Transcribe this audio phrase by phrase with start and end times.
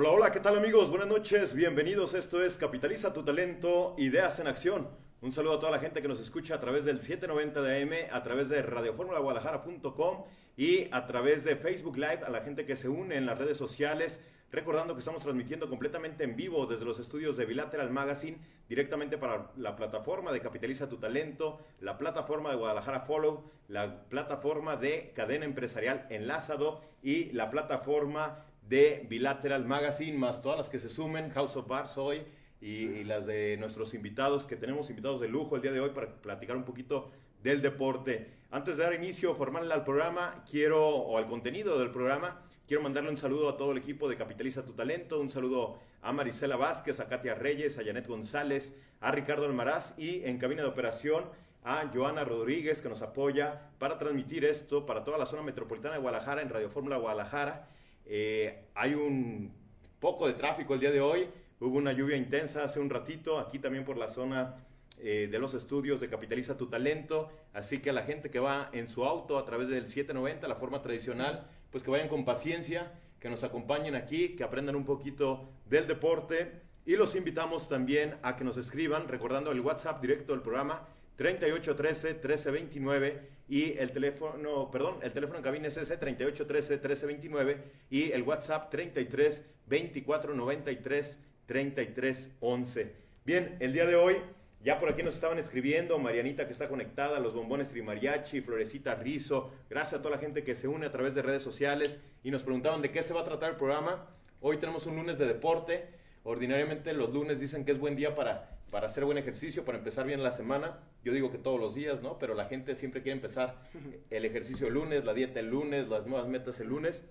[0.00, 0.90] Hola, hola, ¿qué tal amigos?
[0.90, 2.14] Buenas noches, bienvenidos.
[2.14, 4.88] Esto es Capitaliza tu talento, ideas en acción.
[5.20, 8.14] Un saludo a toda la gente que nos escucha a través del 790 de AM,
[8.14, 10.22] a través de radioformulaguadalajara.com
[10.56, 13.58] y a través de Facebook Live, a la gente que se une en las redes
[13.58, 14.20] sociales.
[14.52, 18.38] Recordando que estamos transmitiendo completamente en vivo desde los estudios de Bilateral Magazine,
[18.68, 24.76] directamente para la plataforma de Capitaliza tu Talento, la plataforma de Guadalajara Follow, la plataforma
[24.76, 30.88] de Cadena Empresarial Enlazado y la plataforma de Bilateral Magazine, más todas las que se
[30.88, 32.22] sumen, House of Bars hoy
[32.60, 36.08] y, las de nuestros invitados, que tenemos invitados de lujo el día de hoy para
[36.20, 37.10] platicar un poquito
[37.42, 38.30] del deporte.
[38.50, 43.08] Antes de dar inicio formal al programa, quiero, o al contenido del programa, Quiero mandarle
[43.08, 47.00] un saludo a todo el equipo de Capitaliza tu Talento, un saludo a Marisela Vázquez,
[47.00, 51.24] a Katia Reyes, a Janet González, a Ricardo Almaraz y en cabina de operación
[51.64, 56.02] a Joana Rodríguez que nos apoya para transmitir esto para toda la zona metropolitana de
[56.02, 57.70] Guadalajara en Radio Fórmula Guadalajara.
[58.10, 59.52] Eh, hay un
[60.00, 61.28] poco de tráfico el día de hoy,
[61.60, 64.56] hubo una lluvia intensa hace un ratito, aquí también por la zona
[64.98, 68.70] eh, de los estudios de Capitaliza tu Talento, así que a la gente que va
[68.72, 72.92] en su auto a través del 790, la forma tradicional, pues que vayan con paciencia,
[73.20, 76.62] que nos acompañen aquí, que aprendan un poquito del deporte.
[76.86, 82.14] Y los invitamos también a que nos escriban, recordando el WhatsApp directo del programa 3813
[82.14, 87.58] 1329 y el teléfono, perdón, el teléfono en cabina es ese 3813 1329
[87.90, 92.94] y el WhatsApp 33 24 93 33 11.
[93.24, 94.16] Bien, el día de hoy
[94.62, 99.52] ya por aquí nos estaban escribiendo, Marianita que está conectada, los bombones Trimariachi, Florecita Rizo,
[99.68, 102.44] gracias a toda la gente que se une a través de redes sociales y nos
[102.44, 104.06] preguntaban de qué se va a tratar el programa.
[104.40, 105.88] Hoy tenemos un lunes de deporte,
[106.22, 110.06] ordinariamente los lunes dicen que es buen día para, para hacer buen ejercicio, para empezar
[110.06, 110.78] bien la semana.
[111.04, 112.18] Yo digo que todos los días, ¿no?
[112.18, 113.62] Pero la gente siempre quiere empezar
[114.10, 117.04] el ejercicio el lunes, la dieta el lunes, las nuevas metas el lunes.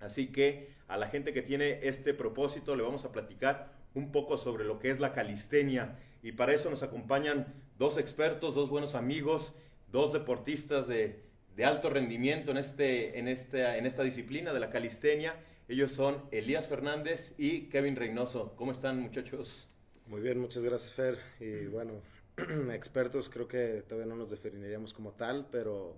[0.00, 4.36] Así que a la gente que tiene este propósito le vamos a platicar un poco
[4.36, 7.46] sobre lo que es la calistenia y para eso nos acompañan
[7.78, 9.54] dos expertos, dos buenos amigos,
[9.92, 11.22] dos deportistas de,
[11.64, 15.36] alto rendimiento en, este, en, este, en esta disciplina de la calistenia.
[15.68, 18.54] Ellos son Elías Fernández y Kevin Reynoso.
[18.56, 19.68] ¿Cómo están muchachos?
[20.06, 21.18] Muy bien, muchas gracias Fer.
[21.40, 21.92] Y bueno,
[22.72, 25.96] expertos creo que todavía no nos definiríamos como tal, pero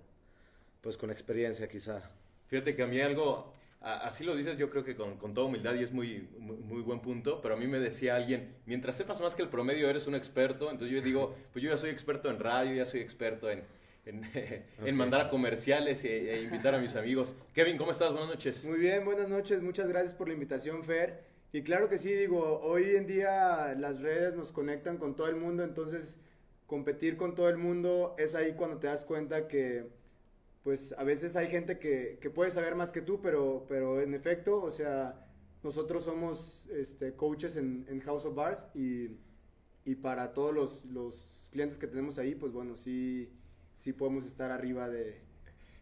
[0.81, 2.01] pues con experiencia quizá.
[2.47, 5.83] Fíjate que a mí algo, así lo dices yo creo que con, toda humildad y
[5.83, 9.41] es muy, muy, buen punto, pero a mí me decía alguien, mientras sepas más que
[9.41, 12.73] el promedio eres un experto, entonces yo digo, pues yo ya soy experto en radio,
[12.75, 13.63] ya soy experto en,
[14.05, 17.35] en, mandar a comerciales e, e, invitar a mis amigos.
[17.53, 18.11] Kevin, ¿cómo estás?
[18.11, 18.63] Buenas noches.
[18.63, 21.36] Muy bien, buenas noches, muchas gracias por la invitación, Fer.
[21.57, 25.37] Y claro que sí, digo, hoy en día las redes nos conectan con todo el
[25.37, 26.19] mundo, entonces
[26.67, 29.89] competir con todo el mundo es ahí cuando te das cuenta que
[30.61, 34.13] pues a veces hay gente que, que puede saber más que tú, pero, pero en
[34.13, 35.27] efecto, o sea,
[35.63, 39.17] nosotros somos este, coaches en, en, House of Bars y,
[39.83, 43.31] y para todos los, los, clientes que tenemos ahí, pues bueno, sí,
[43.77, 45.23] sí podemos estar arriba de,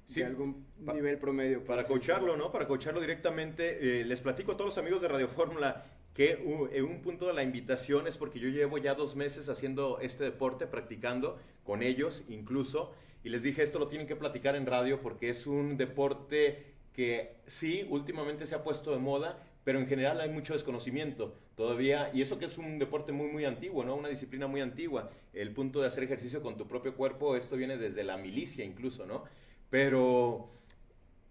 [0.08, 1.64] de algún nivel promedio.
[1.64, 2.52] Para coacharlo, ¿no?
[2.52, 6.86] Para coacharlo directamente, eh, les platico a todos los amigos de Radio Fórmula que uh,
[6.86, 10.66] un punto de la invitación es porque yo llevo ya dos meses haciendo este deporte,
[10.66, 15.30] practicando con ellos incluso, y les dije, esto lo tienen que platicar en radio porque
[15.30, 16.64] es un deporte
[16.94, 22.12] que sí, últimamente se ha puesto de moda, pero en general hay mucho desconocimiento todavía,
[22.14, 23.96] y eso que es un deporte muy, muy antiguo, ¿no?
[23.96, 25.10] Una disciplina muy antigua.
[25.34, 29.06] El punto de hacer ejercicio con tu propio cuerpo, esto viene desde la milicia incluso,
[29.06, 29.24] ¿no?
[29.70, 30.52] Pero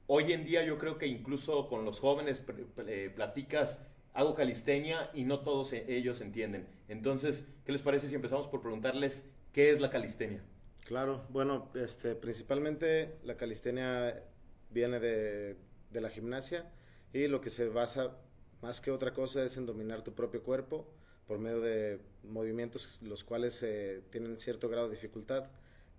[0.07, 2.43] hoy en día yo creo que incluso con los jóvenes
[2.87, 3.81] eh, platicas,
[4.13, 6.67] hago calistenia y no todos e-, ellos entienden.
[6.89, 10.43] Entonces, ¿qué les parece si empezamos por preguntarles qué es la calistenia?
[10.87, 14.23] Claro, bueno, este, principalmente la calistenia
[14.71, 15.57] viene de,
[15.91, 16.71] de, la gimnasia
[17.13, 18.19] y lo que se basa
[18.61, 20.87] más que otra cosa es en dominar tu propio cuerpo
[21.27, 25.47] por medio de movimientos los cuales eh, tienen cierto grado de dificultad.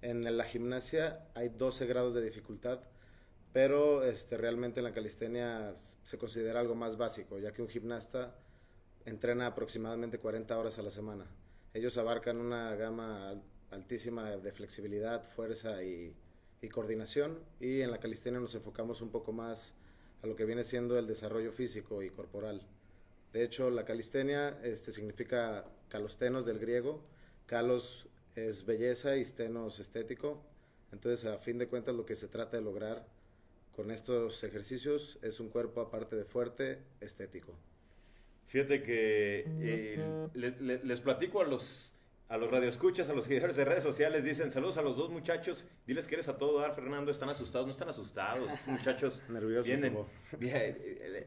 [0.05, 2.79] En la gimnasia hay 12 grados de dificultad,
[3.51, 8.35] pero este, realmente en la calistenia se considera algo más básico, ya que un gimnasta
[9.05, 11.25] entrena aproximadamente 40 horas a la semana.
[11.73, 13.41] Ellos abarcan una gama
[13.71, 16.15] altísima de flexibilidad, fuerza y,
[16.71, 17.39] coordinación.
[17.59, 19.73] Y en la calistenia nos enfocamos un poco más
[20.21, 22.61] a lo que viene siendo el desarrollo físico y corporal.
[23.33, 27.03] De hecho, la calistenia este, significa calostenos del griego.
[27.47, 30.43] Calos es belleza y stenos estético.
[30.91, 33.05] Entonces, a fin de cuentas, lo que se trata de lograr
[33.75, 37.53] con estos ejercicios es un cuerpo aparte de fuerte, estético.
[38.45, 41.93] Fíjate que eh, les platico a los,
[42.29, 45.65] a los radioescuchas, a los seguidores de redes sociales, dicen saludos a los dos muchachos,
[45.85, 49.21] diles que eres a todo dar, Fernando, están asustados, no están asustados, muchachos.
[49.29, 49.67] Nerviosos.
[49.67, 49.97] Vienen,
[50.39, 50.77] bien,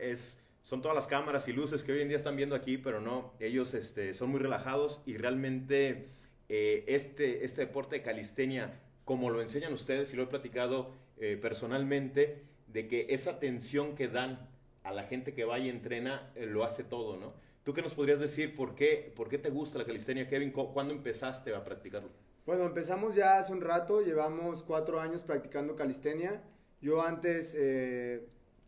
[0.00, 3.00] es, son todas las cámaras y luces que hoy en día están viendo aquí, pero
[3.00, 6.08] no, ellos este, son muy relajados y realmente
[6.48, 11.38] eh, este, este deporte de calistenia, como lo enseñan ustedes y lo he platicado eh,
[11.40, 14.48] personalmente, de que esa tensión que dan
[14.82, 17.34] a la gente que va y entrena eh, lo hace todo, ¿no?
[17.64, 18.56] ¿Tú qué nos podrías decir?
[18.56, 20.52] ¿Por qué, por qué te gusta la calistenia, Kevin?
[20.52, 22.08] ¿Cuándo empezaste a practicarlo?
[22.46, 26.42] Bueno, empezamos ya hace un rato, llevamos cuatro años practicando calistenia.
[26.80, 27.54] Yo antes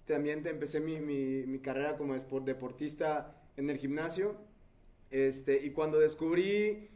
[0.04, 4.36] también empecé mi, mi, mi, carrera como deportista en el gimnasio.
[5.10, 6.90] Este, y cuando descubrí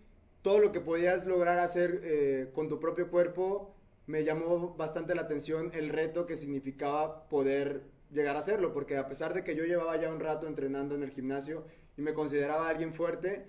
[0.44, 3.75] todo lo que podías lograr hacer eh, con tu propio cuerpo,
[4.06, 9.08] me llamó bastante la atención el reto que significaba poder llegar a hacerlo, porque a
[9.08, 11.64] pesar de que yo llevaba ya un rato entrenando en el gimnasio
[11.96, 13.46] y me consideraba alguien fuerte,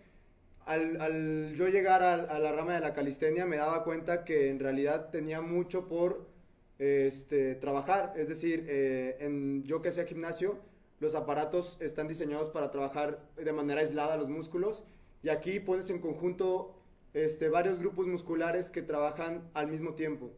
[0.66, 5.10] al, yo llegar a, la rama de la calistenia me daba cuenta que en realidad
[5.10, 6.26] tenía mucho por
[6.80, 10.60] este, trabajar, es decir, eh, en yo que sea gimnasio,
[11.02, 14.86] los aparatos están diseñados para trabajar de manera aislada los músculos
[15.24, 16.75] y aquí pones en conjunto
[17.16, 20.34] este, varios grupos musculares que trabajan al mismo tiempo.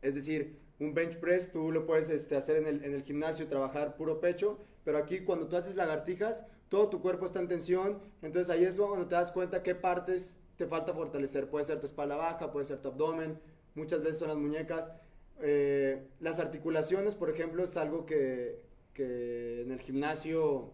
[0.00, 4.20] Es decir, un bench press tú lo puedes este, hacer en el, gimnasio, trabajar puro
[4.20, 8.64] pecho, pero aquí cuando tú haces lagartijas, todo tu cuerpo está en tensión, entonces ahí
[8.64, 11.50] es cuando te das cuenta qué partes te falta fortalecer.
[11.50, 13.40] Puede ser tu espalda baja, puede ser tu abdomen,
[13.74, 14.92] muchas veces son las muñecas.
[15.40, 18.60] Eh, las articulaciones, por ejemplo, es algo que,
[18.92, 20.70] que en el gimnasio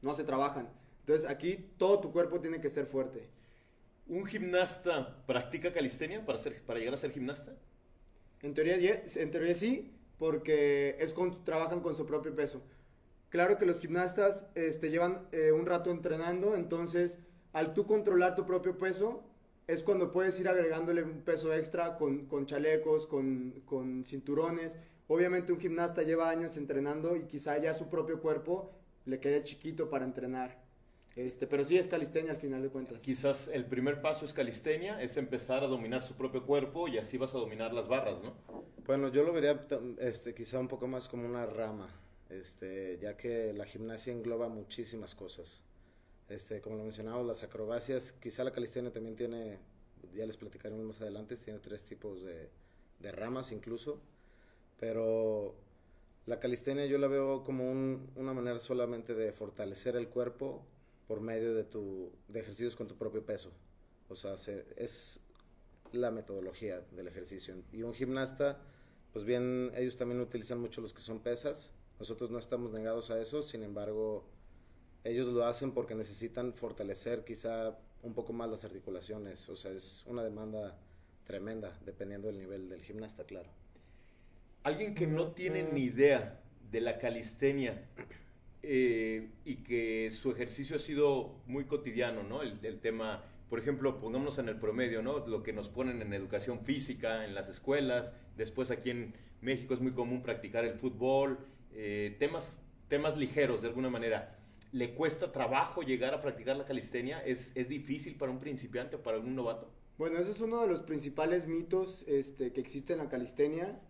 [0.00, 0.70] no se trabajan.
[1.00, 3.28] Entonces aquí todo tu cuerpo tiene que ser fuerte.
[4.10, 7.54] ¿Un gimnasta practica calistenia para, ser, para llegar a ser gimnasta?
[8.42, 12.60] En teoría, sí, porque es con, trabajan con su propio peso.
[13.28, 17.20] Claro que los gimnastas este, llevan eh, un rato entrenando, entonces
[17.52, 19.22] al tú controlar tu propio peso,
[19.68, 24.76] es cuando puedes ir agregándole un peso extra con, chalecos, con, con, cinturones.
[25.06, 28.72] Obviamente un gimnasta lleva años entrenando y quizá ya su propio cuerpo
[29.04, 30.69] le quede chiquito para entrenar.
[31.16, 33.02] Este, pero sí es calistenia al final de cuentas.
[33.02, 37.18] Quizás el primer paso es calistenia, es empezar a dominar su propio cuerpo y así
[37.18, 38.34] vas a dominar las barras, ¿no?
[38.86, 39.66] Bueno, yo lo vería
[39.98, 41.88] este, quizá un poco más como una rama,
[42.28, 45.62] este, ya que la gimnasia engloba muchísimas cosas.
[46.28, 49.58] Este, como lo mencionamos, las acrobacias, quizá la calistenia también tiene,
[50.14, 52.48] ya les platicaremos más adelante, tiene tres tipos de,
[53.00, 54.00] de ramas incluso,
[54.78, 55.56] pero
[56.26, 60.64] la calistenia yo la veo como un, una manera solamente de fortalecer el cuerpo
[61.10, 63.50] por medio de, tu, de ejercicios con tu propio peso.
[64.08, 65.18] O sea, se, es
[65.90, 67.56] la metodología del ejercicio.
[67.72, 68.60] Y un gimnasta,
[69.12, 71.72] pues bien, ellos también utilizan mucho los que son pesas.
[71.98, 74.24] Nosotros no estamos negados a eso, sin embargo,
[75.02, 79.48] ellos lo hacen porque necesitan fortalecer quizá un poco más las articulaciones.
[79.48, 80.78] O sea, es una demanda
[81.24, 83.50] tremenda, dependiendo del nivel del gimnasta, claro.
[84.62, 86.40] Alguien que no tiene ni idea
[86.70, 87.84] de la calistenia,
[88.62, 92.42] eh, y que su ejercicio ha sido muy cotidiano, ¿no?
[92.42, 95.26] El, tema, por ejemplo, pongámonos en el promedio, ¿no?
[95.26, 99.80] Lo que nos ponen en educación física, en las escuelas, después aquí en México es
[99.80, 101.38] muy común practicar el fútbol,
[101.72, 104.36] eh, temas, temas ligeros de alguna manera.
[104.72, 107.18] ¿Le cuesta trabajo llegar a practicar la calistenia?
[107.24, 109.72] ¿Es, ¿Es difícil para un principiante o para un novato?
[110.00, 113.80] Bueno, ese es uno de los principales mitos este, que existe en la calistenia,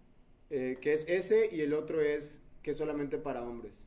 [0.50, 3.86] eh, que es ese y el otro es que es solamente para hombres.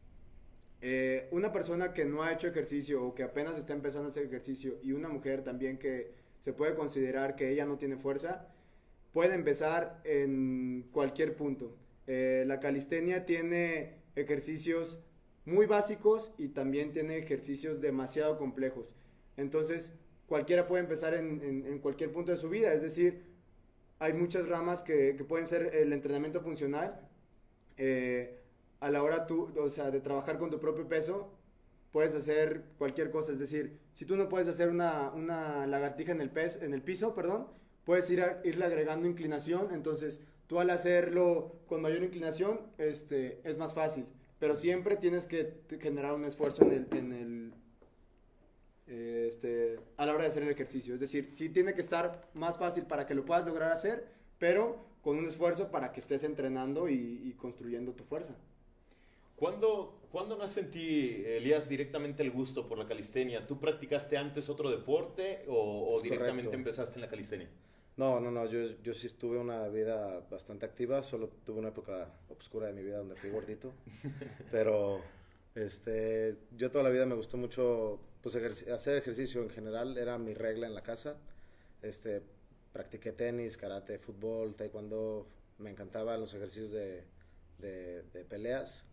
[0.86, 4.26] Eh, una persona que no ha hecho ejercicio o que apenas está empezando a hacer
[4.26, 6.12] ejercicio y una mujer también que
[6.42, 8.50] se puede considerar que ella no tiene fuerza,
[9.14, 11.78] puede empezar en cualquier punto.
[12.06, 15.00] Eh, la calistenia tiene ejercicios
[15.46, 18.98] muy básicos y también tiene ejercicios demasiado complejos.
[19.38, 19.94] Entonces,
[20.28, 22.74] cualquiera puede empezar en, cualquier punto de su vida.
[22.74, 23.24] Es decir,
[24.00, 27.08] hay muchas ramas que, pueden ser el entrenamiento funcional.
[27.78, 28.43] Eh,
[28.84, 31.32] a la hora tú, o sea, de trabajar con tu propio peso,
[31.94, 33.32] puedes hacer cualquier cosa.
[33.32, 36.82] Es decir, si tú no puedes hacer una, una lagartija en el, pez, en el
[36.82, 37.48] piso, perdón,
[37.86, 39.74] puedes ir irle agregando inclinación.
[39.74, 44.06] Entonces, tú al hacerlo con mayor inclinación, este, es más fácil.
[44.38, 47.54] Pero siempre tienes que generar un esfuerzo en el, en el
[48.86, 50.94] este, a la hora de hacer el ejercicio.
[50.94, 54.06] Es decir, sí tiene que estar más fácil para que lo puedas lograr hacer,
[54.40, 58.36] pero con un esfuerzo para que estés entrenando y construyendo tu fuerza.
[59.44, 63.46] ¿Cuándo, ¿Cuándo nace en ti, Elías, directamente el gusto por la calistenia?
[63.46, 67.50] ¿Tú practicaste antes otro deporte o, directamente empezaste en la calistenia?
[67.98, 72.10] No, no, no, yo, yo sí estuve una vida bastante activa, solo tuve una época
[72.30, 73.74] oscura de mi vida donde fui gordito,
[74.50, 75.02] pero
[75.56, 80.34] este, yo toda la vida me gustó mucho pues, hacer ejercicio en general, era mi
[80.36, 81.18] regla en la casa,
[81.82, 82.22] este,
[82.72, 87.04] practiqué tenis, karate, fútbol, taekwondo, me encantaban los ejercicios de,
[87.60, 88.88] de peleas,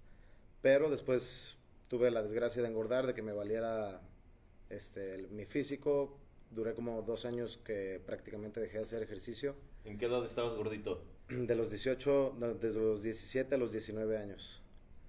[0.62, 1.56] pero después
[1.88, 4.00] tuve la desgracia de engordar, de que me valiera
[4.68, 6.16] este, mi físico,
[6.50, 9.54] duré como dos años que prácticamente dejé de hacer ejercicio.
[9.84, 11.02] ¿En qué edad estabas gordito?
[11.28, 14.62] De los 18, desde los 17 a los 19 años.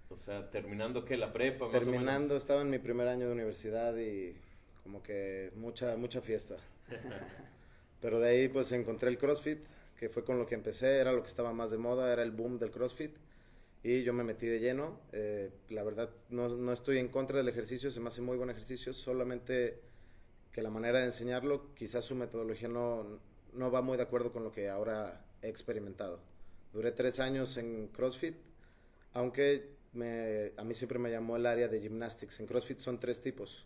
[0.09, 3.95] O sea, terminando qué, la prepa, más Terminando, estaba en mi primer año de universidad
[3.97, 4.35] y
[4.83, 6.57] como que mucha, mucha fiesta.
[8.01, 9.59] Pero de ahí pues encontré el CrossFit,
[9.97, 12.31] que fue con lo que empecé, era lo que estaba más de moda, era el
[12.31, 13.15] boom del CrossFit.
[13.83, 14.99] Y yo me metí de lleno.
[15.11, 18.49] Eh, la verdad, no, no estoy en contra del ejercicio, se me hace muy buen
[18.49, 19.79] ejercicio, solamente
[20.51, 23.19] que la manera de enseñarlo, quizás su metodología no,
[23.53, 26.19] no va muy de acuerdo con lo que ahora he experimentado.
[26.73, 28.35] Duré tres años en CrossFit,
[29.13, 32.39] aunque me, a mí siempre me llamó el área de gymnastics.
[32.39, 33.65] En CrossFit son tres tipos.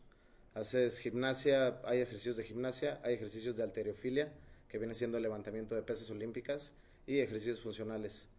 [0.53, 4.33] Haces gimnasia, hay ejercicios de gimnasia, hay ejercicios de alteriofilia,
[4.69, 6.71] que viene siendo levantamiento de pesas olímpicas,
[7.07, 8.29] y ejercicios funcionales.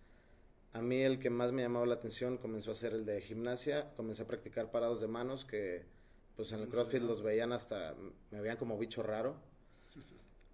[0.77, 3.95] A mí el que más me llamaba la atención comenzó a ser el de gimnasia,
[3.97, 5.87] comencé a practicar parados de manos, que
[6.37, 7.95] pues en el CrossFit los veían hasta,
[8.31, 9.37] me veían como bicho raro.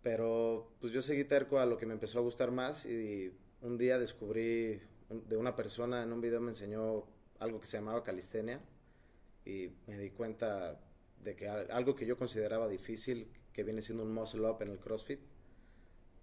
[0.01, 3.77] Pero pues yo seguí terco a lo que me empezó a gustar más y un
[3.79, 7.05] día descubrí de una persona en un video me enseñó
[7.41, 8.61] algo que se llamaba calistenia
[9.45, 10.79] y me di cuenta
[11.21, 14.79] de que algo que yo consideraba difícil, que viene siendo un muscle up en el
[14.79, 15.19] CrossFit,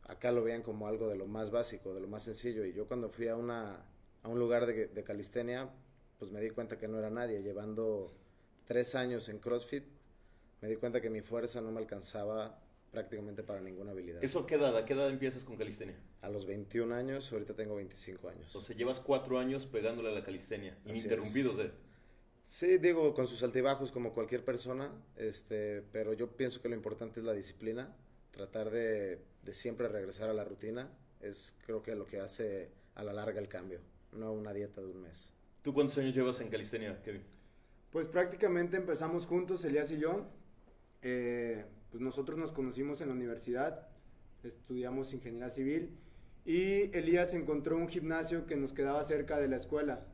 [0.09, 2.65] acá lo veían como algo de lo más básico, de lo más sencillo.
[2.65, 3.85] Y yo cuando fui a, una,
[4.23, 5.69] a un lugar de, de calistenia,
[6.17, 8.11] pues me di cuenta que no era nadie, llevando
[8.65, 9.85] tres años en CrossFit,
[10.61, 12.59] me di cuenta que mi fuerza no me alcanzaba
[12.91, 14.23] prácticamente para ninguna habilidad.
[14.23, 14.75] ¿Eso qué edad?
[14.75, 15.95] ¿A qué edad empiezas con calistenia?
[16.21, 18.55] A los 21 años, ahorita tengo 25 años.
[18.55, 21.71] O sea, llevas cuatro años pegándole a la calistenia, ininterrumpidos de...
[22.41, 27.19] Sí, digo, con sus altibajos como cualquier persona, este, pero yo pienso que lo importante
[27.19, 27.95] es la disciplina,
[28.31, 30.89] tratar de, de siempre regresar a la rutina,
[31.21, 33.79] es creo que lo que hace a la larga el cambio,
[34.11, 35.33] no una dieta de un mes.
[35.61, 37.23] ¿Tú cuántos años llevas en calistenia, Kevin?
[37.91, 40.27] Pues prácticamente empezamos juntos, Elías y yo.
[41.01, 43.87] Eh, pues nosotros nos conocimos en la universidad,
[44.43, 45.97] estudiamos ingeniería civil
[46.45, 50.05] y Elías encontró un gimnasio que nos quedaba cerca de la escuela.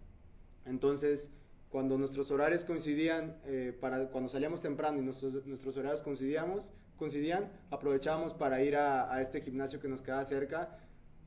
[0.65, 1.29] Entonces,
[1.70, 6.65] cuando nuestros horarios coincidían, eh, para, cuando salíamos temprano y nuestros, nuestros horarios coincidíamos,
[6.98, 10.78] coincidían, aprovechábamos para ir a, este gimnasio que nos quedaba cerca,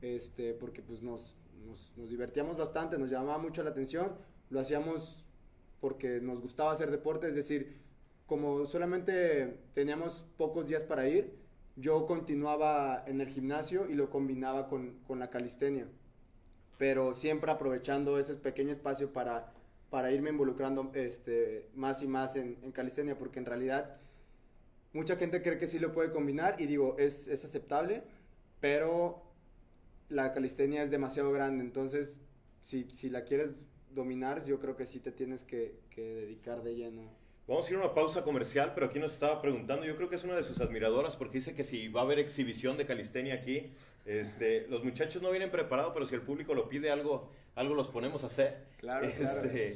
[0.01, 1.35] este, porque pues nos,
[1.65, 4.13] nos, divertíamos bastante, nos llamaba mucho la atención,
[4.49, 5.23] lo hacíamos
[5.79, 7.81] porque nos gustaba hacer deporte, es decir,
[8.25, 11.33] como solamente teníamos pocos días para ir,
[11.75, 15.87] yo continuaba en el gimnasio y lo combinaba con, con la calistenia,
[16.77, 19.53] pero siempre aprovechando ese pequeño espacio para,
[19.89, 23.97] para irme involucrando este, más y más en, calistenia, porque en realidad
[24.93, 28.03] mucha gente cree que sí lo puede combinar y digo, es, es aceptable,
[28.59, 29.23] pero
[30.09, 32.19] la calistenia es demasiado grande, entonces
[32.61, 33.53] si, si la quieres
[33.91, 37.01] dominar, yo creo que sí te tienes que, dedicar de lleno.
[37.45, 40.15] Vamos a ir a una pausa comercial, pero aquí nos estaba preguntando, yo creo que
[40.15, 43.33] es una de sus admiradoras porque dice que si va a haber exhibición de calistenia
[43.33, 43.73] aquí,
[44.05, 47.89] este, los muchachos no vienen preparados, pero si el público lo pide algo, algo los
[47.89, 48.67] ponemos a hacer.
[48.77, 49.73] Claro, este,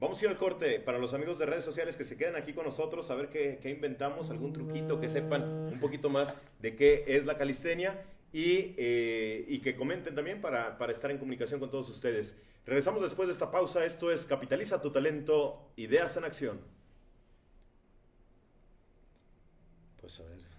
[0.00, 2.52] vamos a ir al corte para los amigos de redes sociales que se queden aquí
[2.52, 6.74] con nosotros, a ver qué, qué inventamos, algún truquito, que sepan un poquito más de
[6.74, 11.60] qué es la calistenia y, eh, y que comenten también para, para estar en comunicación
[11.60, 12.36] con todos ustedes.
[12.66, 13.84] Regresamos después de esta pausa.
[13.86, 16.60] Esto es Capitaliza tu talento, ideas en acción.
[20.00, 20.55] Pues a ver,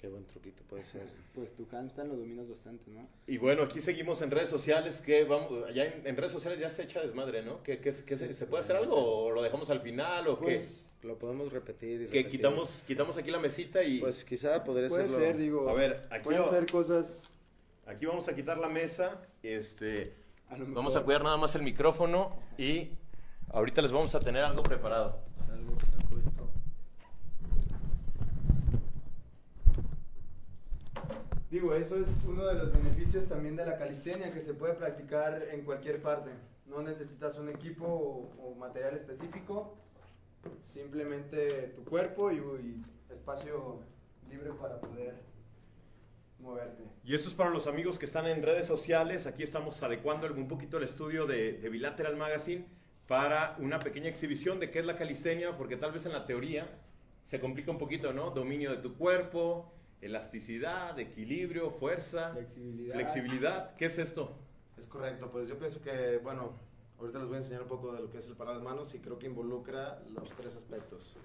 [0.00, 1.06] qué buen truquito puede ser.
[1.34, 3.06] Pues tu handstand lo dominas bastante, ¿no?
[3.26, 5.00] Y bueno, aquí seguimos en redes sociales.
[5.00, 7.62] que vamos Ya en, redes sociales ya se echa desmadre, ¿no?
[7.62, 11.52] ¿Qué, qué, se, puede hacer algo o lo dejamos al final o pues, Lo podemos
[11.52, 12.08] repetir.
[12.08, 14.00] que quitamos, quitamos aquí la mesita y.
[14.00, 15.68] Pues quizá podría puede ser, digo.
[15.68, 16.24] A ver, aquí.
[16.24, 17.30] Pueden ser cosas.
[17.86, 19.20] Aquí vamos a quitar la mesa.
[19.42, 20.14] Este
[20.50, 22.90] Vamos a cuidar nada más el micrófono y
[23.50, 25.20] ahorita les vamos a tener algo preparado.
[31.50, 35.48] Digo, eso es uno de los beneficios también de la calistenia, que se puede practicar
[35.50, 36.30] en cualquier parte.
[36.66, 39.76] No necesitas un equipo o, material específico,
[40.60, 43.80] simplemente tu cuerpo y, y espacio
[44.30, 45.16] libre para poder
[46.38, 46.84] moverte.
[47.04, 49.26] Y esto es para los amigos que están en redes sociales.
[49.26, 52.64] Aquí estamos adecuando un poquito el estudio de, de Bilateral Magazine
[53.08, 56.68] para una pequeña exhibición de qué es la calistenia, porque tal vez en la teoría
[57.24, 58.30] se complica un poquito, ¿no?
[58.30, 62.94] Dominio de tu cuerpo, elasticidad, equilibrio, fuerza, Flexibilidad.
[62.94, 63.74] flexibilidad.
[63.76, 64.36] ¿Qué es esto?
[64.78, 66.54] Es correcto, pues yo pienso que, bueno,
[66.98, 68.94] ahorita les voy a enseñar un poco de lo que es el parado de manos
[68.94, 71.16] y creo que involucra los tres aspectos.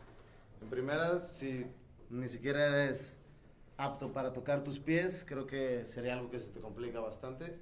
[0.62, 1.66] En primera, si
[2.10, 3.20] ni siquiera eres
[3.78, 7.60] apto para tocar tus pies, creo que sería algo que se te complica bastante.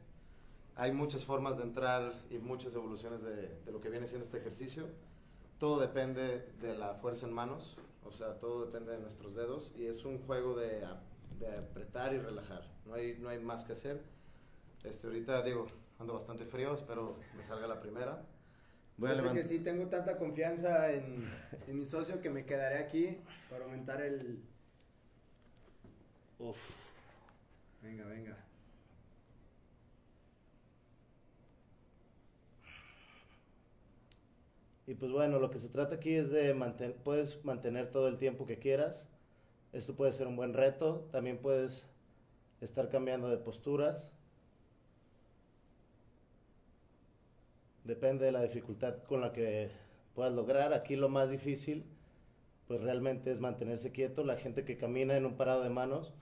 [0.75, 4.39] Hay muchas formas de entrar y muchas evoluciones de, de lo que viene siendo este
[4.39, 4.87] ejercicio.
[5.59, 9.85] Todo depende de la fuerza en manos, o sea, todo depende de nuestros dedos y
[9.85, 10.85] es un juego de,
[11.39, 12.63] de apretar y relajar.
[12.85, 14.01] No hay, no hay más que hacer.
[14.83, 15.67] Este, ahorita digo,
[15.99, 18.25] ando bastante frío, espero me salga la primera.
[18.97, 19.41] Voy a levantar.
[19.41, 21.27] que sí tengo tanta confianza en,
[21.67, 23.17] en mi socio que me quedaré aquí
[23.49, 24.43] para aumentar el...
[26.39, 26.57] Uf.
[27.81, 28.37] Venga, venga.
[34.85, 38.17] Y pues bueno, lo que se trata aquí es de mantener, puedes mantener todo el
[38.17, 39.07] tiempo que quieras.
[39.71, 41.07] Esto puede ser un buen reto.
[41.11, 41.87] También puedes
[42.59, 44.11] estar cambiando de posturas.
[47.85, 49.71] Depende de la dificultad con la que
[50.15, 50.73] puedas lograr.
[50.73, 51.85] Aquí lo más difícil,
[52.67, 54.23] pues realmente es mantenerse quieto.
[54.23, 56.13] La gente que camina en un parado de manos,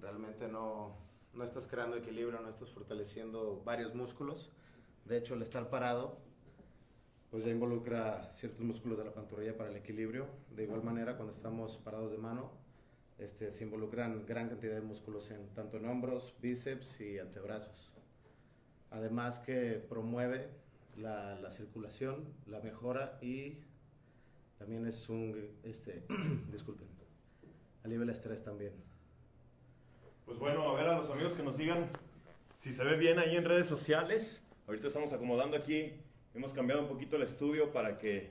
[0.00, 0.96] realmente no,
[1.32, 4.50] no estás creando equilibrio, no estás fortaleciendo varios músculos.
[5.04, 6.18] De hecho, el estar parado
[7.32, 10.26] pues ya involucra ciertos músculos de la pantorrilla para el equilibrio.
[10.54, 12.50] De igual manera, cuando estamos parados de mano,
[13.18, 17.90] este, se involucran gran cantidad de músculos en, tanto en hombros, bíceps y antebrazos.
[18.90, 20.50] Además que promueve
[20.98, 23.56] la, la circulación, la mejora y
[24.58, 26.04] también es un, este,
[26.52, 26.86] disculpen,
[27.82, 28.74] alivia el estrés también.
[30.26, 31.88] Pues bueno, a ver a los amigos que nos digan
[32.56, 34.42] si se ve bien ahí en redes sociales.
[34.66, 35.94] Ahorita estamos acomodando aquí,
[36.34, 38.30] hemos cambiado un poquito el estudio para que,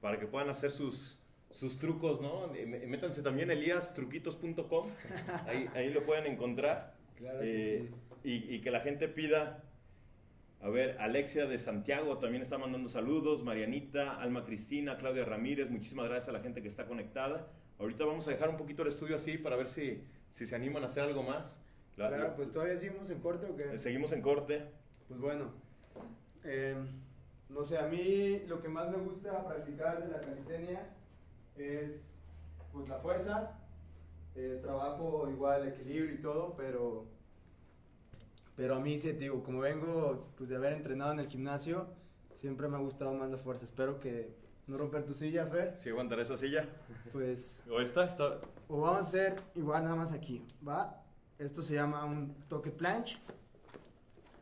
[0.00, 1.18] para que puedan hacer sus,
[1.50, 2.48] sus trucos, ¿no?
[2.48, 4.88] Mé- Métanse también eliastruquitos.com,
[5.46, 6.94] ahí, ahí lo pueden encontrar.
[7.16, 7.90] Claro que Eh,
[8.24, 9.62] y, y que la gente pida,
[10.60, 16.08] a ver, Alexia de Santiago también está mandando saludos, Marianita, Alma Cristina, Claudia Ramírez, muchísimas
[16.08, 17.46] gracias a la gente que está conectada.
[17.78, 20.82] Ahorita vamos a dejar un poquito el estudio así para ver si, si se animan
[20.82, 21.56] a hacer algo más.
[21.96, 23.74] La- Claro, la- pues todavía seguimos en corte o qué?
[23.74, 24.64] eh, Seguimos en corte.
[25.06, 25.52] Pues bueno,
[26.44, 26.74] eh,
[27.48, 30.94] no sé, a mí lo que más me gusta practicar de la calistenia
[31.56, 32.00] es
[32.72, 33.58] pues la fuerza,
[34.34, 37.06] el trabajo igual, equilibrio y todo, pero,
[38.56, 41.88] pero a mí, sí, digo, como vengo pues de haber entrenado en el gimnasio,
[42.34, 43.64] siempre me ha gustado más la fuerza.
[43.64, 45.76] Espero que no romper tu silla, Fer.
[45.76, 46.68] Si aguantará esa silla.
[47.12, 48.04] Pues, ¿O esta?
[48.04, 48.38] Está...
[48.68, 51.02] o vamos a hacer igual nada más aquí, ¿va?
[51.38, 53.18] Esto se llama un toque planche.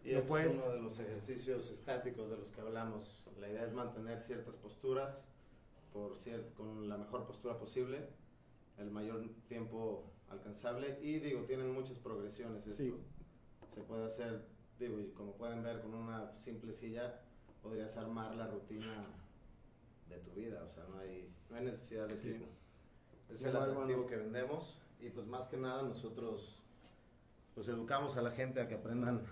[0.07, 3.25] Y Lo este puedes- es uno de los ejercicios estáticos de los que hablamos.
[3.41, 5.29] La idea es mantener ciertas posturas
[5.93, 8.07] por cier- con la mejor postura posible,
[8.79, 12.85] el mayor tiempo alcanzable y digo, tienen muchas progresiones esto.
[12.85, 12.95] Sí.
[13.69, 14.47] Se puede hacer,
[14.79, 17.21] digo, y como pueden ver con una simple silla
[17.61, 19.07] podrías armar la rutina
[20.09, 22.29] de tu vida, o sea, no hay, no hay necesidad de Sí.
[22.31, 22.47] equipo.
[23.29, 26.63] Es el atractivo que vendemos y pues más que nada nosotros
[27.57, 29.25] pues educamos a la gente a que aprendan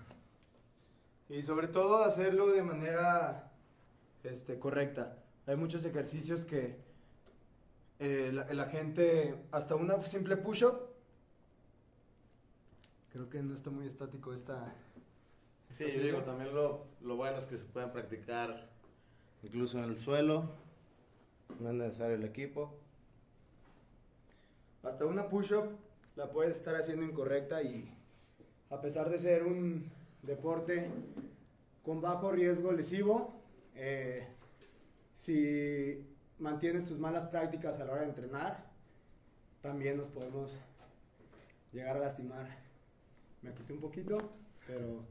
[1.29, 3.51] Y sobre todo hacerlo de manera
[4.23, 5.17] este, correcta.
[5.47, 6.77] Hay muchos ejercicios que
[7.99, 10.89] eh, la, la gente, hasta una simple push-up,
[13.11, 14.73] creo que no está muy estático esta...
[15.69, 18.69] Sí, digo, también lo, lo bueno es que se pueden practicar
[19.41, 20.49] incluso en el suelo,
[21.59, 22.75] no es necesario el equipo.
[24.83, 25.75] Hasta una push-up
[26.15, 27.91] la puedes estar haciendo incorrecta y
[28.69, 29.89] a pesar de ser un
[30.25, 30.89] deporte
[31.83, 33.41] con bajo riesgo lesivo,
[33.75, 34.27] eh,
[35.13, 36.05] si
[36.39, 38.65] mantienes tus malas prácticas a la hora de entrenar,
[39.61, 40.59] también nos podemos
[41.71, 42.47] llegar a lastimar.
[43.41, 44.17] Me quité un poquito,
[44.67, 45.03] pero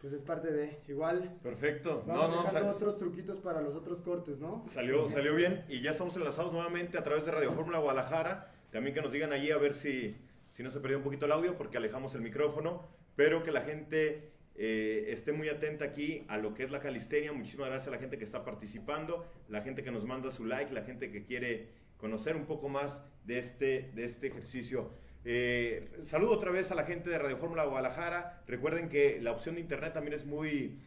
[0.00, 1.38] pues es parte de igual.
[1.42, 2.04] Perfecto.
[2.06, 4.64] Vamos no, no, sal- otros truquitos para los otros cortes, ¿no?
[4.68, 8.52] Salió, salió bien y ya estamos enlazados nuevamente a través de Radio Fórmula Guadalajara.
[8.70, 10.16] También que nos digan allí a ver si,
[10.50, 12.82] si no se perdió un poquito el audio porque alejamos el micrófono,
[13.16, 17.32] pero que la gente eh, esté muy atenta aquí a lo que es la calistenia.
[17.32, 20.74] Muchísimas gracias a la gente que está participando, la gente que nos manda su like,
[20.74, 24.90] la gente que quiere conocer un poco más de este, de este ejercicio.
[25.24, 28.42] Eh, saludo otra vez a la gente de Radio Fórmula Guadalajara.
[28.48, 30.80] Recuerden que la opción de internet también es muy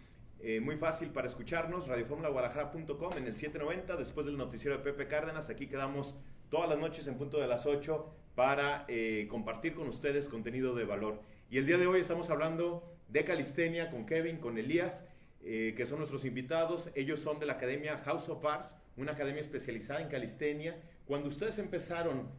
[0.43, 5.51] Eh, muy fácil para escucharnos, radioformulaguadalajara.com en el 790, después del noticiero de Pepe Cárdenas.
[5.51, 6.15] Aquí quedamos
[6.49, 8.87] todas las noches en punto de las 8 para
[9.29, 11.21] compartir con ustedes contenido de valor.
[11.51, 15.05] Y el día de hoy estamos hablando de calistenia con Kevin, con Elías,
[15.43, 16.91] eh, que son nuestros invitados.
[16.95, 20.79] Ellos son de la Academia House of Arts, una academia especializada en calistenia.
[21.05, 22.29] Cuando ustedes empezaron,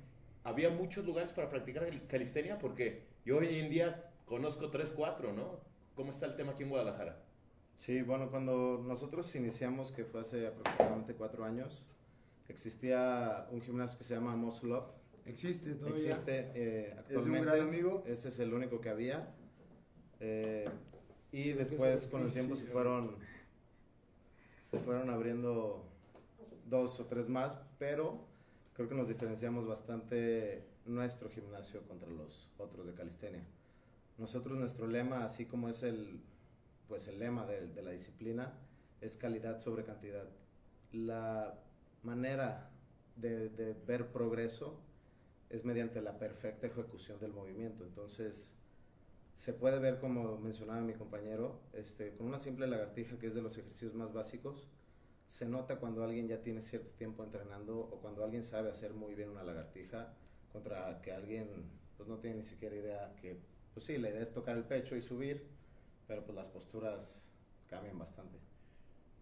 [0.44, 2.58] ¿había muchos lugares para practicar calistenia?
[2.58, 5.60] Porque yo hoy en día conozco 3, 4, ¿no?
[5.94, 7.22] ¿Cómo está el tema aquí en Guadalajara?
[7.76, 11.82] Sí, bueno, cuando nosotros iniciamos, que fue hace aproximadamente cuatro años,
[12.48, 14.84] existía un gimnasio que se llama Muscle Up.
[15.26, 16.10] Existe todavía.
[16.10, 17.38] Existe eh, actualmente.
[17.38, 18.04] Es un gran amigo.
[18.06, 19.34] Ese es el único que había.
[20.24, 20.68] Eh,
[21.32, 23.16] y después, con el tiempo, se fueron,
[24.62, 25.84] se fueron abriendo
[26.66, 28.24] dos o tres más, pero
[28.72, 33.44] creo que nos diferenciamos bastante nuestro gimnasio contra los otros de calistenia.
[34.16, 36.20] Nosotros, nuestro lema, así como es el,
[36.86, 38.52] pues el lema de, de la disciplina,
[39.00, 40.28] es calidad sobre cantidad.
[40.92, 41.58] La
[42.04, 42.70] manera
[43.16, 44.78] de, de, ver progreso
[45.50, 47.84] es mediante la perfecta ejecución del movimiento.
[47.84, 48.54] Entonces,
[49.34, 53.42] se puede ver, como mencionaba mi compañero, este, con una simple lagartija, que es de
[53.42, 54.68] los ejercicios más básicos,
[55.26, 59.14] se nota cuando alguien ya tiene cierto tiempo entrenando o cuando alguien sabe hacer muy
[59.14, 60.12] bien una lagartija
[60.52, 61.48] contra que alguien
[61.96, 63.38] pues no tiene ni siquiera idea que,
[63.72, 65.46] pues sí, la idea es tocar el pecho y subir,
[66.06, 67.32] pero pues las posturas
[67.66, 68.38] cambian bastante.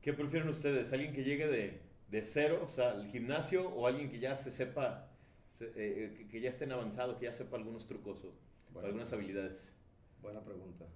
[0.02, 0.92] ¿Qué prefieren ustedes?
[0.92, 4.50] ¿Alguien que llegue de, de cero, o sea, al gimnasio, o alguien que ya se
[4.50, 5.08] sepa,
[5.52, 8.32] se, eh, que, que, ya estén avanzado, que ya sepa algunos trucos o
[8.72, 9.72] bueno, algunas habilidades?
[10.22, 10.86] Buena pregunta.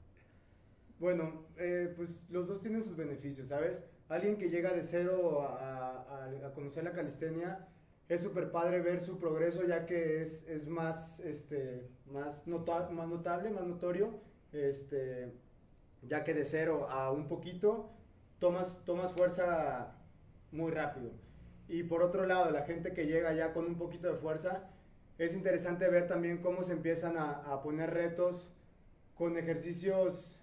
[0.99, 3.83] Bueno, eh, pues los dos tienen sus beneficios, ¿sabes?
[4.09, 7.67] Alguien que llega de cero a, a, conocer la calistenia,
[8.09, 13.09] es súper padre ver su progreso ya que es, es más, este, más, nota, más
[13.09, 14.21] notable, más notorio,
[14.53, 15.33] este,
[16.03, 17.91] ya que de cero a un poquito
[18.39, 19.97] tomas, tomas fuerza
[20.53, 21.11] muy rápido.
[21.67, 24.71] Y por otro lado, la gente que llega ya con un poquito de fuerza,
[25.17, 28.54] es interesante ver también cómo se empiezan a, a poner retos
[29.15, 30.39] con ejercicios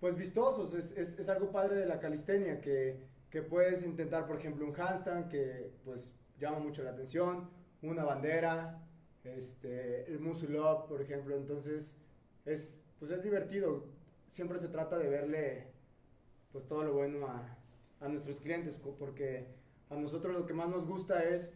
[0.00, 0.74] pues vistosos.
[0.74, 4.78] Es, es, es, algo padre de la calistenia, que, que puedes intentar, por ejemplo, un
[4.78, 7.50] handstand, que pues llama mucho la atención,
[7.82, 8.80] una bandera,
[9.24, 11.36] este, el muscle up, por ejemplo.
[11.36, 11.96] Entonces,
[12.44, 13.84] es, pues es divertido.
[14.28, 15.66] Siempre se trata de verle
[16.52, 17.58] pues todo lo bueno a,
[18.00, 19.46] a nuestros clientes, porque
[19.90, 21.50] a nosotros lo que más nos gusta es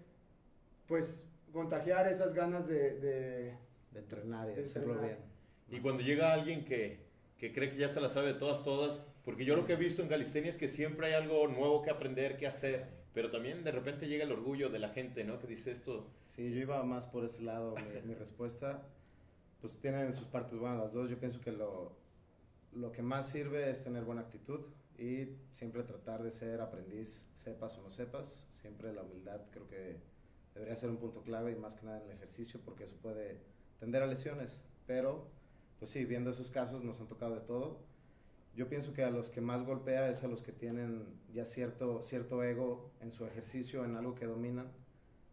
[0.86, 3.56] pues contagiar esas ganas de, de,
[3.92, 5.31] de entrenar y de, hacerlo bien.
[5.72, 7.00] Y cuando llega alguien que,
[7.38, 9.76] que cree que ya se la sabe de todas, todas, porque yo lo que he
[9.76, 13.64] visto en calistenia es que siempre hay algo nuevo que aprender, que hacer, pero también
[13.64, 15.38] de repente llega el orgullo de la gente, ¿no?
[15.38, 16.11] Que dice esto.
[16.26, 18.82] Sí, yo iba más por ese lado, mi, mi respuesta,
[19.61, 21.96] pues tienen sus partes buenas las dos, yo pienso que lo,
[22.72, 24.61] lo que más sirve es tener buena actitud
[24.98, 30.00] y siempre tratar de ser aprendiz, sepas o no sepas, siempre la humildad creo que
[30.54, 33.40] debería ser un punto clave y más que nada en el ejercicio porque eso puede
[33.78, 35.30] tender a lesiones, pero
[35.82, 37.80] pues sí, viendo esos casos nos han tocado de todo.
[38.54, 42.04] Yo pienso que a los que más golpea es a los que tienen ya cierto,
[42.04, 44.70] cierto ego en su ejercicio, en algo que dominan.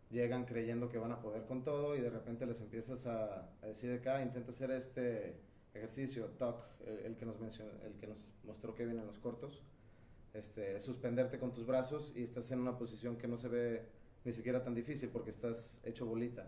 [0.09, 3.91] Llegan creyendo que van a poder con todo y de repente les empiezas a, decir
[3.91, 5.35] de acá, intenta hacer este
[5.75, 6.63] ejercicio, TOC,
[7.05, 9.61] el, que nos mencionó, el que nos mostró Kevin en los cortos.
[10.33, 13.85] Este, suspenderte con tus brazos y estás en una posición que no se ve
[14.25, 16.47] ni siquiera tan difícil porque estás hecho bolita.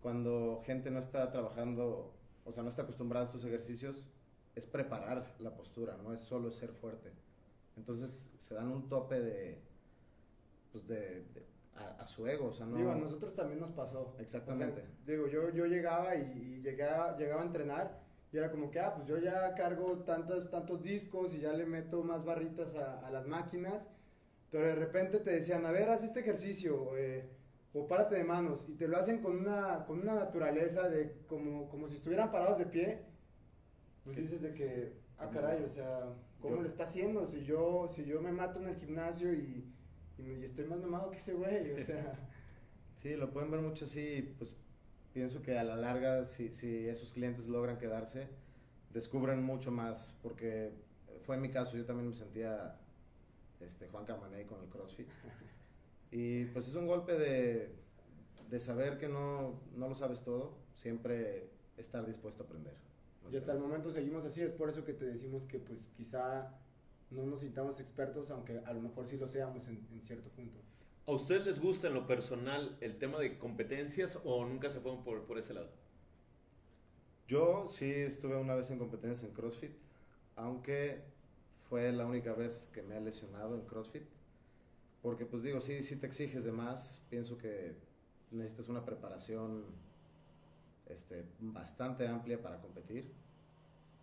[0.00, 4.06] Cuando gente no está trabajando o sea, no está acostumbrada a estos ejercicios,
[4.54, 7.12] es preparar la postura, no es solo ser fuerte.
[7.76, 9.58] Entonces se dan un tope de,
[10.72, 12.76] pues de, de a, a, su ego, o sea, no...
[12.76, 14.14] Digo, a nosotros también nos pasó.
[14.18, 14.82] Exactamente.
[14.82, 18.00] O sea, digo, yo, yo llegaba y, y llegaba, llegaba a entrenar
[18.32, 21.66] y era como que, ah, pues yo ya cargo tantos, tantos discos y ya le
[21.66, 23.84] meto más barritas a, a las máquinas,
[24.50, 27.28] pero de repente te decían, a ver, haz este ejercicio, eh,
[27.72, 31.68] o párate de manos y te lo hacen con una, con una naturaleza de como,
[31.68, 33.02] como si estuvieran parados de pie,
[34.04, 37.26] pues dices de que, ah caray, o sea, ¿cómo yo, lo está haciendo?
[37.26, 39.64] Si yo, si yo me mato en el gimnasio y,
[40.18, 42.18] y, me, y estoy más mamado que ese güey, o sea...
[42.96, 44.54] Sí, lo pueden ver mucho así, pues
[45.14, 48.28] pienso que a la larga, si, si esos clientes logran quedarse,
[48.92, 50.74] descubren mucho más, porque
[51.22, 52.76] fue en mi caso, yo también me sentía
[53.60, 55.08] este, Juan Camaney con el CrossFit.
[56.10, 57.70] Y pues es un golpe de,
[58.48, 62.74] de saber que no, no, lo sabes todo, siempre estar dispuesto a aprender.
[63.30, 66.58] Y hasta el momento seguimos así, es por eso que te decimos que pues quizá
[67.10, 70.58] no nos sintamos expertos, aunque a lo mejor sí lo seamos en, en cierto punto.
[71.06, 75.02] ¿A ustedes les gusta en lo personal el tema de competencias o nunca se fueron
[75.02, 75.70] por, por ese lado?
[77.26, 79.72] Yo sí estuve una vez en competencias en CrossFit,
[80.34, 81.02] aunque
[81.68, 84.02] fue la única vez que me he lesionado en CrossFit.
[85.02, 87.02] Porque pues digo, sí, sí te exiges de más.
[87.08, 87.74] Pienso que
[88.30, 89.64] necesitas una preparación
[90.86, 93.12] este, bastante amplia para competir.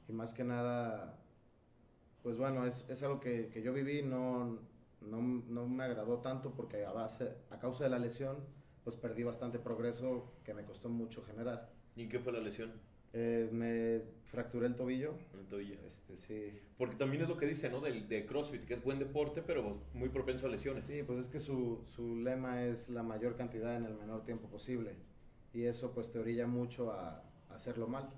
[0.08, 1.20] Y más que nada,
[2.24, 4.60] pues bueno, es, es algo que, que, yo viví, no,
[5.02, 8.38] no, no, me agradó tanto porque a, base, a causa de la lesión,
[8.84, 11.70] pues perdí bastante progreso que me costó mucho generar.
[11.96, 12.72] ¿Y qué fue la lesión?
[13.14, 15.16] Eh, me fracturé el tobillo.
[15.34, 15.76] El tobillo.
[15.88, 16.60] Este, sí.
[16.78, 17.82] Porque también es lo que dice, ¿no?
[17.82, 20.84] Del, de CrossFit, que es buen deporte, pero muy propenso a lesiones.
[20.84, 24.48] Sí, pues es que su, su lema es la mayor cantidad en el menor tiempo
[24.50, 24.96] posible.
[25.54, 28.10] Y eso pues te orilla mucho a, a hacerlo mal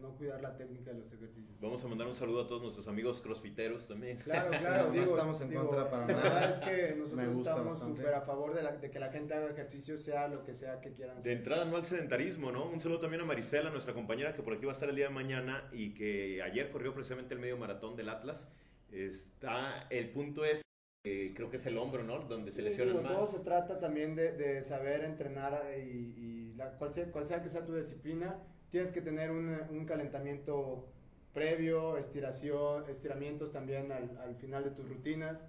[0.00, 1.60] no cuidar la técnica de los ejercicios.
[1.60, 4.18] Vamos a mandar un saludo a todos nuestros amigos crossfiteros también.
[4.18, 4.92] Claro, claro.
[4.92, 6.50] no estamos en contra para nada.
[6.50, 9.98] es que nosotros estamos súper a favor de, la, de, que la gente haga ejercicio,
[9.98, 12.68] sea lo que sea que quieran De entrada, no al sedentarismo, ¿no?
[12.68, 15.08] Un saludo también a Marisela, nuestra compañera que por aquí va a estar el día
[15.08, 18.48] de mañana y que ayer corrió precisamente el medio maratón del Atlas.
[18.92, 20.62] Está, el punto es
[21.04, 22.18] eh, creo que es el hombro, ¿no?
[22.20, 23.12] Donde se lesiona más.
[23.12, 27.42] Todo se trata también de, de saber entrenar y, y la, cual, sea, cual sea
[27.42, 28.40] que sea tu disciplina,
[28.76, 30.84] tienes que tener un, calentamiento
[31.32, 35.42] previo, estiración, estiramientos también al, al, final de tus rutinas.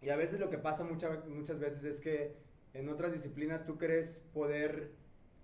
[0.00, 2.36] Y a veces lo que pasa mucha, muchas veces es que
[2.72, 4.92] en otras disciplinas tú crees poder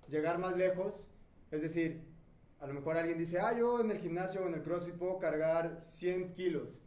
[0.07, 1.11] llegar más lejos.
[1.51, 2.05] Es decir,
[2.61, 5.19] a lo mejor alguien dice, ah, yo en el gimnasio o en el CrossFit puedo
[5.19, 6.85] cargar 100 kilos.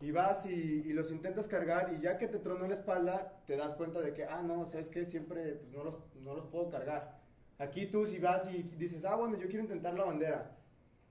[0.00, 0.54] Y vas y,
[0.86, 4.14] y, los intentas cargar y ya que te tronó la espalda, te das cuenta de
[4.14, 7.18] que, ah, no, sabes que siempre pues, no, los, no los puedo cargar.
[7.58, 10.56] Aquí tú si vas y dices, ah, bueno, yo quiero intentar la bandera,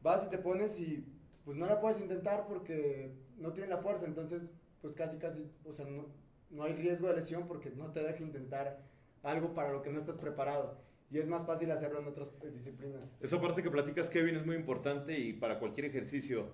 [0.02, 1.06] vas y te pones y
[1.44, 4.44] pues no la puedes intentar porque no tiene la fuerza, entonces
[4.82, 6.06] pues casi, casi, o sea, no,
[6.50, 8.80] no hay riesgo de lesión porque no te deja intentar
[9.24, 10.78] algo para lo que no estás preparado.
[11.10, 13.16] Y es más fácil hacerlo en otras disciplinas.
[13.22, 16.48] Esa parte que platicas, Kevin, es muy importante y para cualquier ejercicio,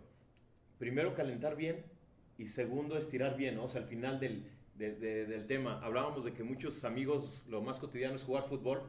[0.78, 1.84] primero calentar bien
[2.38, 3.58] y segundo estirar bien.
[3.58, 7.62] O sea, al final del, de, de, del tema, hablábamos de que muchos amigos, lo
[7.62, 8.84] más cotidiano es jugar fútbol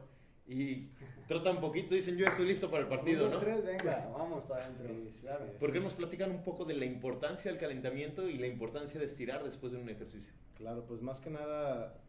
[0.47, 0.89] y
[1.27, 3.39] trotan un poquito, dicen yo estoy listo para el partido, ¿no?
[3.39, 4.93] tres, venga, vamos para adentro.
[5.09, 5.45] Sí, claro.
[5.45, 8.99] sí, ¿Por qué nos platican un poco de la importancia del calentamiento y la importancia
[8.99, 10.33] de estirar después de un ejercicio?
[10.55, 11.99] Claro, pues más que nada,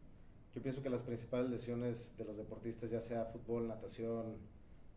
[0.53, 4.37] yo pienso que las principales lesiones de los deportistas, ya sea fútbol, natación,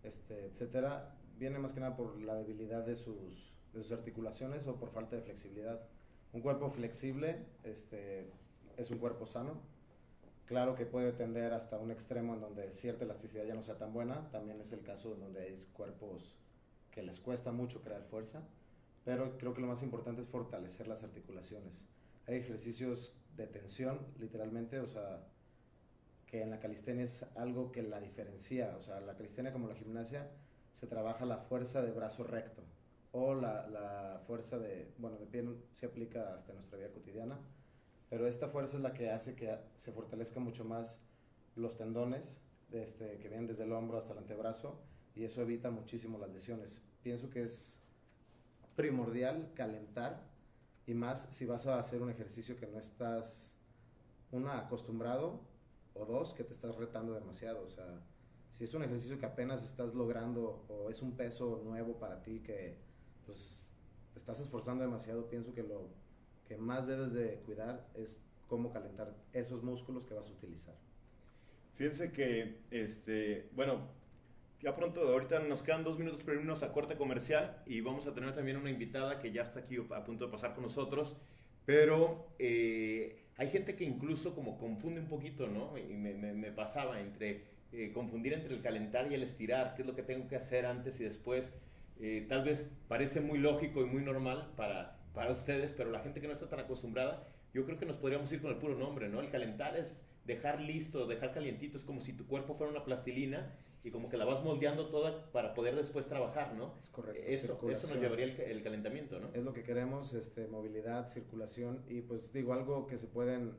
[0.03, 4.77] este, etcétera, vienen más que nada por la debilidad de sus, de sus articulaciones o
[4.77, 5.81] por falta de flexibilidad.
[6.33, 8.31] Un cuerpo flexible este,
[8.77, 9.63] es un cuerpo sano
[10.51, 13.93] Claro que puede tender hasta un extremo en donde cierta elasticidad ya no sea tan
[13.93, 14.29] buena.
[14.33, 16.41] También es el caso en donde hay cuerpos
[16.91, 18.43] que les cuesta mucho crear fuerza.
[19.05, 21.87] Pero creo que lo más importante es fortalecer las articulaciones.
[22.27, 25.25] Hay ejercicios de tensión, literalmente, o sea,
[26.27, 28.75] que en la calistenia es algo que la diferencia.
[28.77, 30.33] O sea, la calistenia como la gimnasia
[30.73, 32.65] se trabaja la fuerza de brazo recto
[33.13, 37.39] o la, la fuerza de, bueno, de pie se aplica hasta nuestra vida cotidiana
[38.11, 41.01] pero esta fuerza es la que hace que se fortalezca mucho más
[41.55, 42.43] los tendones
[42.73, 44.81] este, que vienen desde el hombro hasta el antebrazo
[45.15, 46.83] y eso evita muchísimo las lesiones.
[47.03, 47.81] Pienso que es
[48.75, 50.29] primordial calentar
[50.87, 53.57] y más si vas a hacer un ejercicio que no estás,
[54.33, 55.41] una, acostumbrado
[55.95, 57.63] o dos, que te estás retando demasiado.
[57.65, 58.03] O sea,
[58.49, 62.41] si es un ejercicio que apenas estás logrando o es un peso nuevo para ti
[62.41, 62.77] que
[63.25, 63.73] pues
[64.13, 65.89] te estás esforzando demasiado, pienso que lo
[66.51, 70.75] que más debes de cuidar es cómo calentar esos músculos que vas a utilizar.
[71.77, 73.87] Fíjense que, este, bueno,
[74.61, 78.15] ya pronto, ahorita nos quedan dos minutos para irnos a corte comercial y vamos a
[78.15, 81.17] tener también una invitada que ya está aquí a punto de pasar con nosotros,
[81.67, 85.79] pero eh, hay gente que incluso como confunde un poquito, ¿no?
[85.79, 89.95] Y me, pasaba entre eh, confundir entre el calentar y el estirar, qué es lo
[89.95, 91.53] que tengo que hacer antes y después.
[92.01, 96.21] Eh, tal vez parece muy lógico y muy normal para para ustedes, pero la gente
[96.21, 99.09] que no está tan acostumbrada, yo creo que nos podríamos ir con el puro nombre,
[99.09, 99.21] ¿no?
[99.21, 103.53] El calentar es dejar listo, dejar calientito, es como si tu cuerpo fuera una plastilina
[103.83, 106.75] y como que la vas moldeando toda para poder después trabajar, ¿no?
[106.81, 107.23] Es correcto.
[107.27, 109.31] Eso, eso nos llevaría el, el, calentamiento, ¿no?
[109.33, 113.55] Es lo que queremos, este, movilidad, circulación y pues digo algo que se pueden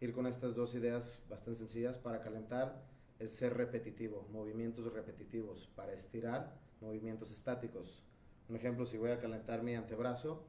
[0.00, 2.82] ir con estas dos ideas bastante sencillas para calentar
[3.18, 8.04] es ser repetitivo, movimientos repetitivos, para estirar, movimientos estáticos.
[8.48, 10.44] Un ejemplo, si voy a calentar mi antebrazo,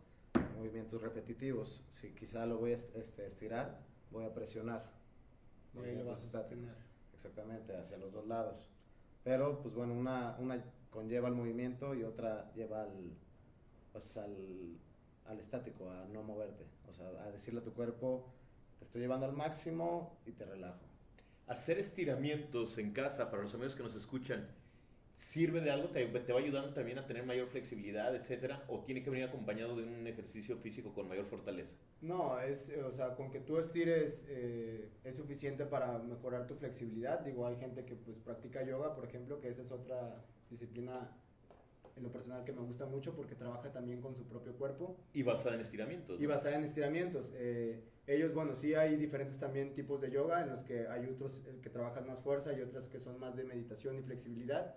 [0.58, 1.84] movimientos repetitivos.
[1.90, 3.80] Si quizá lo voy a este, estirar,
[4.12, 4.92] voy a presionar.
[5.74, 6.72] Movimientos estáticos.
[7.14, 8.68] Exactamente, hacia los dos lados.
[9.24, 13.18] Pero, pues bueno, una, una conlleva el movimiento y otra lleva al,
[13.92, 14.78] pues, al,
[15.26, 16.66] al estático, a no moverte.
[16.88, 18.32] O sea, a decirle a tu cuerpo,
[18.78, 20.86] te estoy llevando al máximo y te relajo.
[21.48, 24.48] Hacer estiramientos en casa, para los amigos que nos escuchan,
[25.16, 29.04] sirve de algo, te, te, va ayudando también a tener mayor flexibilidad, etcétera, o tiene
[29.04, 31.74] que venir acompañado de un ejercicio físico con mayor fortaleza?
[32.02, 37.22] No, es, o sea, con que tú estires eh, es suficiente para mejorar tu flexibilidad.
[37.22, 41.10] Digo, hay gente que pues practica yoga, por ejemplo, que esa es otra disciplina
[41.96, 44.98] en lo personal que me gusta mucho porque trabaja también con su propio cuerpo.
[45.14, 46.20] Y basada en estiramientos.
[46.20, 47.32] Y basada en estiramientos.
[47.36, 51.42] Eh, ellos, bueno, sí hay diferentes también tipos de yoga en los que hay otros
[51.64, 54.76] que trabajan más fuerza y otros que son más de meditación y flexibilidad.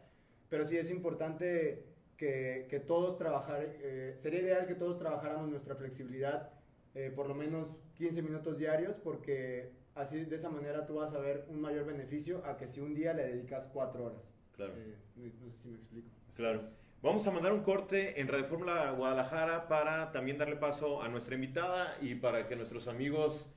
[0.48, 1.84] Pero sí es importante
[2.18, 6.50] que, que todos trabajar, eh, sería ideal que todos trabajáramos nuestra flexibilidad
[6.94, 11.20] eh, por lo menos 15 minutos diarios porque así de esa manera tú vas a
[11.20, 14.34] ver un mayor beneficio a que si un día le dedicas 4 horas.
[14.56, 14.72] Claro.
[14.76, 16.08] Eh, no sé si me explico.
[16.36, 16.60] Claro.
[17.00, 21.36] Vamos a mandar un corte en Radio Fórmula Guadalajara para también darle paso a nuestra
[21.36, 23.48] invitada y para que nuestros amigos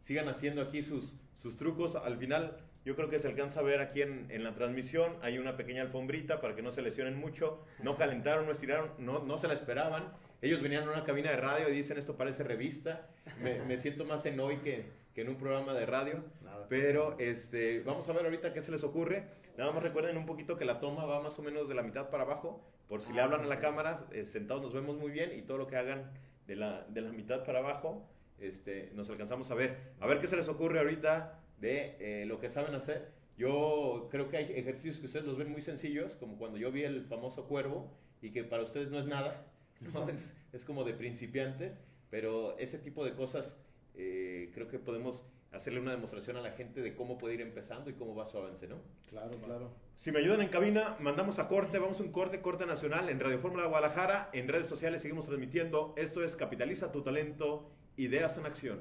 [0.00, 1.94] sigan haciendo aquí sus, sus trucos.
[1.94, 2.56] Al final
[2.90, 5.12] yo creo que se alcanza a ver aquí en, en, la transmisión.
[5.22, 7.64] Hay una pequeña alfombrita para que no se lesionen mucho.
[7.84, 10.12] No calentaron, no estiraron, no, no se la esperaban.
[10.42, 13.06] Ellos venían a una cabina de radio y dicen esto parece revista.
[13.40, 16.24] Me, me siento más en hoy que, que, en un programa de radio.
[16.42, 16.66] Nada.
[16.68, 19.28] Pero este, vamos a ver ahorita qué se les ocurre.
[19.56, 22.10] Nada más recuerden un poquito que la toma va más o menos de la mitad
[22.10, 22.60] para abajo.
[22.88, 25.42] Por si ah, le hablan a la cámara, eh, sentados nos vemos muy bien y
[25.42, 26.10] todo lo que hagan
[26.48, 28.04] de la, de la mitad para abajo
[28.40, 29.92] este, nos alcanzamos a ver.
[30.00, 33.12] A ver qué se les ocurre ahorita de eh, lo que saben hacer.
[33.36, 36.82] Yo creo que hay ejercicios que ustedes los ven muy sencillos, como cuando yo vi
[36.82, 39.46] el famoso cuervo y que para ustedes no es nada,
[39.80, 40.08] ¿no?
[40.08, 43.54] es, es, como de principiantes, pero ese tipo de cosas
[43.94, 47.90] eh, creo que podemos hacerle una demostración a la gente de cómo puede ir empezando
[47.90, 48.76] y cómo va su avance, ¿no?
[49.08, 49.70] Claro, claro.
[49.96, 53.18] Si me ayudan en cabina, mandamos a corte, vamos a un corte, corte nacional en
[53.18, 55.92] Radio Fórmula Guadalajara, en redes sociales seguimos transmitiendo.
[55.96, 58.80] Esto es Capitaliza tu talento, ideas en acción.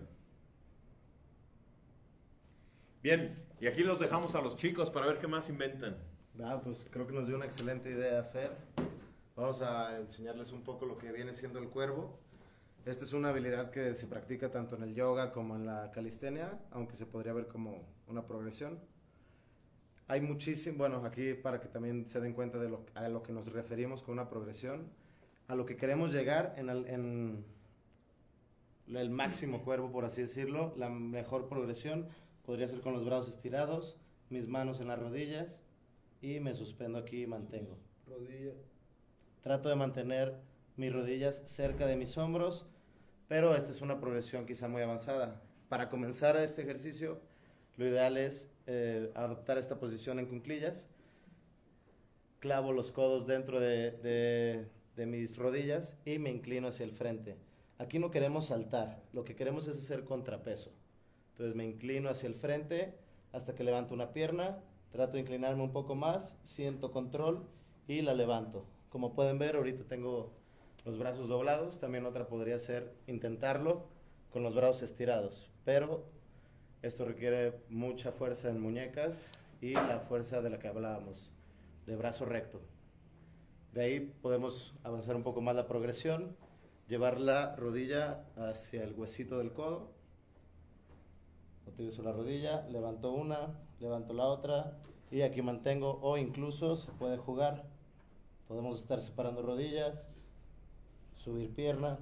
[3.02, 5.96] Bien, y aquí los dejamos a los chicos para ver qué más inventan.
[6.44, 8.52] Ah, pues creo que nos dio una excelente idea, Fer.
[9.38, 12.20] Vamos a enseñarles un poco lo que viene siendo el cuervo.
[12.86, 16.60] Esta es una habilidad que se practica tanto en el yoga como en la calistenia,
[16.72, 18.82] aunque se podría ver como una progresión.
[20.10, 23.32] Hay muchísimo, bueno, aquí para que también se den cuenta de lo, a lo que
[23.32, 24.90] nos referimos con una progresión,
[25.48, 27.46] a lo que queremos llegar en el, en
[28.94, 32.10] el máximo cuervo, por así decirlo, la mejor progresión
[32.50, 33.96] podría ser con los brazos estirados,
[34.32, 35.62] mis manos en las rodillas
[36.20, 37.76] y me suspendo aquí y mantengo.
[38.08, 38.54] Rodilla.
[39.44, 40.34] Trato de mantener
[40.76, 42.66] mis rodillas cerca de mis hombros,
[43.28, 45.44] pero esta es una progresión quizá muy avanzada.
[45.68, 47.22] Para comenzar este ejercicio,
[47.78, 50.88] lo ideal es eh, adoptar esta posición en cunclillas.
[52.40, 57.38] Clavo los codos dentro de, de, de mis rodillas y me inclino hacia el frente.
[57.78, 60.74] Aquí no queremos saltar, lo que queremos es hacer contrapeso.
[61.40, 62.94] Entonces me inclino hacia el frente
[63.32, 64.60] hasta que levanto una pierna,
[64.92, 67.48] trato de inclinarme un poco más, siento control
[67.88, 68.66] y la levanto.
[68.90, 70.34] Como pueden ver, ahorita tengo
[70.84, 73.86] los brazos doblados, también otra podría ser intentarlo
[74.34, 76.04] con los brazos estirados, pero
[76.82, 81.32] esto requiere mucha fuerza en muñecas y la fuerza de la que hablábamos,
[81.86, 82.60] de brazo recto.
[83.72, 86.36] De ahí podemos avanzar un poco más la progresión,
[86.90, 89.98] llevar la rodilla hacia el huesito del codo
[91.70, 94.78] utilizo la rodilla, levanto una, levanto la otra
[95.12, 97.66] y aquí mantengo o incluso se puede jugar.
[98.48, 100.08] Podemos estar separando rodillas,
[101.16, 102.00] subir pierna.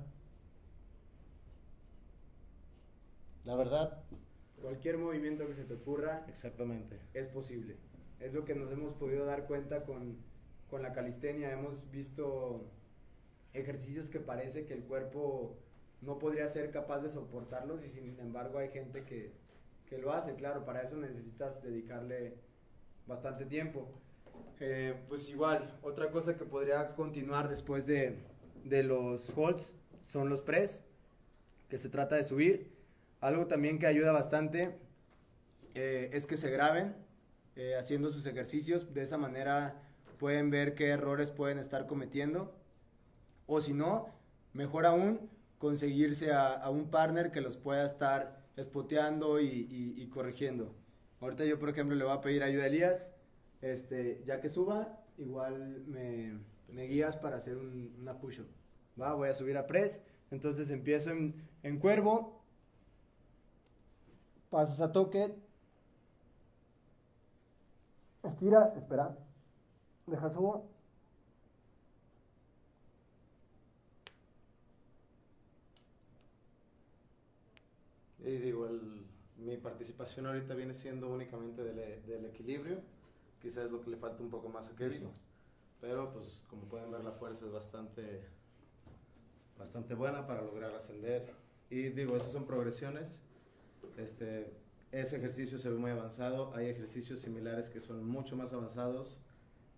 [3.46, 4.04] La verdad.
[4.62, 6.26] Cualquier movimiento que se te ocurra.
[6.28, 7.00] Exactamente.
[7.14, 7.78] Es posible.
[8.20, 10.18] Es lo que nos hemos podido dar cuenta con,
[10.70, 11.52] con la calistenia.
[11.52, 12.66] Hemos visto
[13.54, 15.58] ejercicios que parece que el cuerpo
[16.02, 19.34] no podría ser capaz de soportarlos y sin embargo hay gente que,
[19.90, 22.36] que lo hace, claro, para eso necesitas dedicarle
[23.06, 23.88] bastante tiempo.
[24.60, 28.18] Eh, pues igual, otra cosa que podría continuar después de,
[28.64, 30.84] de los holds son los press,
[31.70, 32.76] que se trata de subir.
[33.22, 34.78] Algo también que ayuda bastante
[35.74, 36.96] eh, es que se graben
[37.56, 38.94] eh, haciendo sus ejercicios.
[38.94, 39.82] De esa manera
[40.18, 42.54] pueden ver qué errores pueden estar cometiendo.
[43.46, 44.10] O si no,
[44.54, 50.76] mejor aún, conseguirse a, a un partner que los pueda estar espoteando y, y, corrigiendo.
[51.22, 53.10] Ahorita yo, por ejemplo, le voy a pedir ayuda a Elías.
[53.62, 58.48] Este, ya que suba, igual me, me guías para hacer un, una push-up.
[59.00, 59.14] ¿va?
[59.14, 60.02] Voy a subir a press.
[60.32, 62.44] Entonces empiezo en, en cuervo.
[64.50, 65.34] Pasas a toque.
[68.24, 69.18] Estiras, espera.
[70.08, 70.77] Deja subo.
[78.28, 78.68] Y digo,
[79.38, 82.82] mi participación ahorita viene siendo únicamente del, del, equilibrio.
[83.42, 85.08] quizás es lo que le falta un poco más a Kevin.
[85.80, 88.26] Pero pues como pueden ver la fuerza es bastante,
[89.58, 91.32] bastante buena para lograr ascender.
[91.70, 93.22] Y digo, esas son progresiones.
[93.96, 94.52] Este,
[94.92, 96.54] ese ejercicio se ve muy avanzado.
[96.54, 99.18] Hay ejercicios similares que son mucho más avanzados.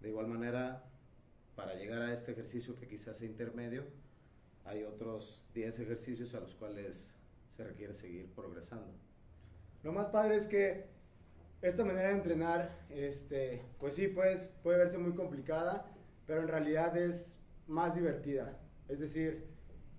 [0.01, 0.89] De igual manera,
[1.55, 3.83] para llegar a este ejercicio que quizás sea intermedio,
[4.65, 7.18] hay otros 10 ejercicios a los cuales
[7.59, 8.93] se requiere seguir progresando.
[9.83, 10.85] Lo más padre es que
[11.61, 15.91] esta manera de entrenar, este, pues sí, pues, puede verse muy complicada,
[16.25, 17.37] pero en realidad es
[17.67, 18.57] más divertida.
[18.87, 19.45] Es decir,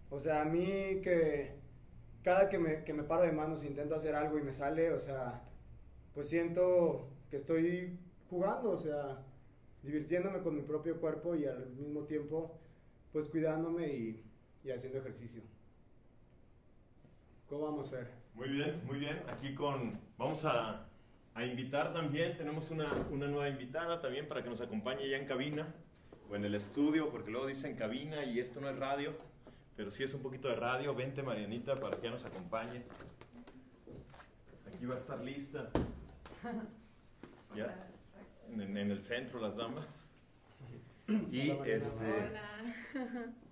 [0.09, 1.61] o sea, a mí que
[2.23, 4.99] cada que me, que me paro de manos intento hacer algo y me sale, o
[4.99, 5.43] sea,
[6.15, 7.99] pues siento que estoy
[8.31, 9.23] jugando, o sea,
[9.83, 12.59] divirtiéndome con mi propio cuerpo y al mismo tiempo,
[13.13, 14.25] pues cuidándome y,
[14.65, 15.43] y haciendo ejercicio.
[17.51, 18.07] ¿Cómo vamos, Fer?
[18.35, 19.21] Muy bien, muy bien.
[19.29, 20.87] Aquí con, vamos a,
[21.35, 25.27] a invitar también, tenemos una, una, nueva invitada también para que nos acompañe ya en
[25.27, 25.67] cabina
[26.31, 29.17] o en el estudio, porque luego dicen cabina y esto no es radio,
[29.75, 30.95] pero sí es un poquito de radio.
[30.95, 32.85] Vente, Marianita, para que ya nos acompañes.
[34.69, 35.71] Aquí va a estar lista.
[37.57, 37.91] ¿Ya?
[38.49, 40.07] En, en el centro, las damas.
[41.33, 42.31] Y este.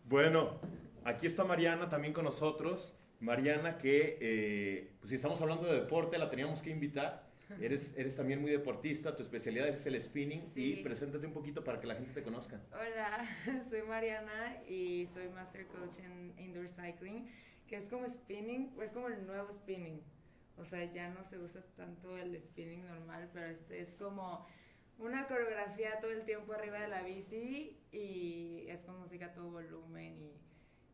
[0.04, 0.60] Bueno,
[1.04, 2.94] aquí está Mariana también con nosotros.
[3.20, 7.26] Mariana, que eh, pues si estamos hablando de deporte, la teníamos que invitar.
[7.62, 10.74] Eres, eres también muy deportista, tu especialidad es el spinning Sí.
[10.74, 12.60] y preséntate un poquito para que la gente te conozca.
[12.72, 13.26] Hola,
[13.70, 17.26] soy Mariana y soy Master Coach en Indoor Cycling,
[17.66, 20.02] que es como spinning, es como el nuevo spinning.
[20.58, 24.46] O sea, ya no se usa tanto el spinning normal, pero este es como
[24.98, 29.50] una coreografía todo el tiempo arriba de la bici y es con música a todo
[29.50, 30.32] volumen y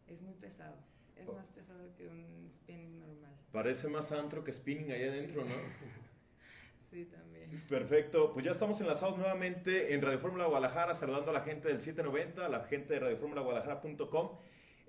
[0.07, 0.77] es muy pesado.
[1.17, 3.37] Es más pesado que un spinning normal.
[3.53, 5.55] Parece más antro que spinning ahí adentro, ¿no?
[6.91, 7.51] Sí, también.
[7.69, 11.81] Perfecto, pues ya estamos enlazados nuevamente en Radio Fórmula Guadalajara, saludando a la gente del
[11.81, 14.39] 790, a la gente de radioformulaguadalajara.com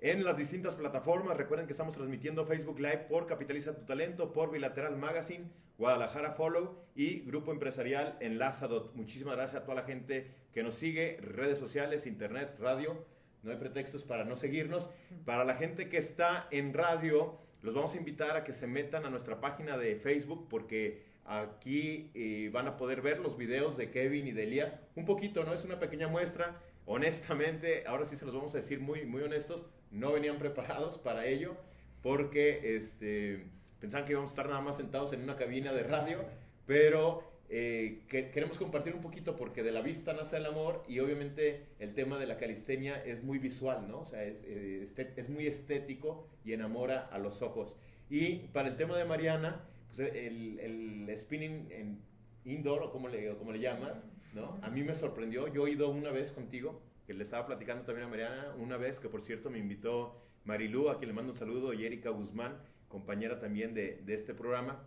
[0.00, 1.36] en las distintas plataformas.
[1.36, 6.84] Recuerden que estamos transmitiendo Facebook Live por Capitaliza tu Talento, por Bilateral Magazine, Guadalajara Follow
[6.94, 8.94] y Grupo Empresarial Enlazadot.
[8.94, 13.04] Muchísimas gracias a toda la gente que nos sigue, redes sociales, internet, radio.
[13.46, 14.90] No hay pretextos para no seguirnos.
[15.24, 19.06] Para la gente que está en radio, los vamos a invitar a que se metan
[19.06, 23.90] a nuestra página de Facebook porque aquí eh, van a poder ver los videos de
[23.90, 24.76] Kevin y de Elías.
[24.96, 25.54] Un poquito, ¿no?
[25.54, 26.60] Es una pequeña muestra.
[26.86, 31.26] Honestamente, ahora sí se los vamos a decir muy, muy honestos, no venían preparados para
[31.26, 31.56] ello
[32.02, 33.46] porque este,
[33.80, 36.18] pensaban que íbamos a estar nada más sentados en una cabina de radio,
[36.66, 40.98] pero eh, que, queremos compartir un poquito porque de la vista nace el amor y
[40.98, 44.00] obviamente el tema de la calistenia es muy visual, ¿no?
[44.00, 47.76] O sea, es, eh, este- es muy estético y enamora a los ojos.
[48.10, 51.98] Y para el tema de Mariana, pues el, el spinning en
[52.44, 54.58] indoor, o como le, o como le llamas, ¿no?
[54.62, 55.48] A mí me sorprendió.
[55.48, 59.00] Yo he ido una vez contigo, que le estaba platicando también a Mariana, una vez
[59.00, 62.56] que por cierto me invitó Marilú, a quien le mando un saludo, y Erika Guzmán,
[62.88, 64.84] compañera también de, de este programa.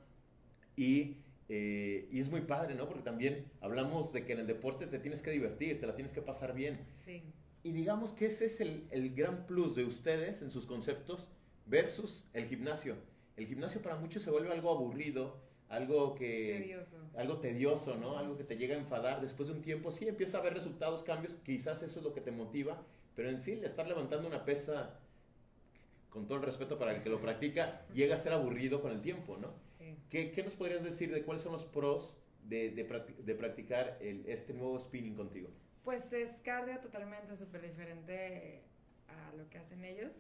[0.75, 1.17] Y,
[1.49, 2.87] eh, y es muy padre, ¿no?
[2.87, 6.13] Porque también hablamos de que en el deporte te tienes que divertir, te la tienes
[6.13, 6.79] que pasar bien.
[6.93, 7.23] Sí.
[7.63, 11.31] Y digamos que ese es el, el gran plus de ustedes en sus conceptos
[11.65, 12.95] versus el gimnasio.
[13.35, 16.59] El gimnasio para muchos se vuelve algo aburrido, algo que...
[16.61, 16.97] Tedioso.
[17.15, 18.17] Algo tedioso, ¿no?
[18.17, 19.19] Algo que te llega a enfadar.
[19.19, 21.35] Después de un tiempo, sí empieza a haber resultados, cambios.
[21.43, 22.81] Quizás eso es lo que te motiva.
[23.15, 24.99] Pero en sí, el estar levantando una pesa,
[26.09, 29.01] con todo el respeto para el que lo practica, llega a ser aburrido con el
[29.01, 29.53] tiempo, ¿no?
[30.09, 32.83] ¿Qué, qué nos podrías decir de cuáles son los pros de, de,
[33.23, 35.49] de practicar el- este nuevo spinning contigo?
[35.83, 38.61] Pues es cardio totalmente súper diferente
[39.07, 40.17] a lo que hacen ellos.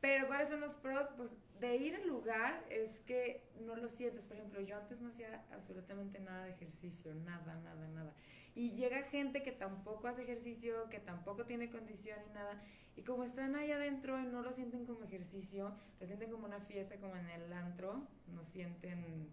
[0.00, 1.08] Pero ¿cuáles son los pros?
[1.16, 4.24] Pues de ir al lugar es que no lo sientes.
[4.24, 8.14] Por ejemplo, yo antes no hacía absolutamente nada de ejercicio, nada, nada, nada.
[8.54, 12.62] Y llega gente que tampoco hace ejercicio, que tampoco tiene condición y nada.
[12.98, 16.58] Y como están ahí adentro y no lo sienten como ejercicio, lo sienten como una
[16.58, 19.28] fiesta, como en el antro, no sienten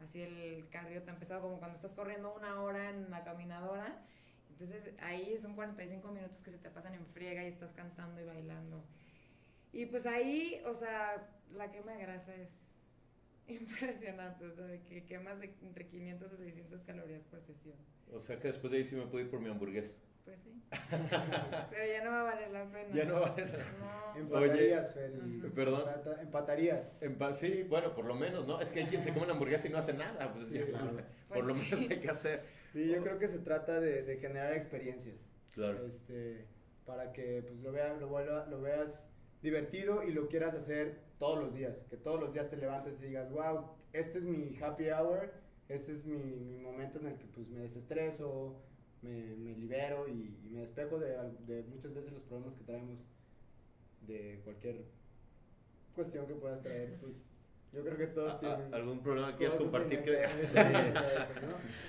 [0.00, 4.02] así el cardio tan pesado como cuando estás corriendo una hora en la caminadora.
[4.50, 8.24] Entonces ahí son 45 minutos que se te pasan en friega y estás cantando y
[8.24, 8.82] bailando.
[9.72, 12.50] Y pues ahí, o sea, la quema de grasa es
[13.46, 17.78] impresionante, o sea, que quemas de entre 500 a 600 calorías por sesión.
[18.12, 19.94] O sea que después de ahí sí me puedo ir por mi hamburguesa.
[20.24, 20.62] Pues sí.
[21.70, 22.94] Pero ya no va a valer la pena.
[22.94, 24.16] Ya no vale la- No.
[24.16, 25.12] Empatarías, Fer.
[25.26, 25.54] y- Ujú.
[25.54, 25.80] Perdón.
[25.88, 26.96] Empata- Empatarías.
[27.34, 28.60] Sí, bueno, por lo menos, ¿no?
[28.60, 30.32] Es que hay quien se come una hamburguesa y no hace nada.
[30.32, 30.96] Pues, Sí, ya, claro.
[31.28, 32.44] por lo Pues menos hay que hacer.
[32.72, 35.30] Sí, yo creo que se trata de, de generar experiencias.
[35.52, 35.84] Claro.
[35.86, 36.46] Este,
[36.86, 39.10] para que pues, lo, vea- lo, vuelva- lo veas
[39.42, 41.84] divertido y lo quieras hacer todos los días.
[41.86, 45.32] Que todos los días te levantes y digas, wow, este es mi happy hour
[45.68, 48.60] este es mi, mi momento en el que pues me desestreso,
[49.02, 53.08] me, me libero y, y me despejo de, de muchas veces los problemas que traemos
[54.06, 54.84] de cualquier
[55.94, 57.16] cuestión que puedas traer, pues
[57.72, 58.74] yo creo que todos ¿A- a- tienen...
[58.74, 60.02] ¿Algún problema que quieras compartir?
[60.02, 60.24] que-.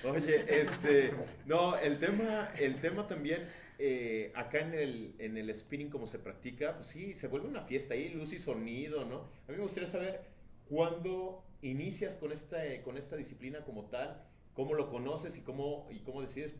[0.07, 1.11] Oye, este,
[1.45, 3.47] no, el tema, el tema también,
[3.79, 7.63] eh, acá en el, en el spinning como se practica, pues sí, se vuelve una
[7.63, 9.21] fiesta ahí, luz y sonido, ¿no?
[9.47, 10.21] A mí me gustaría saber
[10.69, 15.99] cuándo inicias con esta, con esta disciplina como tal, cómo lo conoces y cómo, y
[15.99, 16.55] cómo decides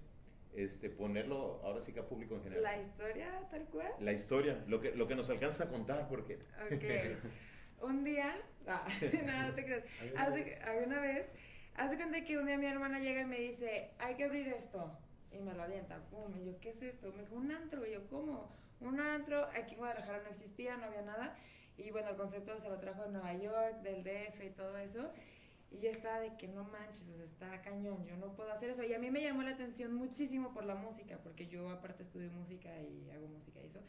[0.56, 2.64] este, ponerlo ahora sí que a público en general.
[2.64, 3.92] La historia tal cual.
[4.00, 6.40] La historia, lo que, lo que nos alcanza a contar, porque...
[6.72, 7.84] Ok.
[7.88, 8.36] Un día,
[8.68, 8.86] ah,
[9.26, 9.84] no, no te creas.
[10.00, 10.62] Había una Hace, vez.
[10.68, 11.26] había una vez,
[11.76, 14.92] hace cuenta que un día mi hermana llega y me dice, hay que abrir esto.
[15.32, 17.12] Y me lo avienta, pum, y yo, ¿qué es esto?
[17.14, 17.88] Me dijo, un antro.
[17.88, 18.54] Y yo, ¿cómo?
[18.82, 21.36] Un antro, aquí en Guadalajara no existía, no había nada.
[21.78, 25.12] Y bueno, el concepto se lo trajo de Nueva York, del DF y todo eso.
[25.72, 28.70] Y yo estaba de que no manches, o sea, está cañón, yo no puedo hacer
[28.70, 28.84] eso.
[28.84, 32.30] Y a mí me llamó la atención muchísimo por la música, porque yo aparte estudio
[32.32, 33.80] música y hago música y eso.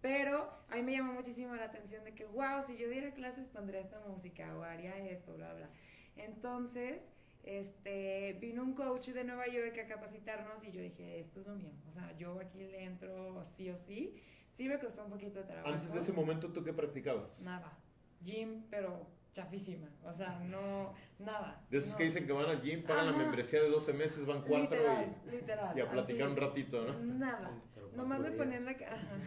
[0.00, 3.48] Pero a mí me llamó muchísimo la atención de que, wow, si yo diera clases
[3.48, 5.68] pondría esta música o haría esto, bla, bla.
[6.16, 7.02] Entonces,
[7.42, 11.54] este, vino un coach de Nueva York a capacitarnos y yo dije, esto es lo
[11.54, 11.72] mío.
[11.88, 14.16] O sea, yo aquí le entro sí o sí.
[14.52, 15.68] Sí me costó un poquito de trabajo.
[15.68, 17.40] Antes de ese momento, ¿tú qué practicabas?
[17.40, 17.78] Nada.
[18.22, 19.88] Gym, pero chafísima.
[20.02, 21.64] O sea, no, nada.
[21.70, 21.98] De esos no.
[21.98, 25.16] que dicen que van al gym, pagan la membresía de 12 meses, van 4 Literal,
[25.30, 25.78] literal.
[25.78, 26.32] y, a platicar así.
[26.32, 26.98] un ratito, ¿no?
[26.98, 27.50] Nada.
[27.94, 29.18] Nomás me cuatro ponía en la, ajá.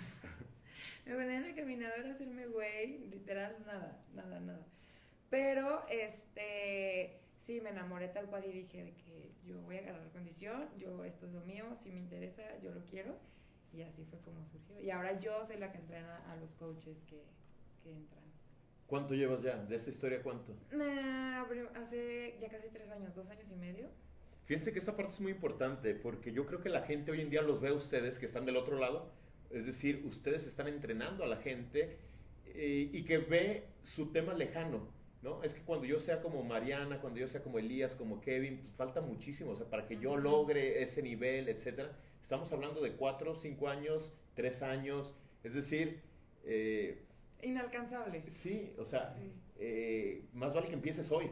[1.05, 4.65] me ponía en la caminadora a hacerme güey, literal, nada, nada, nada.
[5.29, 10.09] Pero, este, sí, me enamoré tal cual y dije de que yo voy a agarrar
[10.09, 13.15] condición, yo, esto es lo mío, si me interesa, yo lo quiero.
[13.71, 14.79] Y así fue como surgió.
[14.79, 17.23] Y ahora yo soy la que entrena a los coaches que,
[17.83, 18.23] que entran.
[18.89, 19.55] ¿Cuánto llevas ya?
[19.55, 20.55] ¿De esta historia cuánto?
[21.75, 23.87] Hace ya casi tres años, dos años y medio.
[24.45, 27.29] Fíjense que esta parte es muy importante porque yo creo que la gente hoy en
[27.29, 29.11] día los ve a ustedes que están del otro lado,
[29.51, 31.97] es decir, ustedes están entrenando a la gente
[32.47, 34.87] eh, y que ve su tema lejano,
[35.21, 35.43] ¿no?
[35.43, 38.71] Es que cuando yo sea como Mariana, cuando yo sea como Elías, como Kevin, pues
[38.71, 41.95] falta muchísimo, o sea, para que yo logre ese nivel, etcétera.
[42.23, 46.01] Estamos hablando de cuatro, cinco años, tres años, es decir,
[46.43, 47.03] eh,
[47.41, 48.23] Inalcanzable.
[48.29, 49.31] sí, o sea, Sí.
[49.57, 51.29] eh, más vale que empieces hoy,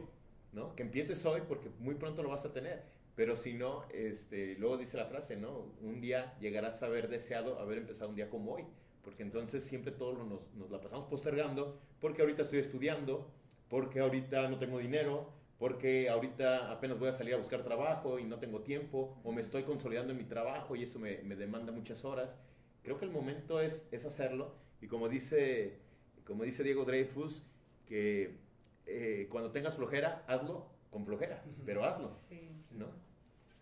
[0.52, 0.74] ¿no?
[0.74, 2.82] Que empieces hoy porque muy pronto lo vas a tener.
[3.14, 5.72] Pero si no, este, luego dice la frase, ¿no?
[5.82, 8.64] Un día llegarás a haber deseado haber empezado un día como hoy.
[9.02, 13.28] Porque entonces siempre todos lo- nos, nos la pasamos postergando porque ahorita estoy estudiando,
[13.68, 18.24] porque ahorita no tengo dinero, porque ahorita apenas voy a salir a buscar trabajo y
[18.24, 21.72] no tengo tiempo, o me estoy consolidando en mi trabajo y eso me, me demanda
[21.72, 22.36] muchas horas.
[22.84, 24.54] Creo que el momento es, es hacerlo.
[24.80, 25.78] Y como dice,
[26.28, 27.42] como dice Diego Dreyfus,
[27.86, 28.36] que
[28.86, 32.50] eh, cuando tengas flojera, hazlo con flojera, pero hazlo, Sí.
[32.70, 32.86] ¿no?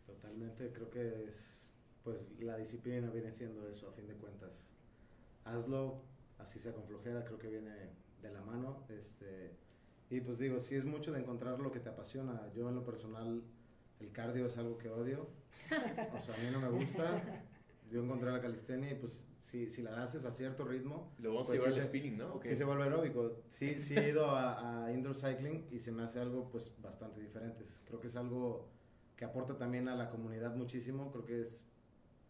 [0.04, 1.70] Totalmente, creo que es,
[2.04, 4.72] pues la disciplina viene siendo eso, a fin de cuentas.
[5.44, 6.02] Hazlo,
[6.38, 7.70] así sea con flojera, creo que viene
[8.20, 8.84] de la mano.
[8.88, 9.52] Este,
[10.10, 12.50] y pues digo, si es mucho de encontrar lo que te apasiona.
[12.52, 13.42] Yo en lo personal,
[14.00, 15.28] el cardio es algo que odio.
[16.16, 17.22] O sea, a mí no me gusta.
[17.90, 21.46] Yo encontré la calistenia y pues si, si la haces a cierto ritmo, Lo vamos
[21.46, 22.34] Pues a llevar sí al spinning, ¿no?
[22.34, 22.50] ¿O qué?
[22.50, 23.42] Sí se vuelve aeróbico.
[23.48, 27.20] Sí, sí he ido a, a indoor cycling y se me hace algo pues bastante
[27.20, 27.64] diferente.
[27.84, 28.68] Creo que es algo
[29.16, 31.12] que aporta también a la comunidad muchísimo.
[31.12, 31.64] Creo que es,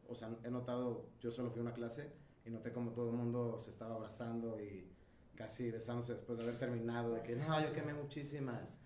[0.09, 2.13] o sea, he notado, yo solo fui a una clase
[2.45, 4.93] y noté como todo el mundo se estaba abrazando y
[5.35, 8.79] casi besándose después de haber terminado, de que no, yo quemé muchísimas.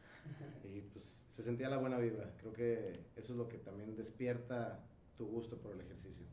[0.64, 2.32] Y pues se sentía la buena vibra.
[2.38, 4.84] Creo que eso es lo que también despierta
[5.16, 6.26] tu gusto por el ejercicio.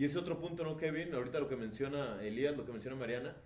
[0.00, 1.12] Y ese otro punto, ¿no, Kevin?
[1.12, 3.36] Ahorita lo que menciona Elías, lo que menciona Mariana,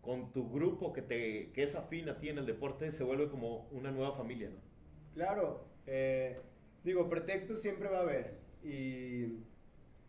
[0.00, 3.28] con tu grupo que, te, que es afín a ti en el deporte, se vuelve
[3.28, 4.56] como una nueva familia, ¿no?
[5.14, 6.40] Claro, eh,
[6.82, 9.38] digo, pretextos siempre va a haber y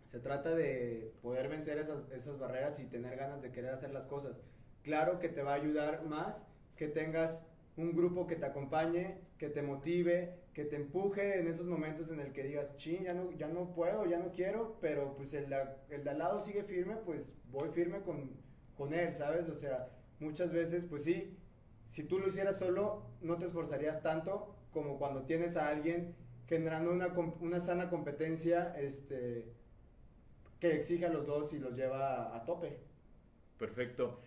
[0.08, 4.42] se trata de poder vencer esas barreras y tener ganas de querer hacer las cosas.
[4.82, 6.48] Claro que te va a ayudar más
[6.78, 7.46] que tengas
[7.78, 12.20] un grupo que te acompañe, que te motive, que te empuje en esos momentos en
[12.20, 15.45] el que digas, ching, ya no, ya no puedo, ya no quiero, pero pues el,
[15.89, 18.32] el de al lado sigue firme, pues voy firme con,
[18.76, 19.47] con él, ¿sabes?
[19.47, 19.88] O sea,
[20.20, 21.38] muchas veces, pues sí,
[21.88, 26.14] si tú lo hicieras solo, no te esforzarías tanto como cuando tienes a alguien
[26.45, 27.07] generando una,
[27.39, 29.53] una sana competencia este,
[30.60, 32.82] que exige a los dos y los lleva a tope.
[33.57, 34.20] Perfecto.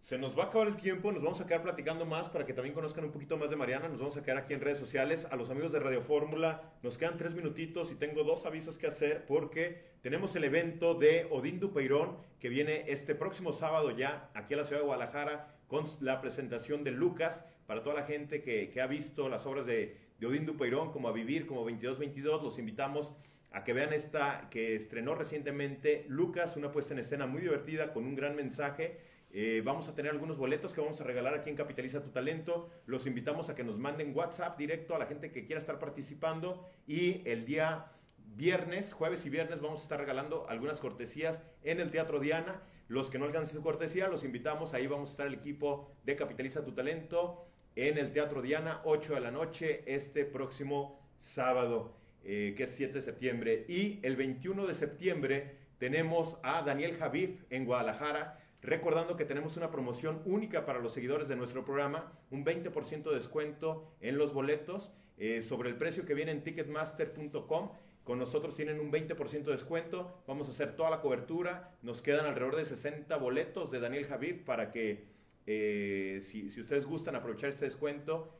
[0.00, 2.54] Se nos va a acabar el tiempo, nos vamos a quedar platicando más para que
[2.54, 3.88] también conozcan un poquito más de Mariana.
[3.88, 5.26] Nos vamos a quedar aquí en redes sociales.
[5.30, 8.86] A los amigos de Radio Fórmula, nos quedan tres minutitos y tengo dos avisos que
[8.86, 14.54] hacer porque tenemos el evento de Odín Dupeirón que viene este próximo sábado ya aquí
[14.54, 18.70] a la ciudad de Guadalajara con la presentación de Lucas, para toda la gente que,
[18.70, 22.58] que ha visto las obras de, de Odín Dupeirón, como A Vivir, como 2222, los
[22.58, 23.14] invitamos
[23.52, 28.04] a que vean esta que estrenó recientemente Lucas, una puesta en escena muy divertida con
[28.04, 28.98] un gran mensaje.
[29.30, 32.70] Eh, vamos a tener algunos boletos que vamos a regalar aquí en Capitaliza tu Talento.
[32.86, 36.68] Los invitamos a que nos manden WhatsApp directo a la gente que quiera estar participando
[36.86, 37.92] y el día
[38.36, 42.62] viernes, jueves y viernes vamos a estar regalando algunas cortesías en el Teatro Diana.
[42.88, 44.72] Los que no alcancen su cortesía, los invitamos.
[44.72, 49.14] Ahí vamos a estar el equipo de Capitaliza tu Talento en el Teatro Diana, 8
[49.14, 51.98] de la noche, este próximo sábado.
[52.24, 53.64] Eh, que es 7 de septiembre.
[53.68, 58.38] Y el 21 de septiembre tenemos a Daniel Javif en Guadalajara.
[58.62, 63.14] Recordando que tenemos una promoción única para los seguidores de nuestro programa, un 20% de
[63.14, 67.70] descuento en los boletos eh, sobre el precio que viene en ticketmaster.com.
[68.02, 70.22] Con nosotros tienen un 20% de descuento.
[70.26, 71.76] Vamos a hacer toda la cobertura.
[71.82, 75.06] Nos quedan alrededor de 60 boletos de Daniel Javif para que,
[75.46, 78.32] eh, si, ustedes gustan aprovechar este descuento,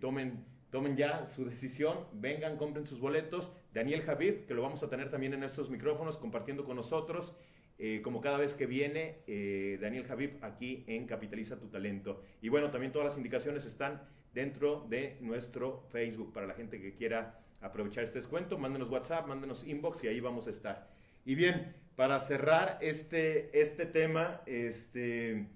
[0.00, 3.52] tomen tomen ya su decisión, vengan, compren sus boletos.
[3.74, 7.36] Daniel Javid, que lo vamos a tener también en estos micrófonos compartiendo con nosotros,
[7.84, 12.22] eh, como cada vez que viene eh, Daniel Javid aquí en Capitaliza tu Talento.
[12.40, 14.00] Y bueno, también todas las indicaciones están
[14.32, 18.56] dentro de nuestro Facebook para la gente que quiera aprovechar este descuento.
[18.56, 20.90] Mándenos WhatsApp, mándenos inbox y ahí vamos a estar.
[21.24, 25.48] Y bien, para cerrar este, este tema, este,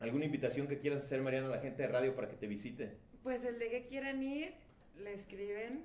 [0.00, 2.96] ¿alguna invitación que quieras hacer, Mariana, a la gente de radio para que te visite?
[3.22, 4.54] Pues el de que quieran ir,
[4.98, 5.84] le escriben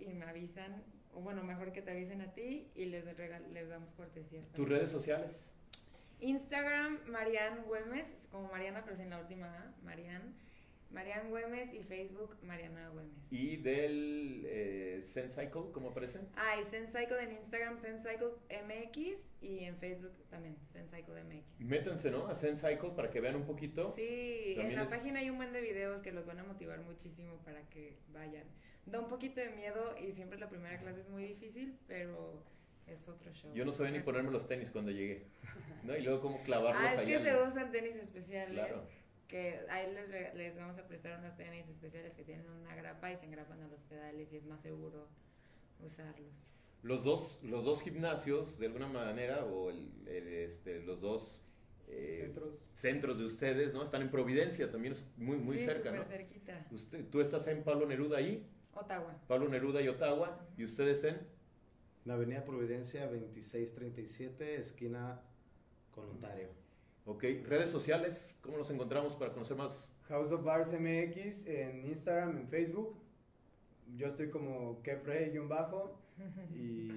[0.00, 0.82] y me avisan,
[1.14, 3.04] o bueno, mejor que te avisen a ti y les,
[3.52, 4.42] les damos cortesía.
[4.54, 5.50] ¿Tus redes sociales?
[6.20, 10.34] Instagram, Marian Güemes, como Mariana, pero sin la última A, Marian.
[10.94, 13.12] Marian Güemes y Facebook Mariana Güemes.
[13.30, 16.20] ¿Y del eh, SenCycle, cómo aparece?
[16.36, 21.60] Ah, y SenCycle en Instagram, SenCycle MX y en Facebook también, SenCycle MX.
[21.60, 22.28] Métanse, ¿no?
[22.28, 23.92] A SenCycle para que vean un poquito.
[23.96, 27.38] Sí, en la página hay un buen de videos que los van a motivar muchísimo
[27.44, 28.44] para que vayan.
[28.86, 32.42] Da un poquito de miedo y siempre la primera clase es muy difícil, pero
[32.86, 33.52] es otro show.
[33.54, 35.26] Yo no sabía ni ponerme los tenis cuando llegué.
[35.82, 35.96] ¿no?
[35.96, 38.52] Y luego cómo clavarlos Ah, es que se usan tenis especiales.
[38.52, 38.86] Claro
[39.28, 43.16] que ahí les, les, vamos a prestar unos tenis especiales que tienen una grapa y
[43.16, 45.08] se engrapan a los pedales y es más seguro
[45.80, 46.50] usarlos.
[46.82, 51.42] Los dos, los dos gimnasios, de alguna manera, o el, este, los dos
[51.88, 52.54] eh, centros.
[52.74, 53.82] centros de ustedes, ¿no?
[53.82, 56.04] Están en Providencia, también es muy, muy sí, cerca, ¿no?
[56.04, 56.66] cerquita.
[56.70, 58.46] Usted, tú estás en Pablo Neruda ahí.
[58.74, 59.20] Ottawa.
[59.28, 60.46] Pablo Neruda y Ottawa.
[60.56, 61.18] ¿Y ustedes en?
[62.04, 65.22] La Avenida Providencia 2637, esquina
[65.90, 66.48] con Ontario.
[67.06, 69.90] Ok, redes sociales, ¿cómo nos encontramos para conocer más?
[70.08, 72.94] House of Bars MX en Instagram, en Facebook.
[73.96, 75.98] Yo estoy como Kefre-bajo
[76.54, 76.90] y,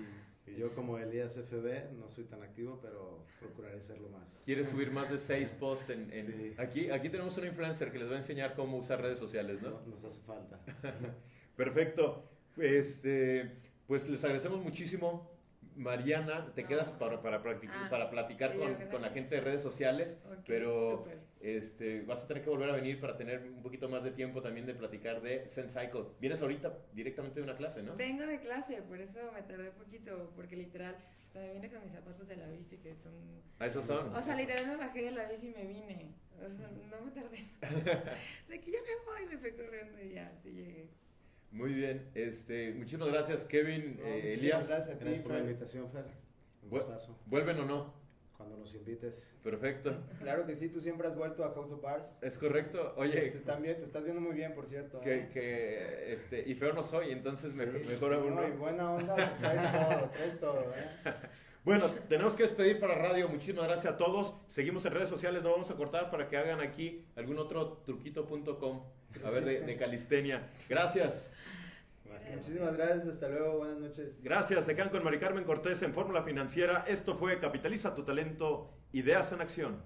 [0.45, 4.41] y, yo como Elías FB, no soy tan activo, pero procuraré serlo más.
[4.45, 6.11] ¿Quieres subir más de seis posts en...?
[6.11, 6.25] en...
[6.25, 6.53] Sí.
[6.57, 9.69] Aquí, aquí tenemos una influencer que les va a enseñar cómo usar redes sociales, ¿no?
[9.69, 10.59] no nos hace falta.
[11.57, 12.23] Perfecto.
[12.55, 13.51] Este,
[13.87, 15.37] pues les agradecemos muchísimo
[15.77, 19.61] Mariana, te quedas para, para, practicar, ah, para platicar con, con, la gente de redes
[19.61, 21.05] sociales, pero
[21.39, 24.41] este, vas a tener que volver a venir para tener un poquito más de tiempo
[24.41, 26.05] también de platicar de SenSycle.
[26.19, 27.95] Vienes ahorita directamente de una clase, ¿no?
[27.95, 31.83] Vengo de clase, por eso me tardé un poquito, porque literal, hasta me vine con
[31.83, 33.13] mis zapatos de la bici, que son...
[33.59, 34.07] ¿Ah, esos son?
[34.15, 36.11] O sea, literal me bajé de la bici y me vine.
[36.43, 37.45] O sea, no me tardé.
[38.49, 40.87] de que ya me voy, me fui corriendo y ya, así llegué.
[41.51, 44.67] Muy bien, este, muchísimas gracias Kevin, eh, Elías.
[44.67, 46.05] Gracias, a ti, gracias por la invitación, Fer.
[46.63, 47.17] Un gustazo.
[47.25, 47.93] ¿Vuelven o no?
[48.35, 49.33] Cuando nos invites.
[49.43, 49.97] Perfecto.
[50.19, 52.17] Claro que sí, tú siempre has vuelto a House of Bars.
[52.21, 52.93] Es correcto.
[52.95, 54.99] Oye, te, están bien, te estás viendo muy bien, por cierto.
[54.99, 55.29] Que, ¿eh?
[55.33, 58.41] que este, y feo no soy, entonces sí, mejor, mejor sí, uno.
[58.41, 60.73] No, y buena onda, traes todo, traes todo.
[60.75, 61.13] ¿eh?
[61.67, 63.27] Bueno, tenemos que despedir para radio.
[63.27, 64.35] Muchísimas gracias a todos.
[64.47, 68.83] Seguimos en redes sociales, no vamos a cortar para que hagan aquí algún otro truquito.com,
[69.21, 70.47] a ver, de, de calistenia.
[70.69, 71.33] Gracias.
[72.33, 74.21] Muchísimas gracias, hasta luego, buenas noches.
[74.21, 76.85] Gracias, se quedan con Mari Carmen Cortés en Fórmula Financiera.
[76.87, 79.81] Esto fue Capitaliza tu talento, ideas en acción.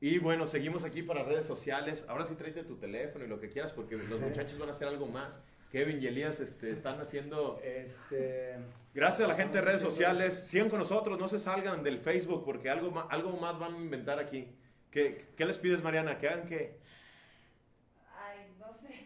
[0.00, 2.04] Y bueno, seguimos aquí para redes sociales.
[2.08, 4.86] Ahora sí tráete tu teléfono y lo que quieras porque los muchachos van a hacer
[4.86, 5.40] algo más.
[5.72, 7.60] Kevin y Elías este, están haciendo...
[7.62, 8.56] Este...
[8.94, 10.34] Gracias a la gente de redes sociales.
[10.46, 13.78] Sigan con nosotros, no se salgan del Facebook porque algo más, algo más van a
[13.78, 14.48] inventar aquí.
[14.90, 16.18] ¿Qué, qué les pides, Mariana?
[16.18, 16.78] ¿Que hagan qué?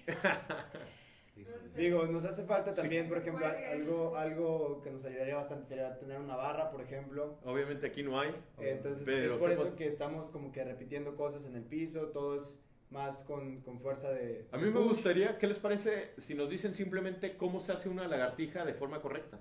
[1.76, 6.20] Digo, nos hace falta también, por ejemplo, algo, algo que nos ayudaría bastante sería tener
[6.20, 7.38] una barra, por ejemplo.
[7.44, 8.30] Obviamente aquí no hay.
[8.59, 12.61] Entonces, es por eso que estamos como que repitiendo cosas en el piso, todo es
[12.90, 14.46] más con, con fuerza de...
[14.53, 18.07] A mí me gustaría, ¿qué les parece si nos dicen simplemente cómo se hace una
[18.07, 19.40] lagartija de forma correcta?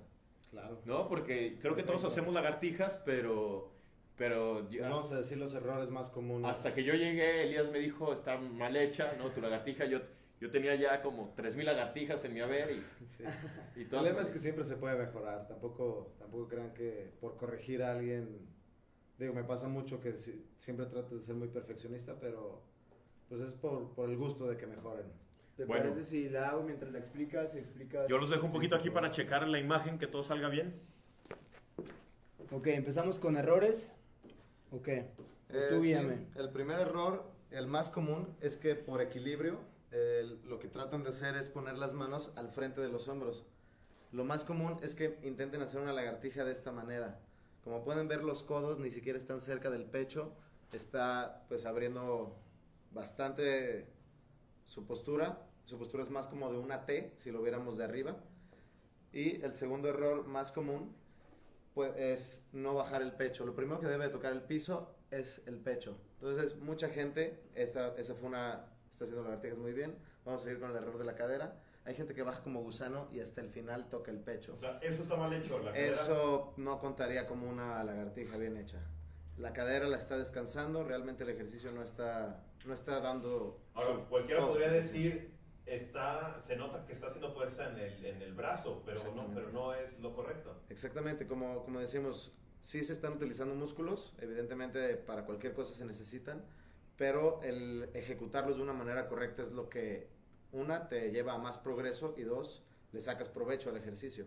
[0.50, 0.80] Claro.
[0.86, 1.08] ¿No?
[1.08, 3.70] Porque creo que todos hacemos lagartijas, pero
[4.16, 6.50] Pero pues vamos a decir los errores más comunes.
[6.50, 9.30] Hasta que yo llegué, Elías me dijo, está mal hecha, ¿no?
[9.30, 10.00] Tu lagartija, yo,
[10.42, 12.80] yo tenía ya como 3.000 lagartijas en mi haber y,
[13.16, 13.22] sí.
[13.76, 15.46] y El todas- lema es que siempre se puede mejorar.
[15.46, 18.40] Tampoco, tampoco crean que por corregir a alguien.
[19.18, 22.60] Digo, me pasa mucho que si- siempre tratas de ser muy perfeccionista, pero
[23.28, 25.06] pues es por, por el gusto de que mejoren.
[25.56, 25.84] ¿Te Bueno.
[25.84, 27.54] parece si la hago mientras la explicas?
[27.54, 30.74] explicas Yo los dejo un poquito aquí para checar la imagen, que todo salga bien.
[32.50, 33.94] Ok, empezamos con errores.
[34.72, 35.06] Ok, Eh,
[35.70, 39.60] tú sí, el primer error, el más común, es que por equilibrio
[40.44, 43.44] lo que tratan de hacer es poner las manos al frente de los hombros.
[44.10, 47.20] Lo más común es que intenten hacer una lagartija de esta manera.
[47.64, 50.32] Como pueden ver, los codos ni siquiera están cerca del pecho.
[50.72, 52.36] Está pues abriendo
[52.92, 53.86] bastante
[54.64, 55.46] su postura.
[55.64, 58.16] Su postura es más como de una T, si lo viéramos de arriba.
[59.12, 60.94] Y el segundo error más común
[61.74, 63.44] pues, es no bajar el pecho.
[63.44, 65.96] Lo primero que debe de tocar el piso es el pecho.
[66.14, 68.71] Entonces, mucha gente, esta, esa fue una,
[69.02, 69.96] está haciendo lagartijas muy bien.
[70.24, 71.56] Vamos a seguir con el error de la cadera.
[71.84, 74.52] Hay gente que baja como gusano y hasta el final toca el pecho.
[74.52, 78.78] O sea, eso está mal hecho, la Eso no contaría como una lagartija bien hecha.
[79.38, 83.60] La cadera la está descansando, realmente el ejercicio no está, no está dando...
[83.74, 85.32] Ahora, su- cualquiera podría decir,
[85.66, 89.50] está, se nota que está haciendo fuerza en el, en el brazo, pero no, pero
[89.50, 90.54] no es lo correcto.
[90.68, 96.44] Exactamente, como, como decimos, sí se están utilizando músculos, evidentemente para cualquier cosa se necesitan,
[96.96, 100.08] pero el ejecutarlos de una manera correcta es lo que,
[100.52, 104.26] una, te lleva a más progreso y dos, le sacas provecho al ejercicio.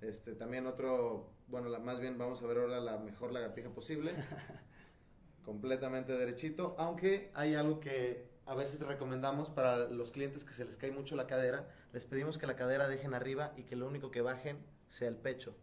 [0.00, 4.14] Este, también otro, bueno, la- más bien vamos a ver ahora la mejor lagartija posible,
[5.44, 10.76] completamente derechito, aunque hay algo que a veces recomendamos para los clientes que se les
[10.76, 14.10] cae mucho la cadera, les pedimos que la cadera dejen arriba y que lo único
[14.10, 15.54] que bajen sea el pecho.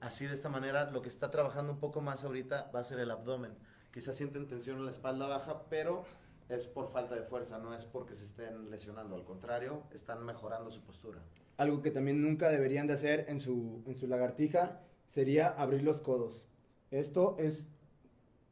[0.00, 2.98] Así de esta manera lo que está trabajando un poco más ahorita va a ser
[3.00, 3.56] el abdomen.
[3.96, 6.04] Quizás sienten tensión en la espalda baja, pero
[6.50, 10.70] es por falta de fuerza, no es porque se estén lesionando, al contrario, están mejorando
[10.70, 11.22] su postura.
[11.56, 16.02] Algo que también nunca deberían de hacer en su, en su lagartija sería abrir los
[16.02, 16.44] codos.
[16.90, 17.68] Esto es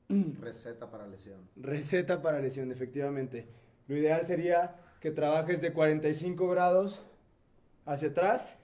[0.41, 1.47] Receta para lesión.
[1.57, 3.47] receta para lesión, efectivamente.
[3.87, 7.05] Lo ideal sería que trabajes de 45 grados
[7.85, 8.57] hacia atrás.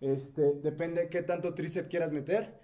[0.00, 2.58] Este, depende qué tanto tríceps quieras meter.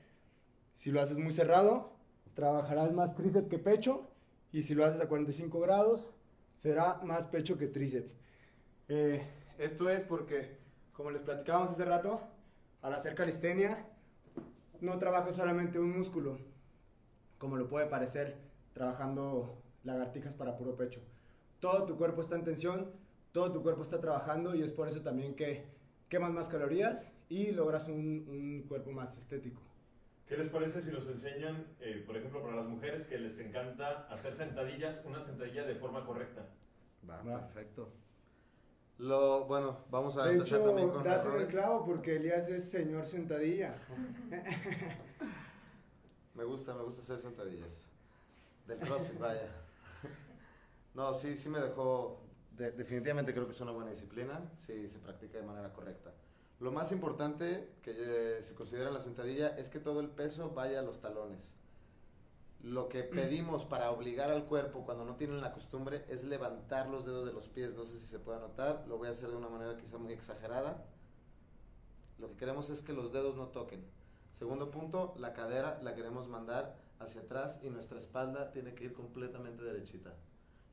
[0.74, 1.99] Si lo haces muy cerrado,
[2.34, 4.08] trabajarás más tríceps que pecho.
[4.52, 6.12] Y si lo haces a 45 grados,
[6.58, 8.12] será más pecho que tríceps.
[8.88, 9.22] Eh,
[9.58, 10.58] esto es porque,
[10.92, 12.20] como les platicábamos hace rato,
[12.82, 13.86] al hacer calistenia,
[14.80, 16.38] no trabajas solamente un músculo,
[17.38, 18.38] como lo puede parecer
[18.72, 21.00] trabajando lagartijas para puro pecho.
[21.60, 22.90] Todo tu cuerpo está en tensión,
[23.32, 25.66] todo tu cuerpo está trabajando y es por eso también que
[26.08, 29.60] quemas más calorías y logras un, un cuerpo más estético.
[30.30, 34.06] ¿Qué les parece si nos enseñan, eh, por ejemplo, para las mujeres que les encanta
[34.08, 36.46] hacer sentadillas, una sentadilla de forma correcta?
[37.08, 37.40] Va, Va.
[37.48, 37.88] perfecto.
[38.98, 41.52] Lo, bueno, vamos a De empezar también hecho, con das en el errores.
[41.52, 43.74] clavo porque Elías es señor sentadilla.
[46.34, 47.88] Me gusta, me gusta hacer sentadillas.
[48.68, 49.48] Del CrossFit, vaya.
[50.94, 52.20] No, sí, sí me dejó.
[52.56, 56.12] de- definitivamente creo que es una buena disciplina si se practica de manera correcta.
[56.60, 57.90] Lo más importante que
[58.38, 61.56] eh, se considera en la sentadilla es que todo el peso vaya a los talones.
[62.62, 67.06] Lo que pedimos para obligar al cuerpo cuando no tienen la costumbre es levantar los
[67.06, 67.74] dedos de los pies.
[67.74, 70.12] No sé si se puede notar, lo voy a hacer de una manera quizá muy
[70.12, 70.84] exagerada.
[72.18, 73.82] Lo que queremos es que los dedos no toquen.
[74.30, 78.92] Segundo punto, la cadera la queremos mandar hacia atrás y nuestra espalda tiene que ir
[78.92, 80.14] completamente derechita.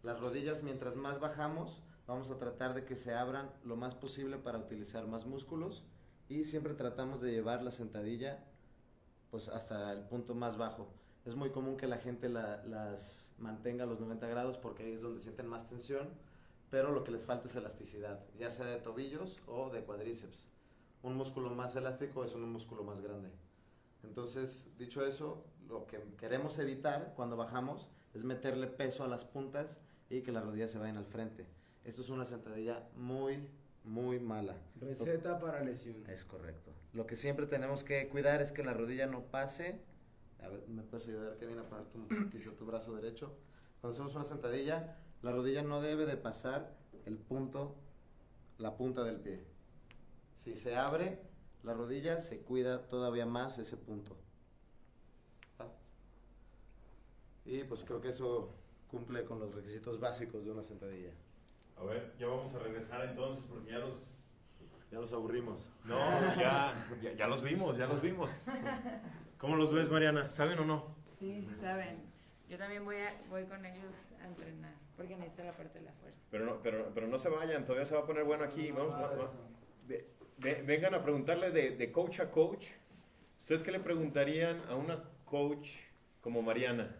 [0.03, 4.37] Las rodillas, mientras más bajamos, vamos a tratar de que se abran lo más posible
[4.37, 5.83] para utilizar más músculos
[6.29, 8.43] y siempre tratamos de llevar la sentadilla
[9.31, 10.87] pues hasta el punto más bajo.
[11.25, 14.93] Es muy común que la gente la- las mantenga a los 90 grados porque ahí
[14.93, 16.09] es donde sienten más tensión,
[16.69, 20.49] pero lo que les falta es elasticidad, ya sea de tobillos o de cuadríceps.
[21.03, 23.29] Un músculo más elástico es un músculo más grande.
[24.03, 29.81] Entonces, dicho eso, lo que queremos evitar cuando bajamos es meterle peso a las puntas
[30.09, 31.45] y que las rodillas se vayan al frente.
[31.87, 33.47] Esto es una sentadilla muy,
[33.85, 34.57] muy mala.
[34.75, 36.05] Receta para lesión.
[36.09, 36.73] Es correcto.
[36.91, 39.79] Lo que siempre tenemos que cuidar es que la rodilla no pase.
[40.43, 43.33] A ver, ¿me puedes ayudar, Kevin, a poner tu, quizá tu brazo derecho?
[43.79, 46.75] Cuando hacemos una sentadilla, la rodilla no debe de pasar
[47.05, 47.77] el punto,
[48.57, 49.45] la punta del pie.
[50.35, 51.21] Si se abre
[51.63, 54.17] la rodilla, se cuida todavía más ese punto.
[57.45, 58.53] Y pues creo que eso
[58.89, 61.13] cumple con los requisitos básicos de una sentadilla.
[61.79, 64.09] A ver, ya vamos a regresar entonces porque ya los...
[64.91, 65.69] Ya los aburrimos.
[65.83, 65.97] No,
[66.37, 68.29] ya, ya, ya los vimos, ya los vimos.
[69.37, 70.29] ¿Cómo los ves, Mariana?
[70.29, 70.95] ¿Saben o no?
[71.19, 71.97] Sí, sí saben.
[72.49, 75.91] Yo también voy, a, voy con ellos a entrenar, porque necesito la parte de la
[75.91, 76.17] fuerza.
[76.31, 78.71] Pero no, pero, pero no se vayan, todavía se va a poner bueno aquí.
[78.71, 79.29] No, Vamos,
[80.37, 82.67] vengan a preguntarle de, de coach a coach.
[83.39, 85.67] ¿Ustedes qué le preguntarían a una coach
[86.21, 86.95] como Mariana?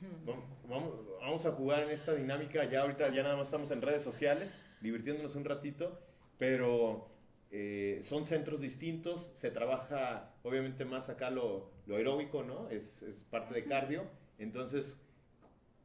[0.26, 0.94] Vam- Vamos,
[1.28, 2.64] vamos a jugar en esta dinámica.
[2.64, 6.00] Ya ahorita ya nada más estamos en redes sociales, divirtiéndonos un ratito,
[6.38, 7.08] pero
[7.50, 9.30] eh, son centros distintos.
[9.34, 12.68] Se trabaja obviamente más acá lo, lo aeróbico, ¿no?
[12.70, 14.04] Es, es parte de cardio.
[14.38, 14.96] Entonces,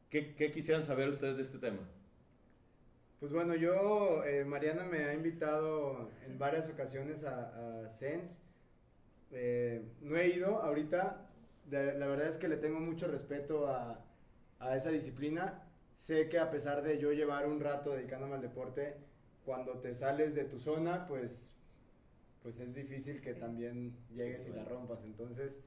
[0.10, 1.80] ¿qué, ¿qué quisieran saber ustedes de este tema?
[3.20, 8.39] Pues bueno, yo, eh, Mariana me ha invitado en varias ocasiones a, a Sense.
[9.32, 11.26] Eh, no he ido ahorita,
[11.66, 14.06] de- la verdad es que le tengo mucho respeto a,
[14.60, 15.64] a esa disciplina.
[15.93, 18.95] Sé que a pesar de yo llevar un rato dedicándome al deporte,
[19.45, 21.56] cuando te sales de tu zona, pues,
[22.41, 23.39] pues es difícil que Sí.
[23.39, 25.04] también llegues y la rompas.
[25.04, 25.62] Entonces,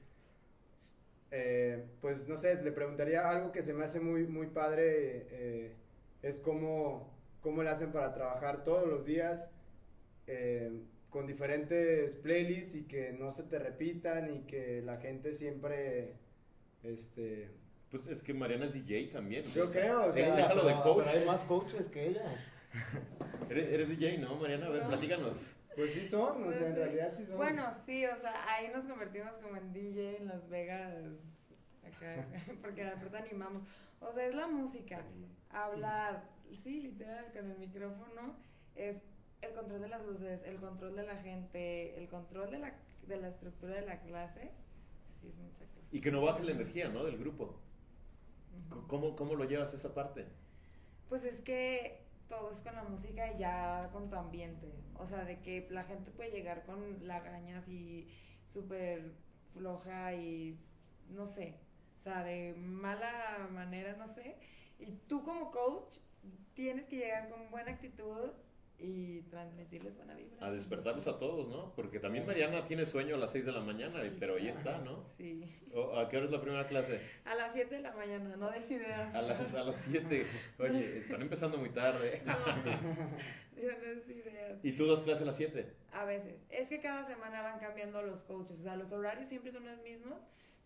[1.30, 5.72] eh, pues no sé, le preguntaría algo que se me hace muy, muy padre, eh,
[6.22, 7.12] es cómo,
[7.42, 9.50] cómo le hacen para trabajar todos los días
[10.26, 16.14] eh, con diferentes playlists y que no se te repitan y que la gente siempre,
[16.82, 17.50] este,
[17.90, 19.44] Pues es que Mariana es DJ también.
[19.54, 21.04] Yo creo, o sea, déjalo de pero- coach.
[21.04, 22.22] pero hay más coaches que ella.
[23.48, 24.66] Eres, eres DJ, ¿no, Mariana?
[24.66, 24.88] A ver, No.
[24.88, 25.52] platícanos.
[25.76, 26.78] pues sí son, o sea, en Sí.
[26.80, 27.36] realidad sí son.
[27.36, 30.94] Bueno, sí, o sea, ahí nos convertimos como en DJ en Las Vegas,
[31.84, 32.26] acá,
[32.62, 33.62] porque aparte animamos.
[34.00, 35.02] O sea, es la música,
[35.50, 36.24] hablar,
[36.64, 38.36] sí, literal, con el micrófono,
[38.74, 39.02] es
[39.42, 42.74] el control de las luces, el control de la gente, el control de la,
[43.06, 44.50] de la estructura de la clase,
[45.20, 45.86] sí, es mucha cosa.
[45.92, 47.04] Y que no baje la energía, ¿no?
[47.04, 47.60] Del grupo.
[48.88, 50.26] ¿Cómo, cómo lo llevas esa parte?
[51.08, 54.72] Pues es que todo es con la música y ya con tu ambiente.
[54.94, 58.08] O sea, de que la gente puede llegar con lagañas y
[58.46, 59.12] súper
[59.52, 60.58] floja y
[61.08, 61.58] no sé.
[61.98, 64.36] O sea, de mala manera, no sé.
[64.78, 65.96] Y tú como coach
[66.54, 68.30] tienes que llegar con buena actitud
[68.78, 70.46] y transmitirles buena vibra.
[70.46, 71.72] A despertarlos a todos, ¿no?
[71.74, 74.78] Porque también Mariana tiene sueño a las 6 de la mañana, Sí, pero ahí está,
[74.78, 75.04] ¿no?
[75.08, 75.50] Sí.
[75.96, 77.00] ¿A qué hora es la primera clase?
[77.24, 79.14] A las 7 de la mañana, no des ideas.
[79.14, 80.26] A las, a las 7.
[80.58, 82.22] Oye, están empezando muy tarde.
[83.56, 84.58] No, yo no ideas.
[84.62, 85.66] ¿Y tú das clase a las 7?
[85.92, 86.44] A veces.
[86.50, 88.60] Es que cada semana van cambiando los coaches.
[88.60, 90.20] O sea, los horarios siempre son los mismos,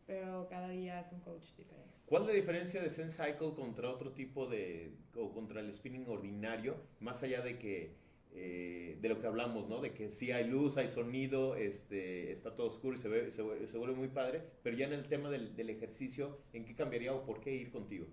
[0.09, 1.99] pero cada día es un coach diferente.
[2.11, 6.07] ¿Cuál es la diferencia de Zen Cycle contra otro tipo de, o contra el spinning
[6.09, 7.95] ordinario, más allá de que,
[8.33, 9.81] eh, de lo que hablamos, ¿no?
[9.81, 13.69] De que sí hay luz, hay sonido, este, está todo oscuro y se, ve, se,
[13.69, 17.13] se vuelve muy padre, pero ya en el tema del, del ejercicio, ¿en qué cambiaría
[17.15, 18.07] o por qué ir contigo?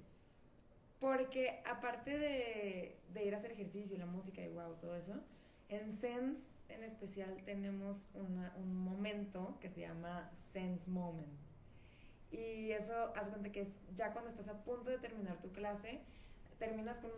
[1.00, 5.14] Porque aparte de, de ir a hacer ejercicio y la música y wow, todo eso,
[5.70, 11.47] en Sense en especial tenemos una- un momento que se llama Sense Moment.
[12.32, 16.02] Y eso, haz cuenta que es ya cuando estás a punto de terminar tu clase,
[16.60, 17.12] terminas con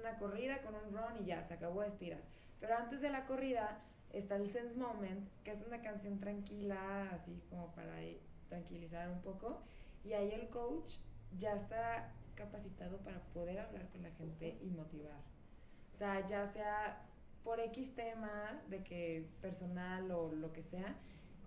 [0.00, 2.22] una corrida, con un run y ya, se acabó, estiras.
[2.60, 3.80] Pero antes de la corrida
[4.12, 7.94] está el Sense Moment, que es una canción tranquila, así como para
[8.48, 9.62] tranquilizar un poco.
[10.04, 10.96] Y ahí el coach
[11.38, 15.20] ya está capacitado para poder hablar con la gente y motivar.
[15.92, 17.02] O sea, ya sea
[17.42, 20.96] por X tema de que personal o lo que sea,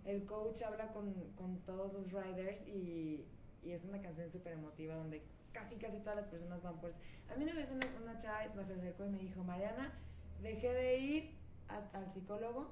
[0.07, 3.25] el coach habla con, con todos los riders y,
[3.63, 5.21] y es una canción súper emotiva donde
[5.53, 6.99] casi casi todas las personas van por eso.
[7.31, 9.93] A mí una vez una, una chava se acercó y me dijo, Mariana,
[10.41, 11.31] dejé de ir
[11.67, 12.71] a- al psicólogo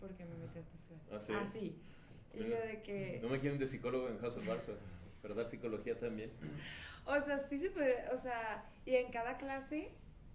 [0.00, 1.12] porque me metí a tus clases.
[1.12, 1.32] ¿Ah, sí?
[1.58, 1.82] Así.
[2.34, 3.18] Y yo de que...
[3.22, 4.74] No me quieren de psicólogo en House of Barça,
[5.22, 6.30] pero dar psicología también.
[7.06, 9.90] O sea, sí se puede, o sea, y en cada clase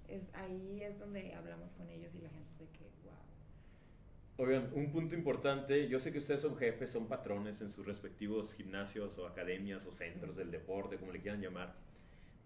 [0.08, 2.89] es ahí es donde hablamos con ellos y la gente de que.
[4.44, 8.56] Oigan, un punto importante, yo sé que ustedes son jefes, son patrones en sus respectivos
[8.56, 11.76] gimnasios o academias o centros del deporte, como le quieran llamar,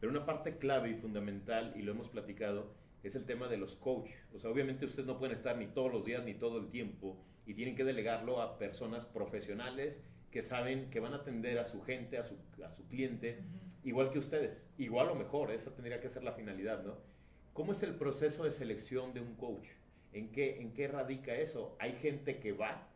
[0.02, 3.78] pero una parte clave y fundamental, y lo hemos platicado, es el tema de los
[3.78, 4.28] coaches.
[4.34, 7.16] O sea, obviamente ustedes no pueden estar ni todos los días ni todo el tiempo
[7.46, 11.82] y tienen que delegarlo a personas profesionales que saben que van a atender a su
[11.82, 13.40] gente, a su, a su cliente,
[13.86, 16.98] igual que ustedes, igual o mejor, esa tendría que ser la finalidad, ¿no?
[17.54, 19.70] ¿Cómo es el proceso de selección de un coach?
[20.16, 21.76] ¿En qué, ¿En qué radica eso?
[21.78, 22.88] Hay gente que va,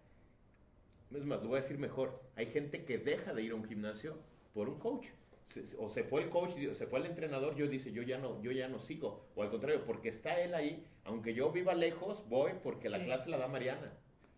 [1.13, 3.65] es más, lo voy a decir mejor, hay gente que deja de ir a un
[3.65, 4.17] gimnasio
[4.53, 5.05] por un coach.
[5.47, 8.41] Se- o se fue el coach, se fue el entrenador, yo dice, yo ya no,
[8.41, 9.26] yo ya no sigo.
[9.36, 13.30] O al contrario, porque está él ahí, aunque yo viva lejos, voy porque la clase
[13.30, 13.91] la da Mariana.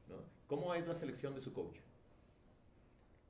[0.10, 0.16] ¿no?
[0.48, 1.78] ¿Cómo es la selección de su coach?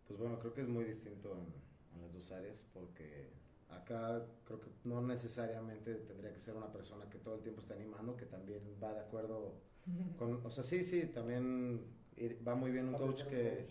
[0.08, 1.54] Pues bueno, creo que es muy distinto en,
[1.96, 3.30] en las dos áreas porque
[3.72, 7.74] acá creo que no necesariamente tendría que ser una persona que todo el tiempo está
[7.76, 9.56] animando, que también va de acuerdo
[10.18, 11.86] con, o sea, sí, sí, también
[12.18, 13.68] ir- va muy bien un coach que,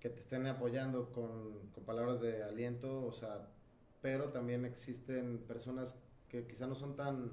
[0.00, 3.50] que te estén apoyando con, con palabras de aliento, o sea,
[4.02, 5.96] pero también existen personas
[6.28, 7.32] que quizá no son tan,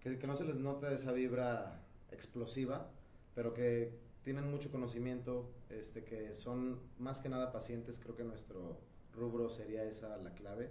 [0.00, 2.90] que, que no se les nota esa vibra explosiva,
[3.34, 8.80] pero que tienen mucho conocimiento, este, que son más que nada pacientes, creo que nuestro
[9.16, 10.70] rubro sería esa la clave,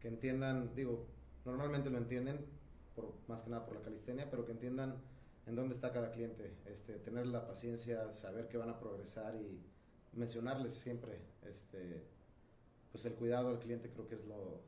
[0.00, 1.06] que entiendan, digo,
[1.44, 2.44] normalmente lo entienden,
[2.94, 4.96] por, más que nada por la calistenia, pero que entiendan
[5.46, 9.62] en dónde está cada cliente, este, tener la paciencia, saber que van a progresar y
[10.12, 12.02] mencionarles siempre, este,
[12.92, 14.60] pues el cuidado al cliente creo que es lo,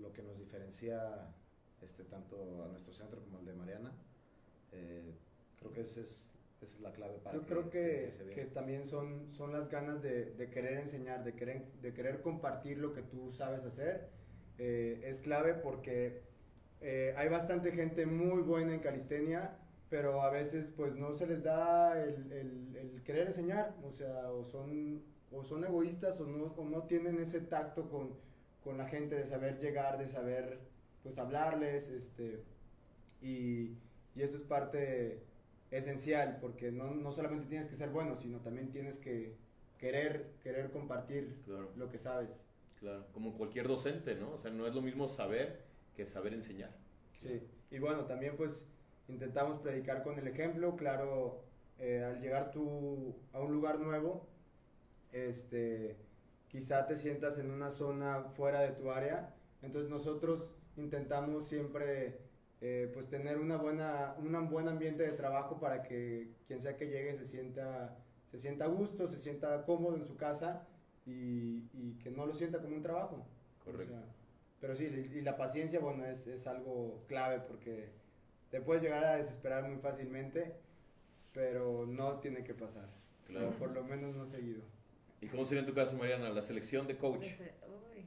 [0.00, 1.34] lo que nos diferencia
[1.82, 3.92] este, tanto a nuestro centro como al de Mariana.
[4.72, 5.14] Eh,
[5.58, 6.30] creo que ese es,
[6.66, 8.34] esa es la clave para Yo que creo que, sentirse bien.
[8.34, 12.78] que también son, son las ganas de, de querer enseñar, de querer, de querer compartir
[12.78, 14.08] lo que tú sabes hacer.
[14.58, 16.22] Eh, es clave porque
[16.80, 19.58] eh, hay bastante gente muy buena en calistenia,
[19.88, 24.30] pero a veces pues no se les da el, el- el querer enseñar, o sea,
[24.32, 28.14] o son, o son egoístas o no, o no tienen ese tacto con,
[28.64, 30.58] con la gente de saber llegar, de saber
[31.02, 32.42] pues hablarles, este,
[33.22, 33.76] y,
[34.16, 35.22] y eso es parte
[35.70, 39.36] esencial, porque no, no solamente tienes que ser bueno, sino también tienes que
[39.78, 42.44] querer, querer compartir Claro, lo que sabes.
[42.78, 43.06] claro.
[43.12, 44.32] Como cualquier docente, ¿no?
[44.32, 45.64] O sea, no es lo mismo saber
[45.94, 46.70] que saber enseñar.
[47.14, 48.66] Sí, y bueno, también pues
[49.08, 51.42] intentamos predicar con el ejemplo, claro,
[51.78, 54.26] eh, al llegar tú a un lugar nuevo,
[55.12, 55.96] este,
[56.48, 62.18] quizá te sientas en una zona fuera de tu área, entonces nosotros intentamos siempre
[62.68, 66.88] eh, pues tener una buena, un buen ambiente de trabajo para que quien sea que
[66.88, 67.96] llegue se sienta,
[68.28, 70.66] se sienta a gusto, se sienta cómodo en su casa
[71.04, 73.24] y, y que no lo sienta como un trabajo.
[73.64, 73.94] Correcto.
[73.94, 74.04] O sea,
[74.60, 77.90] pero sí, y la paciencia, bueno, es, es algo clave porque
[78.50, 80.56] te puedes llegar a desesperar muy fácilmente,
[81.32, 82.88] pero no tiene que pasar.
[83.28, 83.50] Claro.
[83.50, 84.62] O por lo menos no seguido.
[85.20, 87.18] ¿Y cómo sería en tu caso, Mariana, la selección de coach?
[87.18, 87.54] Pues, eh,
[87.94, 88.04] uy.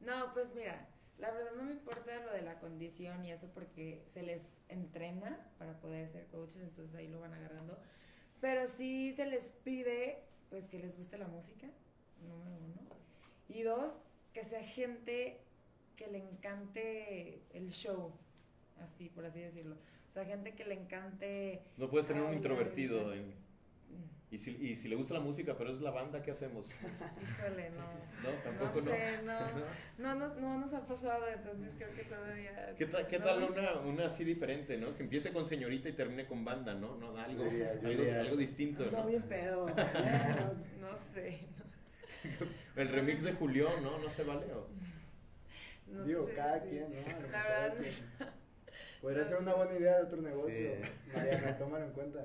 [0.00, 0.86] No, pues mira,
[1.18, 5.38] la verdad no me importa lo de la condición y eso porque se les entrena
[5.58, 7.78] para poder ser coaches, entonces ahí lo van agarrando.
[8.40, 11.66] Pero sí se les pide, pues, que les guste la música,
[12.20, 12.74] número uno.
[13.48, 13.94] Y dos,
[14.32, 15.38] que sea gente
[15.96, 18.12] que le encante el show,
[18.80, 19.76] así, por así decirlo.
[20.08, 21.62] O sea, gente que le encante...
[21.76, 23.14] No puedes tener un introvertido.
[23.14, 23.43] en-
[24.34, 26.66] y, si, y si le gusta la música, pero es la banda, ¿qué hacemos?
[26.68, 28.30] Híjole, no.
[28.30, 28.86] No, tampoco no.
[28.86, 29.40] no sé, no.
[29.98, 30.14] ¿No?
[30.14, 32.74] No, no, no nos ha pasado, entonces creo que todavía...
[32.76, 33.24] ¿Qué, tal- qué no.
[33.26, 34.96] tal una, una así diferente, no?
[34.96, 36.96] Que empiece con señorita y termine con banda, ¿no?
[36.96, 39.06] no algo, diría- algo, diría algo distinto, ¿no?
[39.06, 39.66] bien pedo.
[40.80, 41.38] No sé.
[42.76, 43.98] El remix de Julián, ¿no?
[43.98, 44.46] No se vale.
[44.52, 44.66] ¿o?
[46.04, 46.68] Digo, sé, cada sí.
[46.70, 47.30] quien, ¿no?
[47.30, 47.74] La verdad,
[49.00, 50.72] Podría ser una buena idea de otro negocio.
[50.76, 51.12] Sí.
[51.14, 52.24] Mariana, tómalo en cuenta.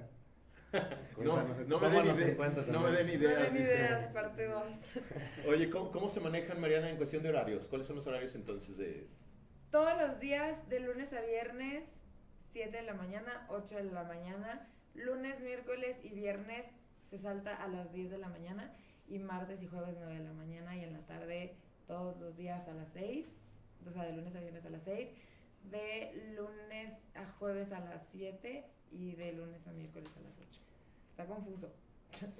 [1.19, 3.41] No, Cuéntanos- no me den, tómanos ide- en cuenta no me den No ideas.
[3.43, 3.75] den dice.
[3.75, 4.65] ideas, parte 2.
[5.47, 7.67] Oye, ¿cómo, cómo se manejan, Mariana, en cuestión de horarios?
[7.67, 9.07] ¿Cuáles son los horarios entonces de...?
[9.71, 11.85] Todos los días, de lunes a viernes,
[12.53, 14.67] 7 de la mañana, 8 de la mañana.
[14.95, 16.65] Lunes, miércoles y viernes
[17.03, 18.73] se salta a las 10 de la mañana.
[19.07, 20.75] Y martes y jueves, 9 de la mañana.
[20.75, 21.55] Y en la tarde,
[21.87, 23.27] todos los días a las 6.
[23.87, 25.09] O sea, de lunes a viernes a las 6.
[25.63, 28.65] De lunes a jueves a las 7.
[28.91, 30.47] Y de lunes a miércoles a las 8.
[31.11, 31.71] Está confuso.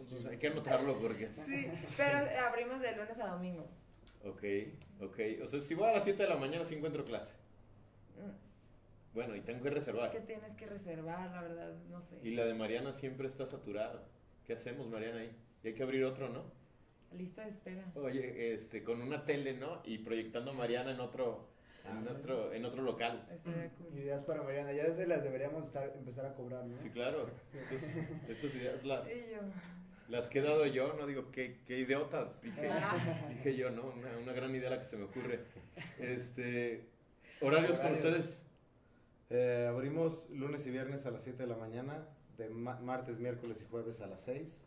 [0.09, 1.31] Pues hay que anotarlo porque...
[1.31, 3.67] Sí, pero abrimos de lunes a domingo.
[4.25, 4.43] Ok,
[5.01, 5.19] ok.
[5.43, 7.33] O sea, si voy a las 7 de la mañana sí encuentro clase.
[8.17, 10.11] Mm, Bueno, y tengo que Es reservar.
[10.11, 12.17] que tienes que reservar, la verdad, no sé.
[12.23, 14.03] Y la de Mariana siempre está saturada.
[14.45, 15.35] ¿Qué hacemos, Mariana, ahí?
[15.63, 16.43] Y hay que abrir otro, ¿no?
[17.15, 17.83] Lista de espera.
[17.95, 19.81] Oye, este, con una tele, ¿no?
[19.85, 21.47] Y proyectando a Mariana en otro,
[21.97, 23.25] en otro, en otro local.
[23.43, 23.97] Cool.
[23.99, 24.71] Ideas para Mariana.
[24.73, 26.75] Ya se las deberíamos estar, empezar a cobrar, ¿no?
[26.75, 27.29] Sí, claro.
[27.71, 27.95] Estos-
[28.29, 29.23] estas ideas las, Sí,
[30.09, 32.41] las que he dado yo, no digo, qué, qué idiotas.
[32.41, 33.27] Dije, Ah.
[33.29, 33.83] dije yo, ¿no?
[33.87, 35.39] Una, una gran idea la que se me ocurre.
[35.99, 36.87] Este,
[37.41, 38.05] ¿Horarios con Horarios.
[38.15, 38.43] ustedes?
[39.29, 42.05] Eh, abrimos lunes y viernes a las 7 de la mañana,
[42.37, 44.65] de ma- martes, miércoles y jueves a las 6.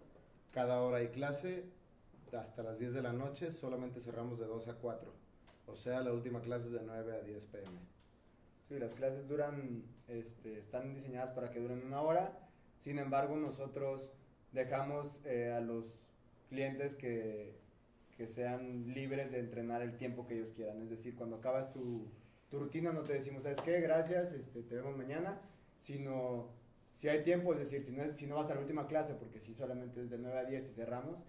[0.52, 1.64] Cada hora hay clase
[2.32, 5.12] hasta las 10 de la noche, solamente cerramos de 2 a 4.
[5.66, 7.78] O sea, la última clase es de 9 a 10 pm.
[8.68, 12.38] Sí, las clases duran, este, están diseñadas para que duren una hora.
[12.80, 14.10] Sin embargo, nosotros
[14.52, 16.08] dejamos eh, a los
[16.48, 17.54] clientes que,
[18.16, 20.82] que sean libres de entrenar el tiempo que ellos quieran.
[20.82, 22.08] Es decir, cuando acabas tu,
[22.50, 23.80] rutina no te decimos, ¿sabes qué?
[23.80, 25.40] Gracias, este, te vemos mañana.
[25.80, 26.50] Sino,
[26.94, 29.40] si hay tiempo, es decir, si no, si no vas a la última clase, porque
[29.40, 31.24] si solamente es de 9 a 10 y cerramos,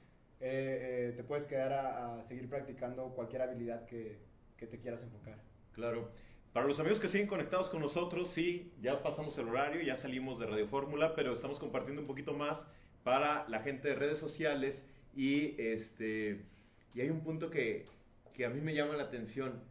[0.45, 4.19] eh, eh, te puedes quedar a, a seguir practicando cualquier habilidad que,
[4.57, 5.37] que te quieras enfocar.
[5.71, 6.11] Claro.
[6.51, 10.39] Para los amigos que siguen conectados con nosotros, sí, ya pasamos el horario, ya salimos
[10.39, 12.67] de Radio Fórmula, pero estamos compartiendo un poquito más
[13.03, 14.85] para la gente de redes sociales
[15.15, 16.45] Y, este,
[16.93, 17.85] y hay un punto que,
[18.33, 19.63] que a mí me llama la atención.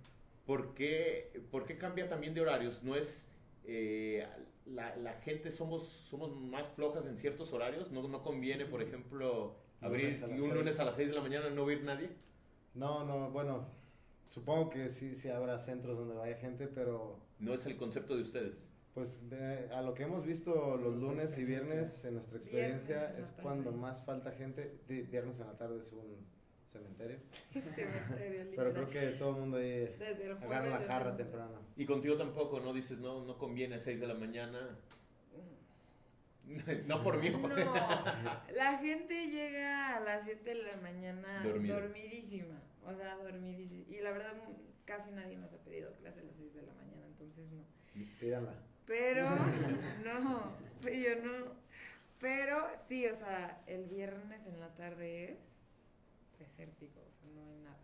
[0.46, 2.82] ¿Por qué, por qué cambia también de horarios?
[2.82, 3.28] ¿No es
[3.64, 4.26] eh,
[4.66, 7.90] la, la, gente somos, somos más flojas en ciertos horarios?
[7.90, 11.70] ¿No, no conviene, por ejemplo, abrir un lunes a las 6 de la mañana no
[11.70, 12.10] ir nadie?
[12.74, 13.66] No, no, bueno,
[14.30, 17.20] supongo que sí, sí habrá centros donde vaya gente, pero...
[17.38, 18.54] No es el concepto de ustedes.
[18.94, 19.24] Pues
[19.74, 24.02] a lo que hemos visto los lunes y viernes en nuestra experiencia es cuando más
[24.04, 24.80] falta gente.
[24.86, 26.26] Viernes en la tarde es un
[26.66, 27.16] cementerio.
[27.52, 29.96] cementerio Pero creo que todo el mundo ahí
[30.42, 31.58] agarra la jarra temprano.
[31.74, 32.74] Y contigo tampoco, ¿no?
[32.74, 34.78] Dices, no, no conviene a 6 de la mañana.
[36.86, 37.30] no por mí.
[37.30, 42.60] No, la gente llega a las 7 de la mañana dormidísima.
[42.84, 43.84] O sea, dormidísima.
[43.88, 44.34] Y la verdad,
[44.84, 47.64] casi nadie nos ha pedido clase a las 6 de la mañana, entonces no.
[48.20, 48.54] Pídanla.
[48.86, 49.28] Pero,
[50.04, 51.52] no, yo no.
[52.20, 55.38] Pero sí, o sea, el viernes en la tarde es
[56.38, 57.78] desértico, o sea, no hay nada.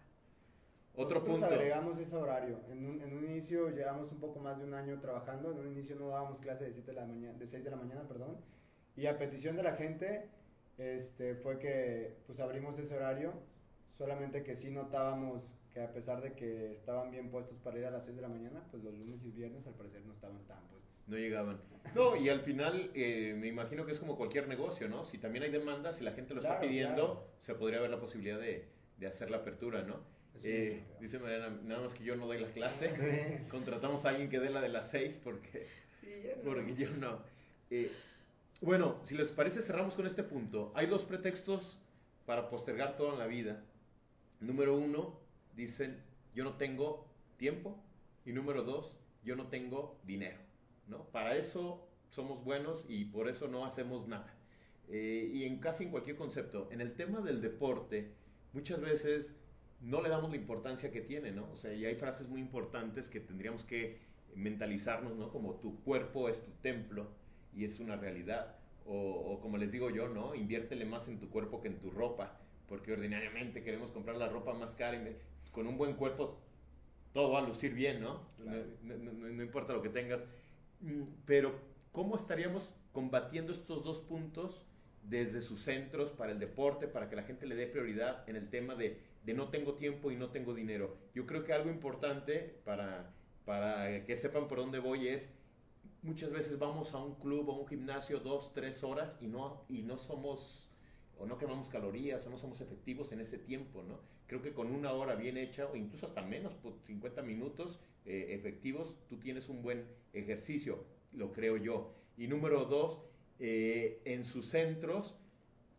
[0.94, 1.46] Otro Nosotros punto.
[1.46, 2.60] agregamos ese horario.
[2.68, 5.52] En un, en un inicio llevamos un poco más de un año trabajando.
[5.52, 7.76] En un inicio no dábamos clase de, 7 de, la mañana, de 6 de la
[7.76, 8.36] mañana, perdón.
[8.98, 10.26] Y a petición de la gente
[10.76, 13.32] este, fue que pues abrimos ese horario.
[13.96, 17.92] Solamente que sí notábamos que a pesar de que estaban bien puestos para ir a
[17.92, 20.60] las 6 de la mañana, pues los lunes y viernes al parecer no estaban tan
[20.66, 21.00] puestos.
[21.06, 21.60] No llegaban.
[21.94, 25.04] No, y al final eh, me imagino que es como cualquier negocio, ¿no?
[25.04, 28.38] Si también hay demanda, si la gente lo está pidiendo, se podría haber la posibilidad
[28.38, 28.66] de,
[28.98, 30.00] de hacer la apertura, ¿no?
[30.42, 34.38] Eh, dice Mariana, nada más que yo no doy la clase, contratamos a alguien que
[34.38, 35.66] dé la de las 6 porque,
[36.44, 37.22] porque yo no.
[37.70, 37.90] Eh,
[38.60, 40.72] bueno, si les parece, cerramos con este punto.
[40.74, 41.78] Hay dos pretextos
[42.26, 43.64] para postergar todo en la vida.
[44.40, 45.18] Número uno,
[45.54, 46.02] dicen,
[46.34, 47.06] yo no tengo
[47.36, 47.78] tiempo.
[48.24, 50.38] Y número dos, yo no tengo dinero.
[50.88, 51.04] ¿no?
[51.04, 54.34] Para eso somos buenos y por eso no hacemos nada.
[54.88, 56.68] Eh, y en casi en cualquier concepto.
[56.72, 58.12] En el tema del deporte,
[58.52, 59.36] muchas veces
[59.80, 61.48] no le damos la importancia que tiene, ¿no?
[61.52, 64.00] O sea, y hay frases muy importantes que tendríamos que
[64.34, 65.30] mentalizarnos, ¿no?
[65.30, 67.06] Como tu cuerpo es tu templo
[67.58, 68.54] y es una realidad.
[68.86, 70.34] O, o, como les digo yo, ¿no?
[70.34, 72.38] Inviértele más en tu cuerpo que en tu ropa,
[72.68, 75.16] porque ordinariamente queremos comprar la ropa más cara y
[75.50, 76.38] con un buen cuerpo
[77.12, 78.20] todo va a lucir bien, ¿no?
[78.38, 80.24] No, importa lo que tengas.
[80.80, 81.52] Mm, pero,
[81.90, 84.64] ¿cómo estaríamos combatiendo estos dos puntos
[85.02, 88.48] desde sus centros para el deporte, para que la gente le dé prioridad en el
[88.48, 90.96] tema de, de no tengo tiempo y no tengo dinero?
[91.14, 93.10] Yo creo que algo importante para,
[93.44, 95.32] para que sepan por dónde voy es,
[96.02, 99.82] muchas veces vamos a un club o un gimnasio dos, tres horas y no, y
[99.82, 100.68] no somos
[101.18, 104.00] o no quemamos calorías o no somos efectivos en ese tiempo, ¿no?
[104.26, 108.26] Creo que con una hora bien hecha o incluso hasta menos, 50 pues, minutos eh,
[108.30, 111.94] efectivos, tú tienes un buen ejercicio, lo creo yo.
[112.16, 113.00] Y número dos,
[113.40, 115.16] eh, en sus centros,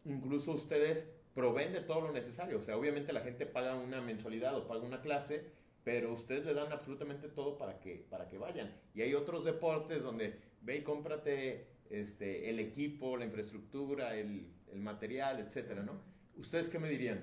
[0.05, 2.57] incluso ustedes proveen de todo lo necesario.
[2.57, 5.51] O sea, obviamente la gente paga una mensualidad o paga una clase,
[5.83, 8.73] pero ustedes le dan absolutamente todo para que, para que vayan.
[8.93, 14.79] Y hay otros deportes donde ve y cómprate este, el equipo, la infraestructura, el, el
[14.79, 15.93] material, etcétera, ¿no?
[16.37, 17.21] ¿Ustedes qué me dirían?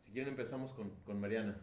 [0.00, 1.56] Si quieren empezamos con, con Mariana.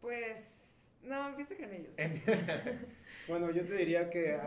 [0.00, 1.92] Pues, no, empieza con ellos.
[3.28, 4.38] bueno, yo te diría que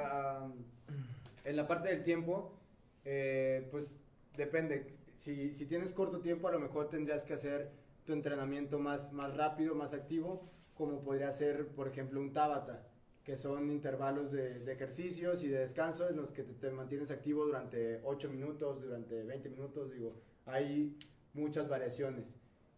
[1.43, 2.57] en la parte del tiempo,
[3.05, 3.97] eh, pues
[4.37, 4.87] depende.
[5.15, 7.71] Si, si, tienes corto tiempo, a lo mejor tendrías que hacer
[8.09, 12.87] tu entrenamiento más, más rápido, más activo, como podría ser, por ejemplo, un Tabata
[13.23, 18.01] que son intervalos de, ejercicios y de descanso en los que te, mantienes activo durante
[18.03, 20.15] 8 minutos, durante 20 minutos, digo,
[20.47, 20.97] hay
[21.33, 22.35] muchas variaciones.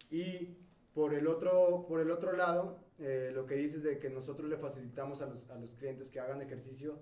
[0.09, 0.57] Y
[0.93, 4.57] por el otro, por el otro lado, eh, lo que dices de que nosotros le
[4.57, 6.99] facilitamos a los, a los clientes que hagan ejercicio,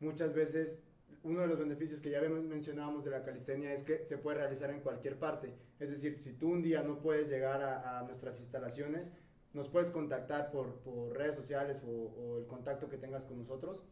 [0.00, 0.82] muchas veces
[1.22, 4.70] uno de los beneficios que ya mencionábamos de la calistenia es que se puede realizar
[4.70, 5.54] en cualquier parte.
[5.78, 9.12] Es decir, si tú un día no puedes llegar a, nuestras instalaciones,
[9.52, 13.82] nos puedes contactar por, por redes sociales o, el contacto que tengas con nosotros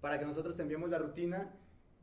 [0.00, 1.54] para que nosotros te enviemos la rutina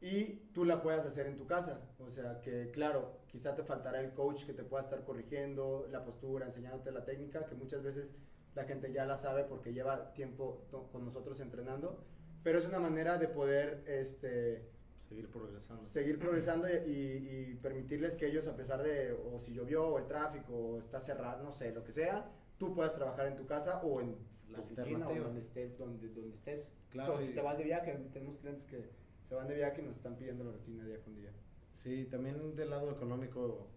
[0.01, 1.81] y tú la puedas hacer en tu casa.
[1.99, 6.03] O sea que, claro, quizá te faltará el coach que te pueda estar corrigiendo la
[6.03, 8.09] postura, enseñándote la técnica, que muchas veces
[8.53, 12.03] la gente ya la sabe porque lleva tiempo con nosotros entrenando,
[12.45, 14.61] pero es una manera de poder este,
[14.99, 15.83] seguir progresando.
[15.89, 20.05] Seguir progresando y, y, permitirles que ellos, a pesar de, o si llovió, o el
[20.05, 23.81] tráfico, o está cerrado, no sé, lo que sea, tú puedas trabajar en tu casa
[23.81, 24.15] o en
[24.51, 25.75] la oficina o donde estés.
[25.79, 26.71] Donde, donde estés.
[26.91, 28.91] Claro, si te vas de viaje, tenemos clientes que
[29.27, 31.31] se van de viaje y nos están pidiendo la rutina día con día.
[31.71, 33.69] Sí, también del lado económico,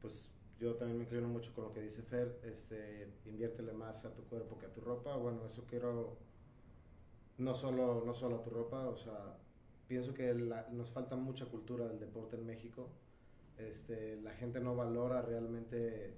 [0.00, 0.28] pues
[0.58, 4.24] yo también me inclino mucho con lo que dice Fer, este, inviértele más a tu
[4.24, 5.14] cuerpo que a tu ropa.
[5.14, 6.18] Bueno, eso quiero,
[7.38, 9.36] no solo, no solo a tu ropa, o sea,
[9.86, 12.90] pienso que nos falta mucha cultura del deporte en México.
[13.56, 16.14] este, la gente no valora realmente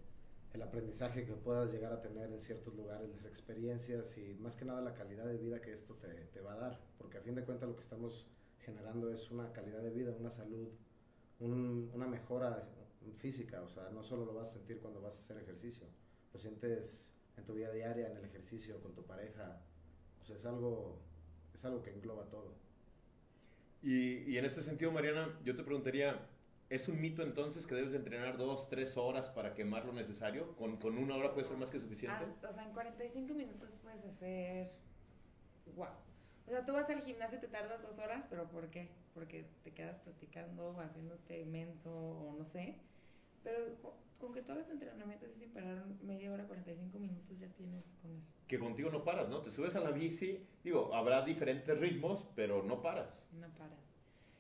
[0.53, 4.65] el aprendizaje que puedas llegar a tener en ciertos lugares, las experiencias y más que
[4.65, 7.35] nada la calidad de vida que esto te, te va a dar, porque a fin
[7.35, 8.27] de cuentas lo que estamos
[8.59, 10.69] generando es una calidad de vida, una salud,
[11.39, 12.69] un, una mejora
[13.17, 15.87] física, o sea, no solo lo vas a sentir cuando vas a hacer ejercicio,
[16.33, 19.63] lo sientes en tu vida diaria, en el ejercicio, con tu pareja,
[20.21, 21.01] o sea, es algo,
[21.61, 22.55] es algo que engloba todo.
[23.83, 26.19] Y, y en este sentido, Mariana, yo te preguntaría,
[26.71, 30.55] ¿Es un mito entonces que debes de entrenar dos, tres horas para quemar lo necesario?
[30.55, 32.25] ¿Con, con una hora puede ser más que suficiente?
[32.49, 34.71] o sea, en 45 minutos puedes hacer...
[35.75, 35.89] ¡Wow!
[36.47, 38.89] O sea, tú vas al gimnasio y te tardas dos horas, pero ¿por qué?
[39.15, 42.77] Porque te quedas platicando, haciéndote menso o no sé.
[43.43, 43.59] Pero
[44.19, 48.13] con, que tú hagas entrenamiento así sin parar media hora, 45 minutos ya tienes con
[48.13, 48.29] eso.
[48.47, 49.41] Que contigo no paras, ¿no?
[49.41, 53.29] Te subes a la bici, digo, habrá diferentes ritmos, pero no paras.
[53.33, 53.79] No paras.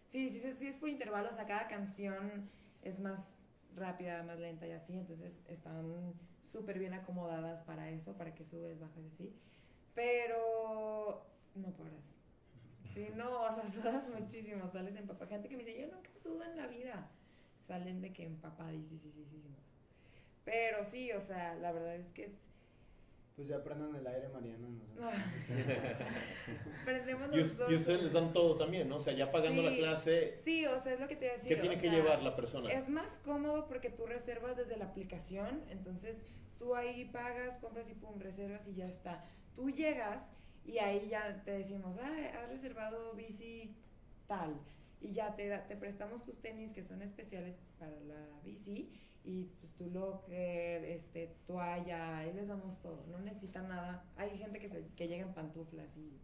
[0.09, 2.51] Sí, sí, sí, es por intervalos, o sea, cada canción
[2.82, 3.35] es más
[3.77, 8.81] rápida, más lenta y así, entonces están súper bien acomodadas para eso, para que subes,
[8.81, 9.32] bajas así,
[9.94, 11.24] pero
[11.55, 12.10] no paras.
[12.94, 15.31] Sí, no, o sea, sudas muchísimo, sales empapado.
[15.31, 17.09] Gente que me dice, yo nunca sudo en la vida.
[17.71, 19.15] Salen de que empapadísimos.
[20.45, 22.33] Pero sí, o sea, la verdad es que es
[23.37, 24.69] pues ya prendan el aire, Mariana.
[24.99, 25.09] No
[26.85, 28.97] Prendemos y, y, ustedes les dan todo también, ¿no?
[28.97, 30.35] O sea, ya pagando la clase.
[30.45, 31.55] Sí, o sea, es lo que te decía.
[31.55, 32.71] ¿Qué tiene que llevar la persona?
[32.71, 36.19] Es más cómodo porque tú reservas desde la aplicación, entonces
[36.59, 39.25] tú ahí pagas, compras y pum, reservas y ya está.
[39.55, 40.23] Tú llegas
[40.65, 43.77] y ahí ya te decimos, ah, has reservado bici
[44.27, 44.61] tal.
[45.01, 48.90] Y ya te, te prestamos tus tenis que son especiales para la bici
[49.24, 54.05] y pues tu locker, este, toalla, ahí les damos todo, no necesitan nada.
[54.16, 56.18] Hay gente que, se, que llega en pantuflas y...